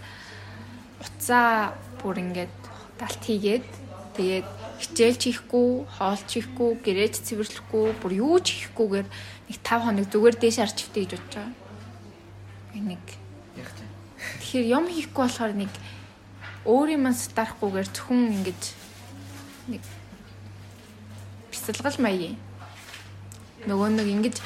[1.04, 2.54] уцаа бүр ингээд
[2.96, 3.66] талт хийгээд
[4.16, 4.48] тэгээд
[4.78, 9.06] хичээлч хийхгүй, хоолч хийхгүй, гэрээч цэвэрлэхгүй, бүр юу ч хийхгүйгээр
[9.50, 11.54] нэг 5 хоног зүгээр дээш арч өвтэй гэж бодож байгаа.
[12.78, 13.04] Нэг
[13.58, 13.90] Яг тийм.
[14.38, 15.72] тэгэхээр юм хийхгүй болохоор нэг
[16.62, 18.62] өөрийн ман сатарахгүйгээр зөвхөн ингэж
[19.68, 19.82] нэг
[21.52, 22.36] бясалгал маягийн
[23.66, 24.36] нөгөө нэг ингэж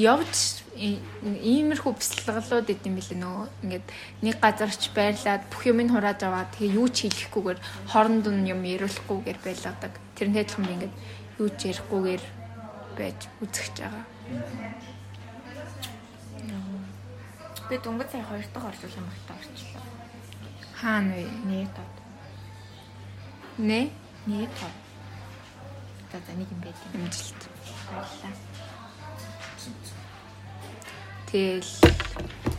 [0.00, 3.18] явж иймэрхүү бясалгалууд идэм билээ.
[3.20, 3.86] Нөгөө ингээд
[4.22, 7.58] нэг газарч байрлаад бүх юмыг хурааж аваад тэгээ юу ч хийхгүйгээр
[7.90, 10.94] хооронд нь юм яриулахгүйгээр байлгадаг тэрнтэй адилхан би ингээд
[11.42, 12.22] юу ч ярихгүйгээр
[12.96, 14.04] байж үзэж байгаа.
[17.68, 19.84] Би дөнгөж сая хоёр дахь орчуулсан багтаа орчлоо.
[20.80, 21.26] хаана вэ?
[21.50, 21.94] Нээ тод.
[23.58, 23.80] нэ
[24.26, 24.74] Нээ тод.
[26.12, 27.04] За за нэг юм байт юм.
[27.04, 27.40] амжилт
[27.88, 28.34] Баярлалаа.
[31.30, 31.72] Тэгэл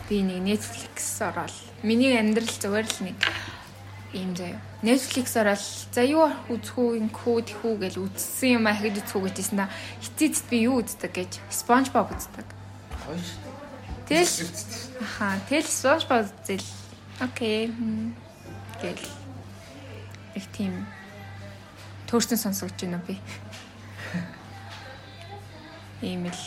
[0.10, 1.54] би нэг Netflix ороод
[1.84, 3.18] миний амьдрал зүгээр л нэг
[4.14, 4.60] ийм заяа.
[4.82, 9.16] Netflix-аар л за юу үзэх үү, ингэх үү, тэх үү гэж үзсэн юм ахиж үзэх
[9.16, 9.70] үү гэжсэн да.
[10.02, 12.48] Хитцэд би юу үздэг гэж SpongeBob үздэг.
[13.06, 13.28] Хойш.
[14.10, 14.36] Тэгэл
[15.00, 16.68] аха, тэгэл SpongeBob үзэл.
[17.22, 17.72] Окей.
[18.82, 19.06] Гэл.
[20.36, 20.88] Их тийм
[22.12, 23.16] төрсөн сонсогч байна би.
[26.02, 26.42] Ийм л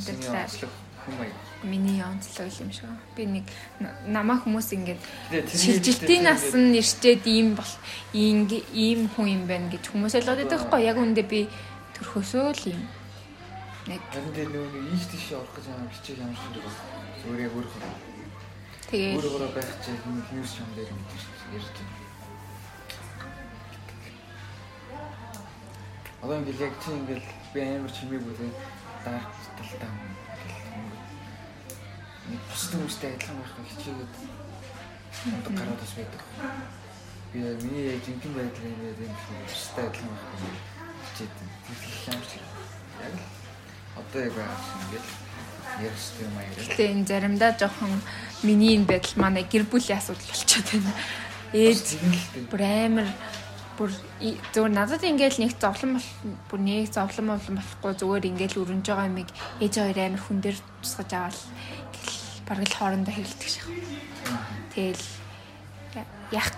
[0.00, 0.70] чинь онцлог
[1.18, 1.32] маяг.
[1.62, 2.84] миний онцлог юм шиг.
[3.16, 3.44] Би нэг
[4.06, 5.00] намаа хүмүүс ингээд
[5.44, 7.72] шилжилтийн нас нь ирчээд ийм бол
[8.12, 11.48] ийм ийм хүн юм байна гэж хүмүүс ойлгоод байдаг хгүй яг үндэ би
[11.98, 12.82] төрхөөсөө л юм.
[13.88, 16.70] Нэг дээр нөгөө ийш тийш орох гэж байгаа хичээл юм бэ?
[17.20, 17.72] Зүгээр яг өөрөө
[18.88, 21.22] тэгээ өөрөө байх чинь хүмүүс юм дээр гэж
[21.56, 21.97] ярьж байна.
[26.22, 28.46] Одоо ингээл яг чи ингээл би амар чимээгүй те
[29.04, 29.92] дарк талтаа
[32.28, 34.14] нэг бус хүмүүстэй адилхан байх хичээгээд
[35.32, 36.22] ондог гараад бас байдаг.
[37.32, 39.14] Би миний яг жинхэнэ байдлаар юм ийм
[39.46, 40.42] бустай адилхан байх гэж
[41.06, 41.32] хичээд
[41.64, 43.22] тэгэхээр ямар ч яг л
[44.02, 45.10] одоо яг юм ингээл
[45.86, 46.52] ярих юм аяа.
[46.58, 47.92] тэгээ энэ заримдаа жоохон
[48.42, 50.92] миний энэ байдал манай гэр бүлийн асуудал болчиход байна.
[51.54, 53.08] Ээж Тэгэл бүр амар
[53.78, 53.94] бүр
[54.52, 56.02] зөвөр надад ингээл нэг зовлон
[56.50, 59.30] бүр нэг зовлон болон болохгүй зүгээр ингээл өрнж байгаа юмыг
[59.62, 61.38] ээж хоёр амар хүн дээр тусгаж аваад
[61.94, 63.70] гэл бараг л хоорондоо хэрэлдэх шах.
[64.74, 65.04] Тэгэл
[66.34, 66.50] яах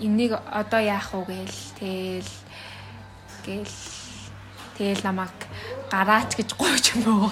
[0.00, 2.32] энийг одоо яах вэ гээл тэгэл
[3.44, 3.76] гээл
[4.80, 5.36] тэгэл намайг
[5.92, 7.30] гараач гэж гойч юм уу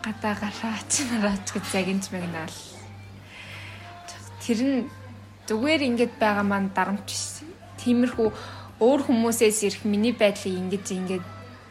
[0.00, 2.56] гадаа гараач нараач гэж загинж мэгнаал
[4.46, 4.86] тэр нь
[5.50, 7.35] зүгээр ингэж байгаа маань дарамт биш.
[7.86, 8.28] Тиймэрхүү
[8.82, 11.24] өөр хүмүүсээс ирэх миний байдлыг ингэж ингэж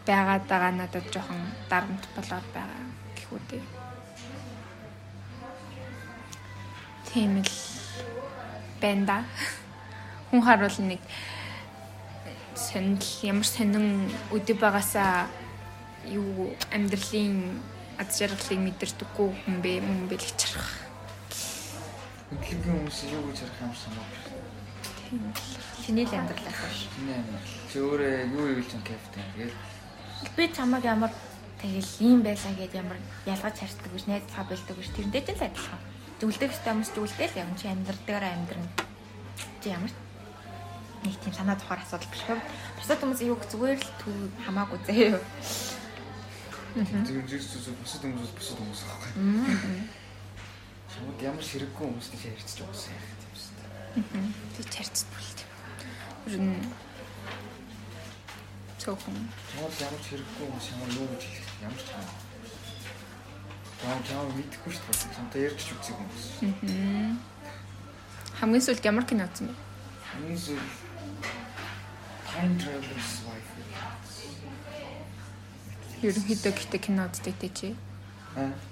[0.08, 2.84] байгаад байгаа надад жоохон дарамт болоод байгаа
[3.20, 3.64] гэх үү дээ.
[7.12, 7.52] Тийм л
[8.80, 9.18] байна да.
[10.32, 11.04] Хүн харуул нэг
[12.56, 15.28] сонирхол ямар сонин өдөө байгаасаа
[16.08, 17.60] юу амьдралын
[18.00, 20.72] аз жаргалыг мэдэрдэггүй хүн бэ мөн бэ л гэж харах.
[22.32, 24.35] Үнэлгээ хүмүүс юу гэж харах юм санаа.
[25.86, 26.90] Чиний л амьдралаас биш.
[26.98, 27.44] Чиний амар.
[27.70, 29.24] Чи өөрөө юу ивэл ч кайфтай.
[29.38, 29.54] Тэгэл
[30.34, 31.12] Би чамаг ямар
[31.62, 32.98] тэгэл ийм байлаа гэд ямар
[33.30, 34.90] ялгаж харьдаг биш, найз цаа болдог биш.
[34.98, 35.82] Тэрнтэй ч л адилхан.
[36.18, 38.70] Зүгэлдэг хэвээр хүмүүс зүгэлдэл явна чи амьдрдагаараа амьдрна.
[39.62, 39.94] Чи ямар
[41.06, 42.40] нэг тийм санаа тухаар асуудал биш хэв.
[42.82, 45.20] Бусад хүмүүс юу гэх зүгээр л төв хамаагүй заяа.
[46.76, 49.12] зүгээр зүг зүг бусад хүмүүс бусад хүмүүс аахгүй.
[50.96, 53.15] Чамд ямар ширэггүй хүмүүстэй ярьчих жоох сайн юм
[54.04, 54.30] байна.
[54.58, 55.40] Би чарцд бүлт.
[56.28, 56.60] Ер нь
[58.82, 59.18] цөөхөн
[59.50, 62.08] Чамд ямар ширэггүй хүмүүс ямар юу гэж хэлэх ямар ч юм.
[63.82, 65.16] Чам чам мэдэхгүй шүү дээ.
[65.16, 66.26] Чамтай ярьж ч үзег хүмүүс.
[68.40, 69.56] хамгийн сүүлд ямар кино үзсэн бэ?
[70.12, 70.70] Хамгийн зүйл
[72.30, 73.56] Time Traveler's Wife.
[76.04, 77.70] Ерөнхийдөө гэхдээ кино үздэг те чи.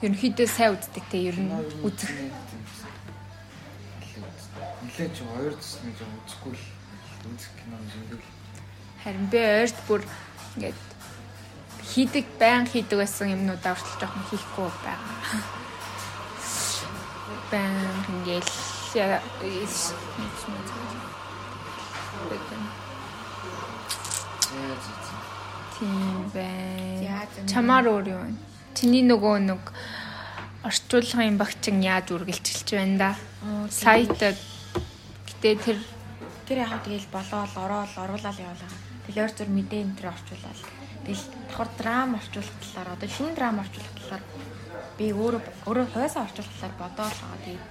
[0.03, 1.49] Ерөнхийдөө сайн үздэг те ер нь
[1.87, 2.11] үзэх.
[4.93, 6.61] Нилээ ч хоёр төсний жоо үзэхгүй л
[7.25, 8.21] үзэх кино юм шиг л.
[9.01, 10.05] Харин би ойрт бүр
[10.53, 10.77] ингээд
[11.81, 15.41] хийдэг байн хийдэг байсан юмнуудаа хүртэл жоохон хийхгүй байгаа.
[17.49, 19.17] Байн зээ.
[25.73, 27.01] Тийм бай.
[27.01, 27.49] Яаж юм бэ?
[27.49, 28.37] Чамаар өөр юу вэ?
[28.77, 29.73] Чиний нөгөө нэг
[30.61, 33.11] орчуулгын багчин яаж үргэлжилж байна да?
[33.73, 34.37] Сайтад
[35.43, 35.77] гэтээ тэр
[36.47, 38.71] Тэр яхаа тэгэл болоод ороод оруулаад явуулаа.
[39.07, 40.59] Тэгэл өөр зүр мэдээ энэ төр орчуулаад.
[41.07, 44.23] Тэгэл давхар драм орчуулах талаар одоо шинэ драм орчуулах талаар
[44.99, 47.43] би өөрөө өөрөө хойсоо орчуулах талаар бодоол байгаа.
[47.47, 47.65] Тэгээд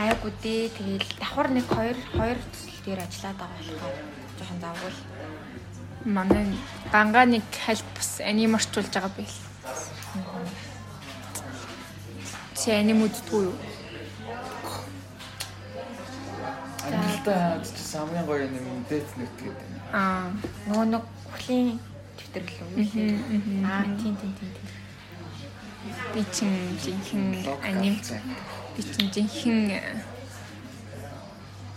[0.00, 0.64] гайгүй дээ.
[0.72, 3.96] Тэгэл давхар нэг хоёр хоёр төсөл дээр ажиллаад байгаа болохоор
[4.40, 4.92] жоохон завгүй.
[6.08, 6.46] манай
[6.92, 9.36] гангаа нэг хальт бас аним орчуулж байгаа байл.
[12.56, 13.56] Чи аним үздэггүй юу?
[16.94, 19.68] Ангилтаа чи самын гоё юм дэт нэт гэдэг.
[19.92, 20.30] Аа,
[20.68, 21.78] Нөгөө нэг өхлийн
[22.16, 22.86] твиттер л үү?
[23.66, 24.52] Аа тийм тийм тийм
[26.14, 26.50] би чин
[26.82, 27.96] жинхэнэ аним
[28.76, 29.78] би чин жинхэнэ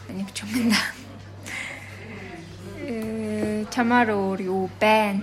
[0.10, 0.80] аним ч юм да.
[2.82, 5.22] Э чамаар өөр юу байна?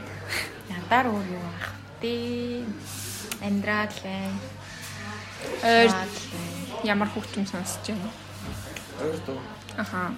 [0.70, 2.64] Надаар өөр юу ах вэ?
[3.42, 4.30] Амьдраад л бай.
[5.62, 6.86] Ойр Яваад л бай.
[6.86, 8.10] ямар хөгжим сонсож байна?
[9.02, 9.40] Ойр доо.
[9.78, 10.10] Аха.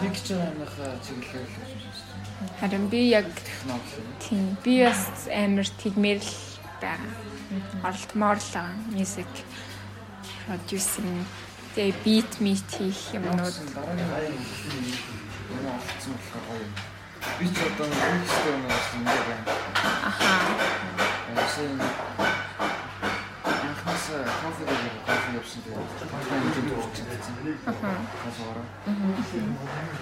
[0.00, 1.58] Нэг хийх гэж байгаа юмнахаа чиглэлээр л.
[2.60, 3.28] Харин би яг
[4.22, 6.34] тийм би бас амар тэгмээр л
[6.78, 7.12] байгаа.
[7.82, 8.78] Оролдмоор л байгаа.
[8.94, 9.30] Music
[10.46, 11.26] producing
[11.74, 16.72] Тэгээ бит мит хийх юмнууд дараагийн гай юм олцсон болохоор гоё юм.
[17.38, 19.54] Би ч одоо нэг систем юм байна.
[20.10, 20.32] аха
[21.30, 21.78] Ясын
[24.10, 25.78] дээр кофе явсан дээр
[26.10, 27.34] кофе хэмжээнд хүрчихсэн.
[27.70, 27.90] аха
[28.22, 28.66] Кофеороо.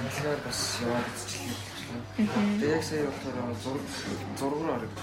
[0.09, 1.59] Тэгэхээр бас яваад үзчихлээ.
[2.61, 3.81] Тэгээ яг сая болохоор
[4.39, 4.95] зураг руу орох.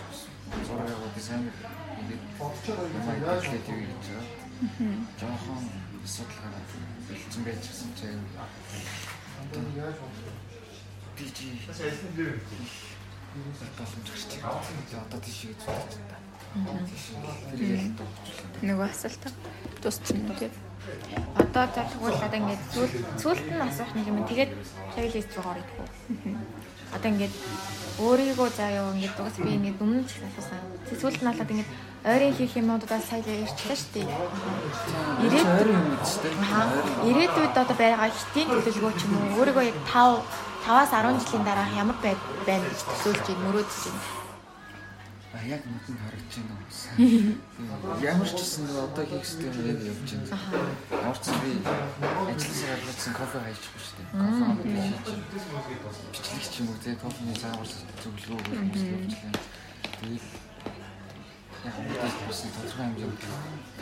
[0.65, 1.45] Зураг яваа дизайн
[2.01, 2.23] ингээд
[3.05, 4.25] майклээд юу гэж байгаа.
[5.19, 5.63] Жохон
[6.05, 6.63] асуудалгаа
[7.07, 8.25] бэлдсэн байж гисэн чинь
[11.15, 11.45] би чи
[13.77, 15.05] боломж гарч байгаа.
[15.05, 16.24] Одоо тийш гэж бодож байна.
[18.63, 19.23] Нөгөө асуулт
[19.83, 20.49] тусч нь тий.
[21.35, 24.23] Одоо за тэгвэл одоо ингээд зүйл зүйлт нь асуух юм.
[24.23, 24.51] Тэгээд
[24.95, 25.69] playlist руу орох.
[26.95, 27.33] Одоо ингээд
[27.99, 30.63] өөрийгөө заяа ингээд угс би ингээд өмнө ч асуусан.
[30.99, 31.71] Зүйлт нь болоод ингээд
[32.05, 34.07] ойрын хийх юмудаа сая ярьчлаа шүү дээ.
[35.25, 36.33] Ирээд ойрын юм үстэй.
[36.55, 36.69] Аа,
[37.09, 40.23] ирээдүйд одоо байгаа хитийн төлөвлөгөө ч юм уу өөрийгөө яг 5
[40.65, 44.14] 5-аас 10 жилийн дараах ямар байд байна гэж төсөөлж мөрөөдөж байна.
[45.35, 47.99] Яг нүдэнд харагдаж байна уу?
[48.11, 51.09] Ямар ч гэсэн одоо хийх систем яг явж байна.
[51.11, 54.07] Орцсон би ажилласаа гаргацсан кофе хайчихгүй шүү дээ.
[54.15, 55.07] Кофе хийж
[56.15, 59.39] бичлэг ч юм уу тэгээ кофений заавар зөвлөгөө өгөх юм явж байна.
[59.99, 60.25] Тэгээд
[61.67, 63.21] яг мэдээж болсон тодорхой хэмжээнд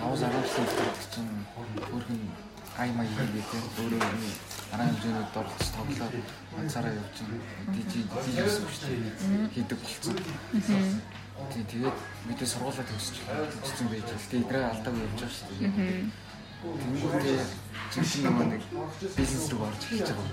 [0.02, 1.32] 5-10 жилийн гэдэг чинь
[1.94, 2.22] өөрхөн
[2.82, 4.02] ай май хийгээ те өөрөө
[4.72, 6.16] дараа хэмжээнүүд оролцож тоглоод
[6.58, 7.74] ганцаараа явж байгаа.
[7.76, 9.54] Дижи дижис шүү дээ.
[9.54, 10.18] хийдэг болцсон.
[11.52, 11.98] Тий, тэгээд
[12.28, 14.08] мэдээ сургуулаа төгсөж төгссөн байж.
[14.30, 15.72] Тэгээд эдрээ алдаагүй явж байгаа шүү дээ.
[16.64, 17.40] Тэнгүүтээ
[17.92, 18.64] жинхэнэ нөгөө нэг
[19.18, 20.30] бизнес рүү орж эхэлж байгаа.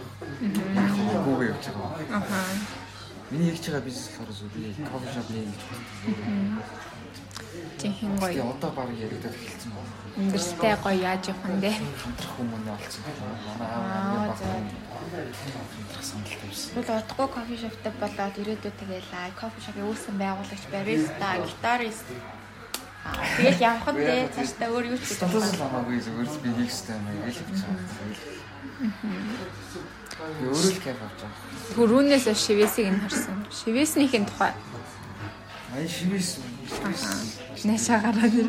[1.11, 1.91] Яг гүүгээ явж байгаа.
[2.23, 2.39] Аха.
[3.31, 5.91] Миний хийж байгаа бизнес болохоор би кофе шоп нэ гэж боддог.
[7.81, 8.31] Жинхэнэ гоё.
[8.31, 9.93] Тэгээд одоо баг яригадад эхэлсэн байна.
[10.19, 11.71] Өндөртэй гоё яаж явах юм бэ?
[12.03, 13.03] Хамтрах хүмүүнээ олцсон.
[13.47, 14.39] Манай аав маань баг
[15.09, 16.71] хамтрах сандалтай байсан.
[16.75, 22.09] Тэгвэл утгагүй кофе шоптой болоод ирээдүйд тэгээл аа кофе шопыг үүсгэн байгуулагч, бариста, гитарист
[23.05, 26.97] Аа тэгэл явах нь дээ цаашдаа өөр юу ч Статус хамаагүй зүгээр би хийх хэрэгтэй
[27.01, 27.81] юм яг л байгаа.
[30.37, 31.41] Би өөрөө л кайф авч байгаа.
[31.77, 33.37] Төрүүнээс шивэсийг нь харсан.
[33.49, 34.53] Шивэснийхэн тухай.
[34.53, 36.21] Үү?
[36.85, 37.13] Аха.
[37.65, 38.49] Нэшаа гараад ир.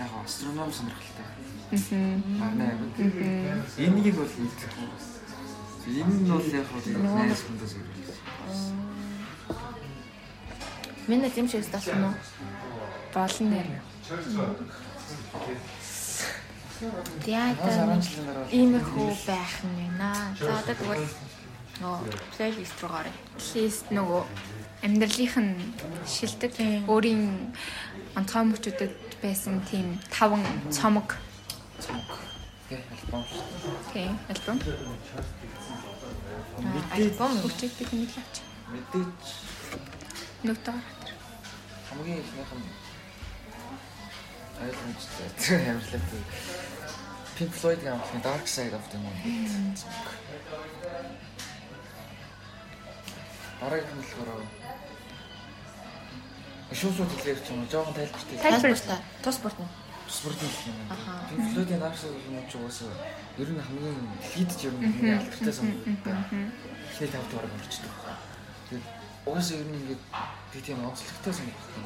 [0.00, 1.15] Яг астроном сонирхолтой.
[1.72, 2.78] Аймаг.
[3.76, 4.88] Энийг бол мэдчихгүй.
[5.86, 8.18] Энэ нь бол яг хөө найс хүндээс ирэх.
[11.06, 12.14] Миний зэм шиг стасан уу?
[13.14, 13.68] Болно нэр.
[17.26, 17.98] Дараа
[18.50, 20.34] иймэрхүү байх нь байна.
[20.38, 21.06] За одоо тэгвэл
[21.82, 21.96] нөө
[22.36, 23.16] плейлист руу гарыг.
[23.54, 24.22] Лист нөгөө
[24.86, 25.54] амьдралынх нь
[26.06, 26.54] шилдэг
[26.86, 27.54] өөрийн
[28.14, 31.16] онцгой мөчүүдэд байсан тийм таван цомог
[31.84, 32.10] цонх.
[32.68, 33.92] Гэ альбом шүү дээ.
[33.92, 34.56] тийм альбом.
[36.96, 38.36] Альбом бид нэг л авч.
[38.72, 39.24] Мэдээч
[40.46, 40.78] Нүгтээ.
[41.88, 42.68] хамгийн ихнийх нь
[44.62, 45.26] ойлгомжтой
[45.70, 46.02] амьдлаа.
[47.36, 49.16] Pink Floyd-ийн амтлын Dark Side of the Moon.
[53.60, 54.42] Дараагийн нь болохоор
[56.74, 58.36] шүүсүүд хэлээр ч юм уу жоохон тайлбартай.
[58.42, 58.98] тайлбартай.
[59.22, 59.58] Тус бүрт
[60.08, 60.78] Спортын гэх юм.
[61.28, 62.92] Pink Floyd-ийн Dark Side the Moon ч угаасаа
[63.38, 63.98] ер нь хамгийн
[64.48, 66.14] ч ер нь хамгийн алдартай сонголттой.
[66.90, 67.94] Эхний тавд бараг орчдөг.
[68.70, 68.86] Тэгээд
[69.26, 70.02] угаасаа ер нь ингээд
[70.52, 71.84] би тийм онцлогтой сонголттой.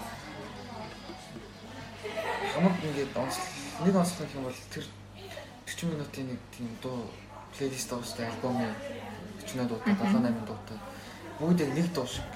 [2.53, 3.49] Хамаг ингээд онцлог
[3.85, 4.85] нэг онцлог гэх юм бол тэр
[5.67, 7.09] 40 минутын нэг тийм дуу
[7.57, 8.75] плейлист уустай альбомын
[9.47, 10.79] 40 дуутай 78 дуутай
[11.41, 12.29] бүгд яг нэг дуу шиг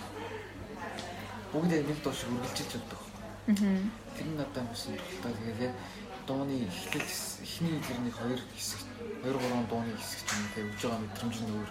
[1.53, 3.01] бүгд яг нэг дуу шиг үргэлжилж явдаг.
[3.47, 3.91] Мгм.
[4.15, 5.33] Тэр нь надад бас сонирхолтой.
[5.35, 5.75] Тэгээд яг
[6.27, 7.13] дууны эхлэл
[7.45, 8.81] эхний тэр нэг хоёр хэсэг
[9.23, 11.71] 2 3 дууны хэсэг ч юм тэгээд өгж байгаа мэдрэмж нь өөр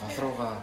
[0.00, 0.54] гол руугаа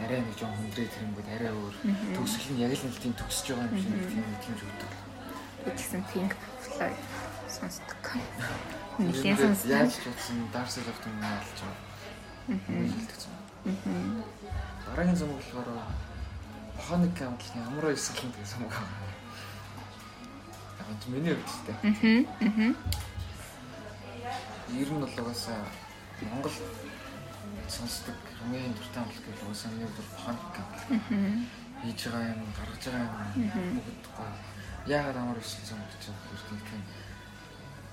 [0.00, 1.74] арай нэг жоон хүндрээ тэрэнгүүд арай өөр
[2.16, 4.92] төгсгөл нь яг л нэг тийм төгсөж байгаа юм шиг тийм мэдрэмж өгдөг.
[5.60, 6.32] Тэгсэн Pink
[6.64, 6.98] Floyd
[7.46, 8.04] сонсдог.
[8.98, 9.70] Нь сонсдог.
[9.70, 11.90] Яаж ч утсан Dark Side of the Moon алж байгаа.
[12.48, 13.20] Хэлдэг.
[14.88, 15.68] Дараагийн зам болохоор
[16.80, 19.09] Bionic хамтлагийн амраа эсгэлэн гэсэн юм байна.
[20.98, 21.76] Ч миний хувьд тийм.
[21.90, 22.18] Мгм.
[22.40, 22.76] Мгм.
[24.74, 25.62] Ер нь бол угаасаа
[26.20, 26.52] Монгол
[27.68, 30.68] сонсдог хамгийн дуртай амтлаг гэх угаасаа нэг бол хамтлаг.
[30.90, 31.46] Мгм.
[31.82, 34.34] Хийж байгаа юм, гаргаж байгаа юм бүгд гоё.
[34.86, 36.82] Яагаад амар эсгэлэн зам гэж бодож тийм.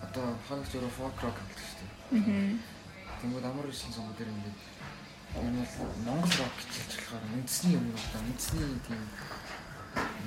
[0.06, 1.92] Одоо Bionic зөвхөн folk rock хамтлаг шүү дээ.
[2.18, 2.60] Мгм.
[3.22, 4.60] Тэнгүүд амар ирсэн зам дээр ингээд
[5.38, 9.02] энэ бол Монгол рок хичээлж болохоор үндэсний юм уу үндэсний тийм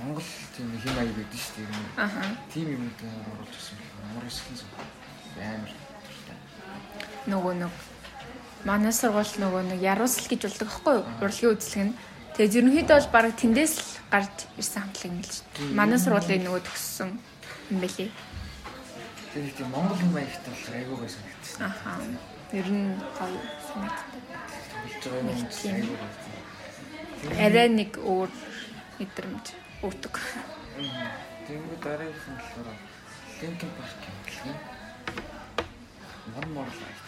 [0.00, 0.24] Монгол
[0.56, 2.00] тийм хэм маяг гэдэг шүү дээ.
[2.00, 2.22] Аха.
[2.52, 4.70] Тим юмд оруулж ирсэн болохоор амар өсгөн зүг.
[5.36, 6.38] Амар дуртай.
[7.28, 7.74] Нөгөө нэг
[8.64, 11.04] манай сургууль нөгөө нэг яруусл гэж болдог байхгүй юу?
[11.20, 11.94] Урлагийн үзлэг нь.
[12.34, 15.44] Тэгээд ерөнхийдөө бол баг тэндээс л гарч ирсэн хамтлаг юм л шүү.
[15.76, 17.10] Манай сургуулийн нөгөө төгссөн
[17.70, 18.10] юм бэлээ.
[19.30, 21.60] Тэгээд тийм Монгол хэм маягт болохоор айгүй гой санагдсан.
[21.68, 21.92] Аха.
[22.56, 24.24] Ер нь гоё санагддаг.
[24.80, 25.76] Болж байгаа юм тийм.
[27.36, 28.30] Арай нэг өөр
[28.98, 30.14] мэдрэмж өгдөг.
[31.46, 32.68] Тэнгүү дараагийнх нь болохоор
[33.40, 34.58] Linkin Park юм гэлээ.
[36.36, 37.04] One More Life.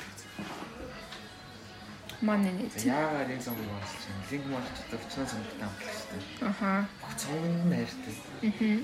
[2.24, 2.72] Манай нэг.
[2.80, 4.24] Яагаад энэ зам болчихсон юм?
[4.32, 6.48] Linkin Park ч өвчнөө санагдсан юм байна шүү дээ.
[6.48, 6.70] Аха.
[7.00, 8.14] Бүх цомог нь хайртай.
[8.40, 8.76] Мгм.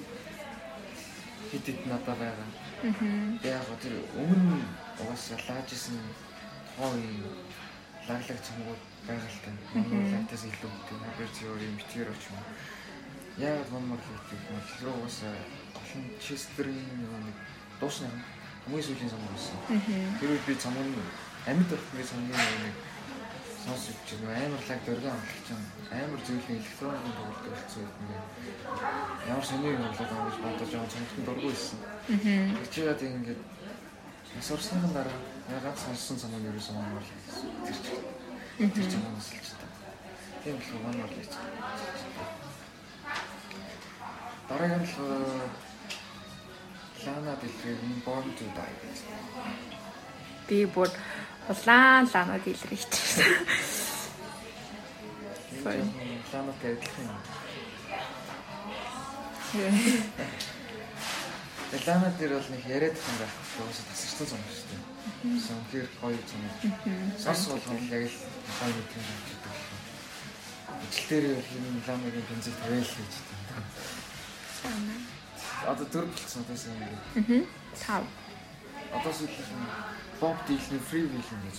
[1.48, 2.48] Хит хит надад байгаа.
[2.84, 3.40] Мгм.
[3.40, 4.60] Яг тэр өмнө
[5.00, 5.96] угаасаа лааж исэн
[6.76, 7.24] тухайн
[8.04, 9.50] лаглаг л та.
[9.72, 12.44] Монголайтаас илүү тийм хабар теори мэтэр оч юм.
[13.38, 14.60] Яг Life гэх юм.
[14.78, 15.34] Тэр угаасаа
[15.98, 17.36] нь Chester-ийн нэг
[17.80, 18.10] дуусна
[18.64, 19.56] хамгийн сүүлийн цомог байсан.
[20.18, 20.54] Тэр үед би
[20.84, 20.94] нь
[21.46, 22.76] амьд болохгүй цомгийн нэг
[23.64, 28.22] сонсож чинь амар лаг дөргөн амлах чинь амар зөвлөлийн электронын тоглолт болсон үед нэг
[29.28, 31.78] ямар сони юм болоод байгаа гэж бодож байгаа цомогт дургүй байсан.
[32.58, 33.40] Тэр чигээд ингээд
[34.48, 35.18] сурсныхан дараа
[35.56, 37.08] ягаад сонссон цомог юу гэсэн юм бол
[38.58, 39.66] тэр тэр чинь сонсолч та.
[40.42, 41.32] Тийм л гоо мал гэж.
[44.48, 44.92] Дараагийн л
[47.04, 48.98] Лана дэлгэрийн Born to Die гэж.
[50.48, 50.90] Би бүр
[51.48, 52.92] улаан ланад илэрч.
[55.62, 55.84] Sorry.
[56.32, 57.10] Лана дэлгэрх юм.
[61.86, 63.34] Лана дээр бол нэг яриад их юм байх.
[63.60, 64.82] Уусаа тасарсан зам шүү дээ.
[65.46, 66.42] Сонхэр гоё зам.
[67.22, 68.16] Сонс болгоно л яг л
[68.58, 69.04] гоё нэг юм
[69.44, 69.68] байна.
[70.88, 73.97] Ижил дээр бол энэ ламагийн бензин тавиал гэж байна.
[75.66, 76.98] Одоо дөрөв болсон байсан юм.
[77.14, 77.40] Мгм.
[77.86, 78.04] Тав.
[78.92, 79.68] Одоо сүүлийнх нь
[80.20, 81.58] Bob Dylan Free Will гэж.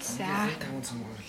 [0.00, 0.48] За.
[0.60, 1.22] таван цамгаар.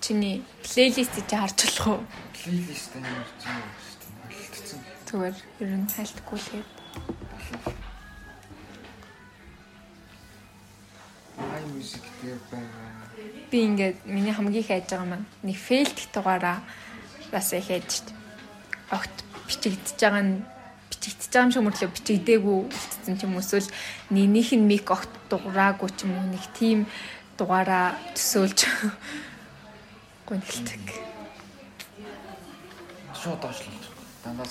[0.00, 2.00] Чиний плейлистийг чи харж болох уу?
[2.34, 4.38] Плейлист амар чинь шүү дээ.
[4.38, 4.80] Хөлтцэн.
[5.06, 6.70] Зүгээр ер нь хайлтгүй л гээд.
[11.38, 12.86] Ай мьюзик дээр байгаа.
[13.50, 16.60] Би ингээд миний хамгийн их хайж байгаа маань нэг фейлт дугаараа
[17.32, 18.08] бас их хайж шít.
[18.90, 19.12] Огт
[19.46, 20.44] бичигдэж байгаа нь
[20.88, 23.68] бичигдэж байгаа юм шиг мөрлөө бичигдээгүй үлдсэн ч юм эсвэл
[24.10, 26.88] нэгнийх нь мик огт дугаараагүй ч юм уу нэг тийм
[27.36, 28.60] дугаараа төсөөлж
[30.28, 30.84] гонхилдаг.
[33.12, 33.84] Шууд доошлуулж.
[34.24, 34.46] Дандаа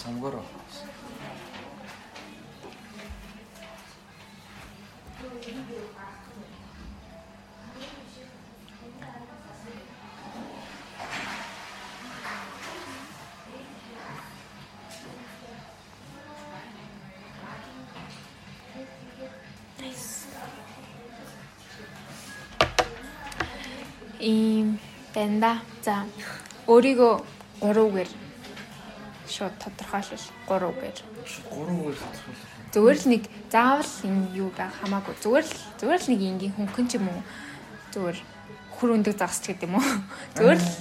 [24.26, 24.34] цомгоор байна.
[24.34, 24.80] Ийм
[25.14, 25.62] бэнда.
[25.84, 26.06] За
[26.68, 27.14] өөрийгөө
[27.62, 28.10] 3-гээр
[29.30, 30.98] шууд тодорхойлол 3-гээр.
[31.50, 32.54] Гурван үгээр тодорхойлох.
[32.74, 35.16] Зүгээр л нэг заавал энэ юу байх хамаагүй.
[35.22, 37.22] Зүгээр л зүгээр л нэг ингийн хөнгөн ч юм уу.
[37.94, 38.18] Зүгээр
[38.76, 39.88] хөр өндөг загсч гэдэг юм уу.
[40.36, 40.72] Зүгээр л?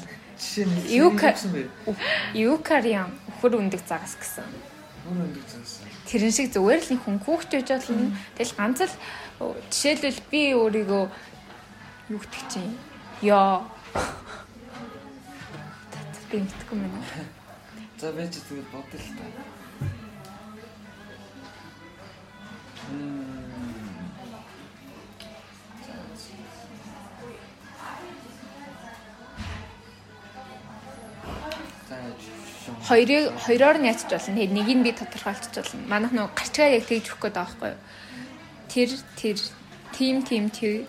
[2.34, 4.42] Юкариан хөр өндөг загас гэсэн.
[5.06, 5.86] Өөр өндөг зэнсэн.
[6.10, 8.18] Тэрэн шиг зүгээр л нэг хүн хүүхч байж болно.
[8.34, 8.94] Тэгэл ганц л
[9.70, 11.04] жишээлбэл би өөрийгөө
[12.10, 12.74] юу гэдэг чинь
[13.22, 13.62] ёо.
[16.30, 16.92] Би мэдгүй мэн.
[17.98, 19.24] За би ч тэгвэл бодъё л та.
[32.88, 34.34] Хоёрыг хоёроор нь ячж болно.
[34.34, 35.86] Тэгээд нэгийг нь би тодорхойлчих болно.
[35.88, 37.80] Манайх нөгөө гарчгаа яг тэгж өгөх гээд байгаа байхгүй юу?
[38.68, 39.36] Тэр тэр
[39.96, 40.84] тим тим тэр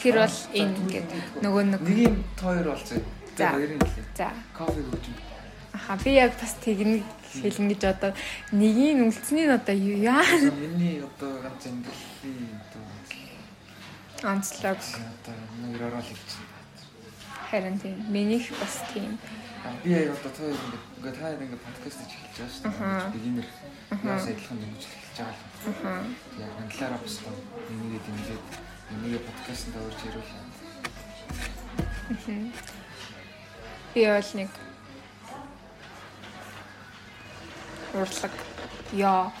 [0.00, 1.08] тэр бол энэ ингээд
[1.42, 2.98] нөгөө нэг Нэг юм хоёр болцоо.
[3.38, 3.48] За.
[3.54, 4.06] Хоёрын хэлээ.
[4.18, 5.06] за Кофе өгч.
[5.74, 7.02] аха би яг бас тэгнэ
[7.42, 8.10] хэлнэ гэж одоо
[8.50, 10.24] нэгийг үлдсэний нь одоо юу яа
[10.58, 12.86] миний одоо ганц амьдралын дүү.
[14.26, 16.58] онцлог Одоо нэг орол хийж байна.
[17.50, 19.18] харин тийм минийх бас тийм
[19.84, 23.06] би яг одоо та хоёр ингээд ингээд та хоёр ингээд подкаст хийж эхэлж байгаа шүү
[23.06, 23.14] дээ.
[23.14, 23.46] Бигинер
[24.02, 25.42] яас адилхан ингэж эхэлж байгаа л.
[25.70, 25.92] аха
[26.42, 27.16] Яг англиараа бас
[27.70, 28.42] нэгийгээ дэмжиж
[28.90, 30.44] нэгийгээ подкастт орж ирүүлээ.
[33.94, 34.50] би бол нэг
[37.94, 38.34] урлаг
[38.92, 39.32] ёо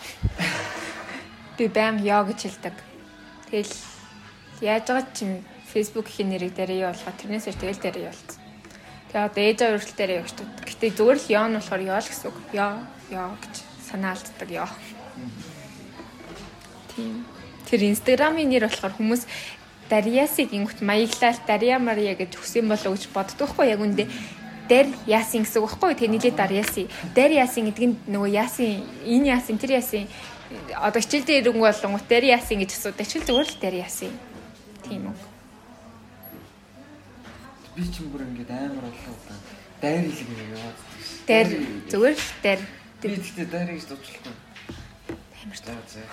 [1.56, 2.76] би байн ёо гэж хэлдэг.
[3.48, 3.74] Тэгэл
[4.60, 5.32] яаж байгаа ч юм
[5.72, 8.40] Facebook гэхин нэрийг дээрээ болгоо тэрнээс өөр тэгэл дээрээ болсон.
[9.08, 10.48] Тэгээ одоо ээж аваа хүртэл дээрээ явчихдаг.
[10.68, 12.38] Гэтэ зүгээр л ёо нь болохоор ёо л гэсэн үг.
[12.52, 12.72] Ёо
[13.16, 13.54] ёо гэж
[13.88, 14.70] санаалддаг ёо.
[16.92, 17.37] Тийм.
[17.68, 19.22] Тэр инстаграмын нэр болохоор хүмүүс
[19.88, 24.04] Дарьясыг ингүүт маяглал Дарья Мария гэж хүсэн болоо гэж боддог хгүй яг үндэ
[24.68, 26.92] Дэр яасын гэсэн үг байхгүй тэгээ нийлээ дар яасын.
[27.16, 30.04] Дэр яасын гэдэг нь нөгөө яасын энэ яасын тэр яасын
[30.76, 33.00] одоо хичээлдээ ирэнгүү болонгууд дэр яасын гэж асуудаг.
[33.08, 34.12] Хичээл зүгээр л дэр яасын.
[34.84, 35.16] Тийм үү.
[37.80, 39.40] Би ч юм бүр ингээд амар болоо удаа
[39.80, 40.78] дайр хэлэг яваад.
[41.24, 41.48] Дэр
[41.88, 42.60] зүгээр л дэр.
[43.00, 44.36] Би гэхдээ дайр гэж дуучлахгүй.
[45.48, 46.04] Амар За за.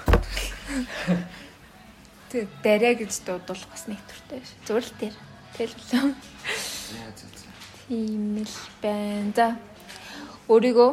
[2.29, 4.49] Тэг дэрэ гэж дуудуулах бас нэг төртэй ш.
[4.65, 5.15] Зүгээр л дэр.
[5.55, 5.83] Тэгэл л.
[5.85, 7.49] За за за.
[7.87, 9.31] Тийм л байна.
[9.35, 9.47] За.
[10.49, 10.91] Өөрийгөө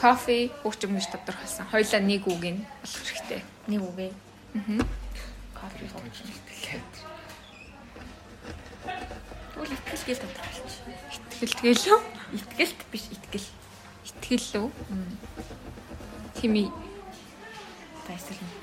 [0.00, 1.66] кофе хөгжим гэж тодорхойлсон.
[1.72, 3.40] Хоёлаа нэг үг нь болох хэрэгтэй.
[3.68, 4.12] Нэг үгээ.
[4.56, 4.84] Аа.
[5.56, 6.16] Кофе хооч.
[6.24, 6.84] Тэгэл.
[9.56, 10.74] Тэгвэл итгэл гээл тодорхойлч.
[11.40, 12.00] Итгэл тэгэл үү?
[12.36, 13.48] Итгэлт биш итгэл.
[14.08, 14.68] Итгэл үү?
[16.40, 16.72] Тими
[18.10, 18.54] Тайсал нь.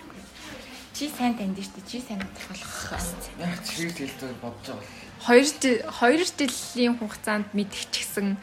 [0.98, 1.86] Чи сайн танд шүү дээ.
[1.86, 3.14] Чи сайн тодорхойлох бас.
[3.38, 4.98] Яг чиг хэлдээр бодож байгаа.
[5.30, 8.34] 2 жил 2 жилийн хугацаанд мэдчихсэн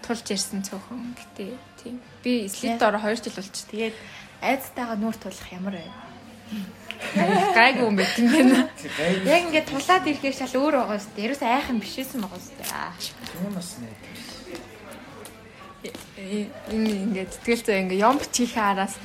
[0.00, 1.52] тулж ярьсан цөөхөн гэтээ
[1.84, 2.00] тийм.
[2.24, 3.68] Би слитээр 2 жил болчих.
[3.68, 3.96] Тэгээд
[4.40, 5.84] айцтайгаа нүүр тулах ямар вэ?
[7.52, 8.72] Гайгүй юм байт юм байна.
[9.28, 11.26] Яг ингээд тулаад ирэхээр шал өөр байгаа шүү дээ.
[11.28, 13.44] Ерөөс айхан бишээсэн байгаа шүү дээ.
[13.44, 13.92] Юм бас нэ.
[16.72, 18.96] Энэ ингээд сэтгэл зүй ингээд юм бичих араас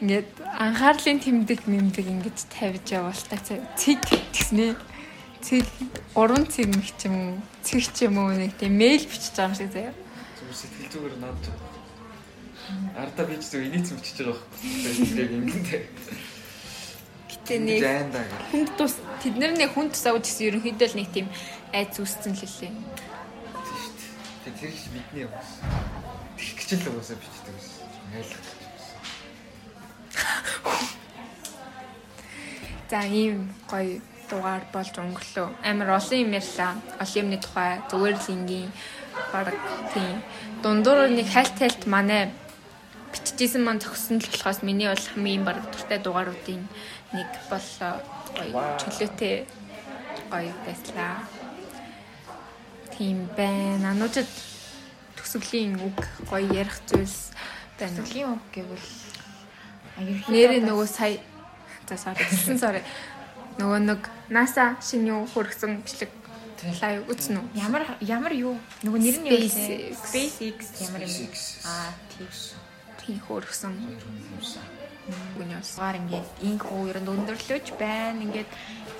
[0.00, 3.40] ингээд анхаарлын тэмдэг нэмдэг ингэж тавьж явуулдаг
[3.76, 4.00] цэг
[4.32, 4.72] гэснээ
[5.44, 5.64] цэг
[6.16, 9.52] 3 цэг мэг ч юм уу цэг ч юм уу нэг тийм мэйл бичиж байгаа
[9.52, 9.92] юм шиг заяа.
[10.40, 11.42] Зүгээр сэтгэл зүгээр наад.
[12.96, 15.20] Арда би ч зөв инээц мчиж байгаа байхгүй.
[15.20, 15.82] Яг ингэнтэй.
[17.28, 17.80] Гэтэ нэг
[18.52, 21.28] хүнд тус тэд нар нэг хүнд тус авч гэсэн ерөнхийдөө л нэг тийм
[21.76, 22.72] айц үүсцэн л лээ.
[22.72, 23.92] Тийм шүү
[24.48, 24.56] дээ.
[24.60, 25.34] Тэр их бидний юм.
[26.40, 27.68] Тэгэх гэж л угаасаа бичдэг ус.
[28.16, 28.49] Айлах.
[32.90, 34.00] За ийм гоё
[34.30, 35.48] дугаар болж өнгөрлөө.
[35.62, 36.72] Амар олон юм ярьлаа.
[37.02, 38.70] Олон юмны тухай зүгээр л ингийн
[39.32, 39.54] баг
[39.94, 40.22] тийм.
[40.62, 42.30] Дундуур нэг хальт хальт манай
[43.12, 46.62] биччихсэн маань зогссон л болохоос миний бол хамгийн баг дуртай дугааруудын
[47.14, 47.94] нэг боллоо.
[48.38, 49.34] Гоё чөлөөтэй
[50.30, 51.26] гоё байслаа.
[52.94, 53.90] Тийм байна.
[53.90, 54.30] Ануучид
[55.18, 55.98] төсөвлийн үг
[56.30, 57.34] гоё ярих зүйлс
[57.78, 57.98] байна.
[57.98, 58.86] Төсөлийн үг гэвэл
[60.00, 61.20] Нэрээ нөгөө сая
[61.88, 62.82] за sorry гэсэн sorry.
[63.60, 66.10] Нөгөө нэг NASA шинэ юу хөргсөн бичлэг
[66.80, 67.46] лайв үзсэн үү?
[67.56, 68.54] ямар ямар юу
[68.84, 69.96] нөгөө нэр нь юу вэ?
[69.96, 70.58] SpaceX.
[70.84, 71.28] Ямар юм.
[71.64, 72.30] Аа тийм.
[73.00, 73.74] Тийм хөргсөн.
[75.10, 78.20] Гүнээс.Гаар ингээд инх уу ер нь өндөрлөөж байна.
[78.22, 78.50] Ингээд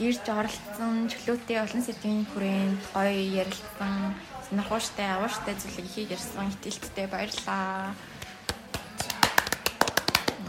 [0.00, 3.12] ирж оролцсон чөлөөтэй олон сэдвийн хүрээнд гоё
[3.44, 4.16] ярилцсан.
[4.48, 6.50] Сонирхолтой, авууштай зүйлийг ихийг ярьсан.
[6.50, 7.94] Итгэлттэй баярлаа.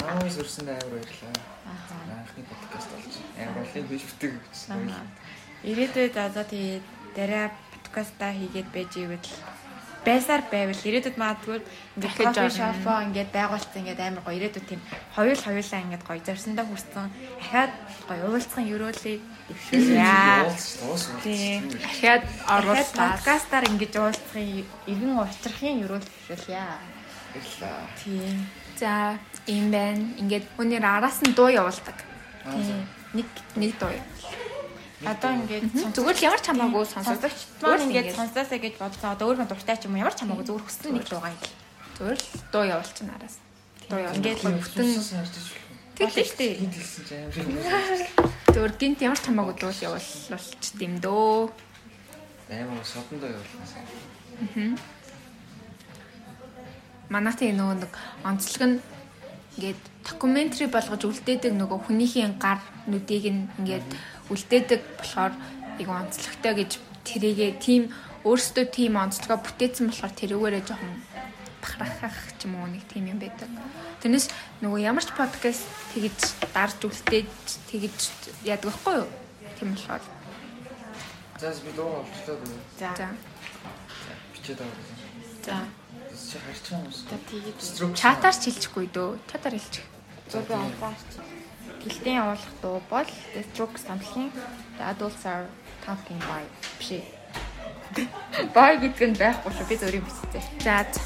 [0.02, 1.36] Наа сүрсэн амар баярлаа.
[1.70, 2.20] Аа.
[2.20, 4.90] Анхны подкаст болж амар олон биш бүтэг гэсэн.
[4.90, 5.06] Аа.
[5.70, 9.30] Ирээдүйд одоо тэгээд дараа подкастаа хийгээд байж ивэл
[10.06, 11.62] байсаар байвал ирээдүйд магадгүй
[11.96, 14.82] ингээд кофе шопоо ингээд байгуулсан ингээд амар гоё ирээдүйд тийм
[15.14, 17.08] хоёул хоёулаа ингээд гоё зорсондоо хүрсэн
[17.38, 17.74] ахаад
[18.10, 18.26] гоё
[20.82, 21.22] уулзсан.
[21.22, 21.70] Тийм.
[21.70, 26.66] Дахиад Дахиад оруулаад подкастаар ингэж уулзахын иргэн учрахын өрөөл дэвшүүлье.
[27.38, 27.86] Баярлаа.
[28.02, 28.50] Тийм.
[28.82, 30.04] за юм байна.
[30.22, 31.98] Ингээд өнөр араас нь дуу явуулдаг.
[32.46, 32.86] Тийм.
[33.14, 33.92] Нэг Нэг дуу.
[35.06, 35.66] одоо ингээд
[35.98, 39.12] Зүгээр л ямар ч хамаагүй Зүгээр маань л ингээд сонсоосаа гэж бодсон.
[39.18, 41.46] Одоо өөрөө дуртай ч юм уу ямар ч хамаагүй зүгээр хүссэн нэг дуугаа ил.
[41.98, 43.36] зүгээр л дуу явуулчихна араас.
[43.90, 44.18] Дуу явуулдаг.
[44.22, 45.62] Ингээд бүтэн Бүтэн ярьж шүү.
[46.02, 46.46] Штэ.
[46.66, 48.02] Энд хэлсэн чи амар
[48.54, 51.50] зүгээр гинт ямар ч хамаагүй дуу явуулчих юм дөө.
[52.52, 54.78] Амар содондоо явуулсан.
[57.12, 57.94] Манайхын нөгөө нэг
[58.24, 58.78] онцлог нь
[59.58, 63.88] ингээд докюментари болгож үлдээдэг нөгөө хүнийхээ гар нүдийг нь ингээд
[64.32, 65.34] үлдээдэг болохоор
[65.80, 66.72] айгу онцлогтой гэж
[67.08, 67.92] тэрийгээ тийм
[68.24, 70.94] өөрсдөө тийм онцлогоо бүтээсэн болохоор тэрүүгээрээ жоохон
[71.62, 73.50] бахархах ч юм уу нэг тийм юм байдаг.
[74.02, 74.30] Тэрнээс
[74.62, 76.22] нөгөө ямар ч подкаст тэгж
[76.54, 77.30] дарж үлдээж
[77.70, 78.00] тэгж
[78.46, 79.10] яадаг байхгүй юу?
[79.58, 80.02] Тийм болохоор
[81.42, 82.38] За би дуу дөө.
[82.78, 82.94] За.
[82.98, 83.10] за
[84.34, 84.74] Бичээд аваа.
[85.46, 85.81] за
[86.30, 86.94] Чи харч байгаа юм?
[86.94, 87.96] За тэгээд Stroke.
[87.98, 89.12] чатаар ч хэлчихгүй дөө.
[89.32, 89.86] Чатаар хэлчих.
[90.30, 91.12] зөв анхаарч.
[91.82, 93.10] Гэлтийн явуулах дуу бол
[93.90, 94.32] хамтлагийн
[94.78, 95.48] The Adults Are
[95.86, 96.44] Talking by
[96.78, 97.02] биш.
[98.56, 99.66] Бай гэдэг нь байхгүй шүү.
[99.68, 100.44] Би зөвөрийн бичсэн.
[100.64, 100.86] За.
[100.86, 101.02] за.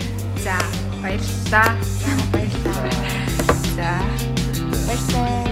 [0.46, 0.56] За
[1.02, 1.74] баярлалаа.
[2.32, 2.92] Баярлалаа.
[3.76, 3.90] За.
[4.86, 5.45] Баярлалаа.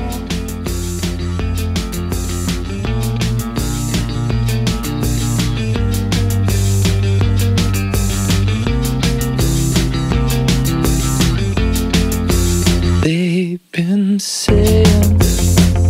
[14.18, 15.20] saying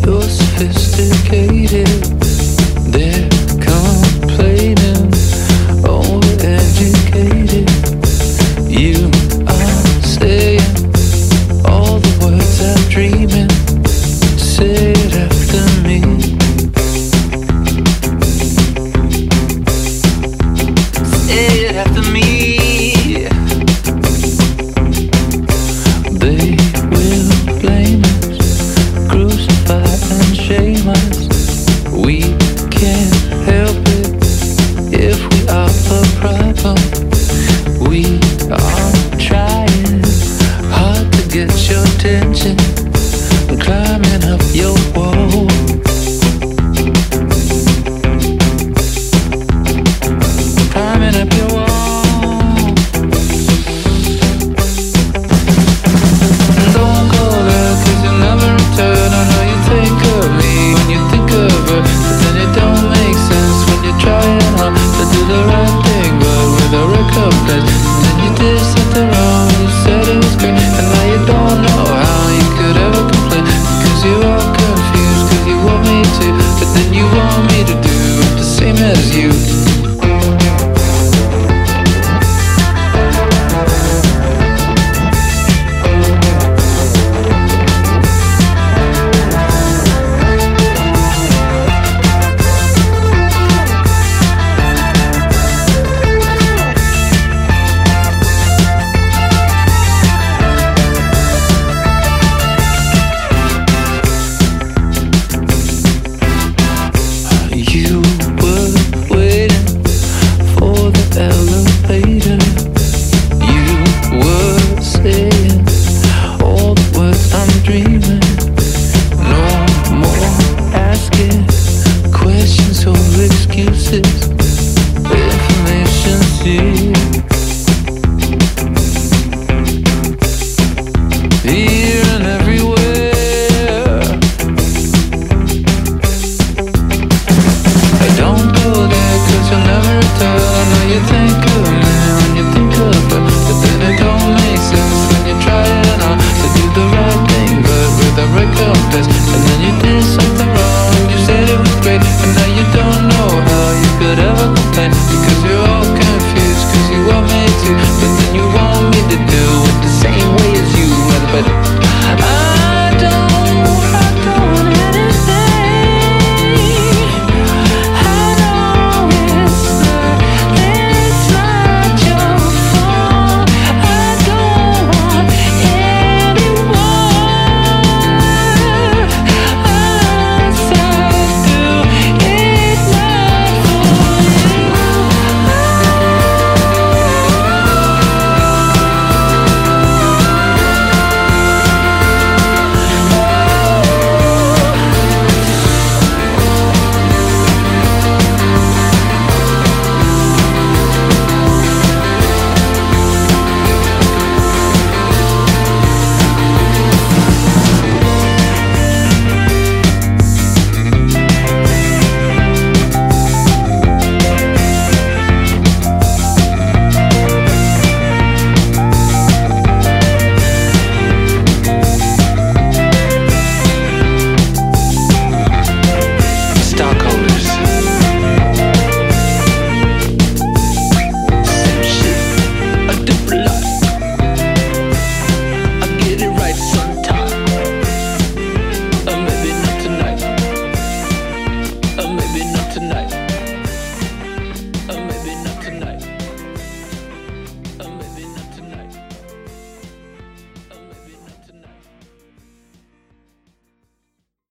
[0.05, 2.24] you're sophisticated.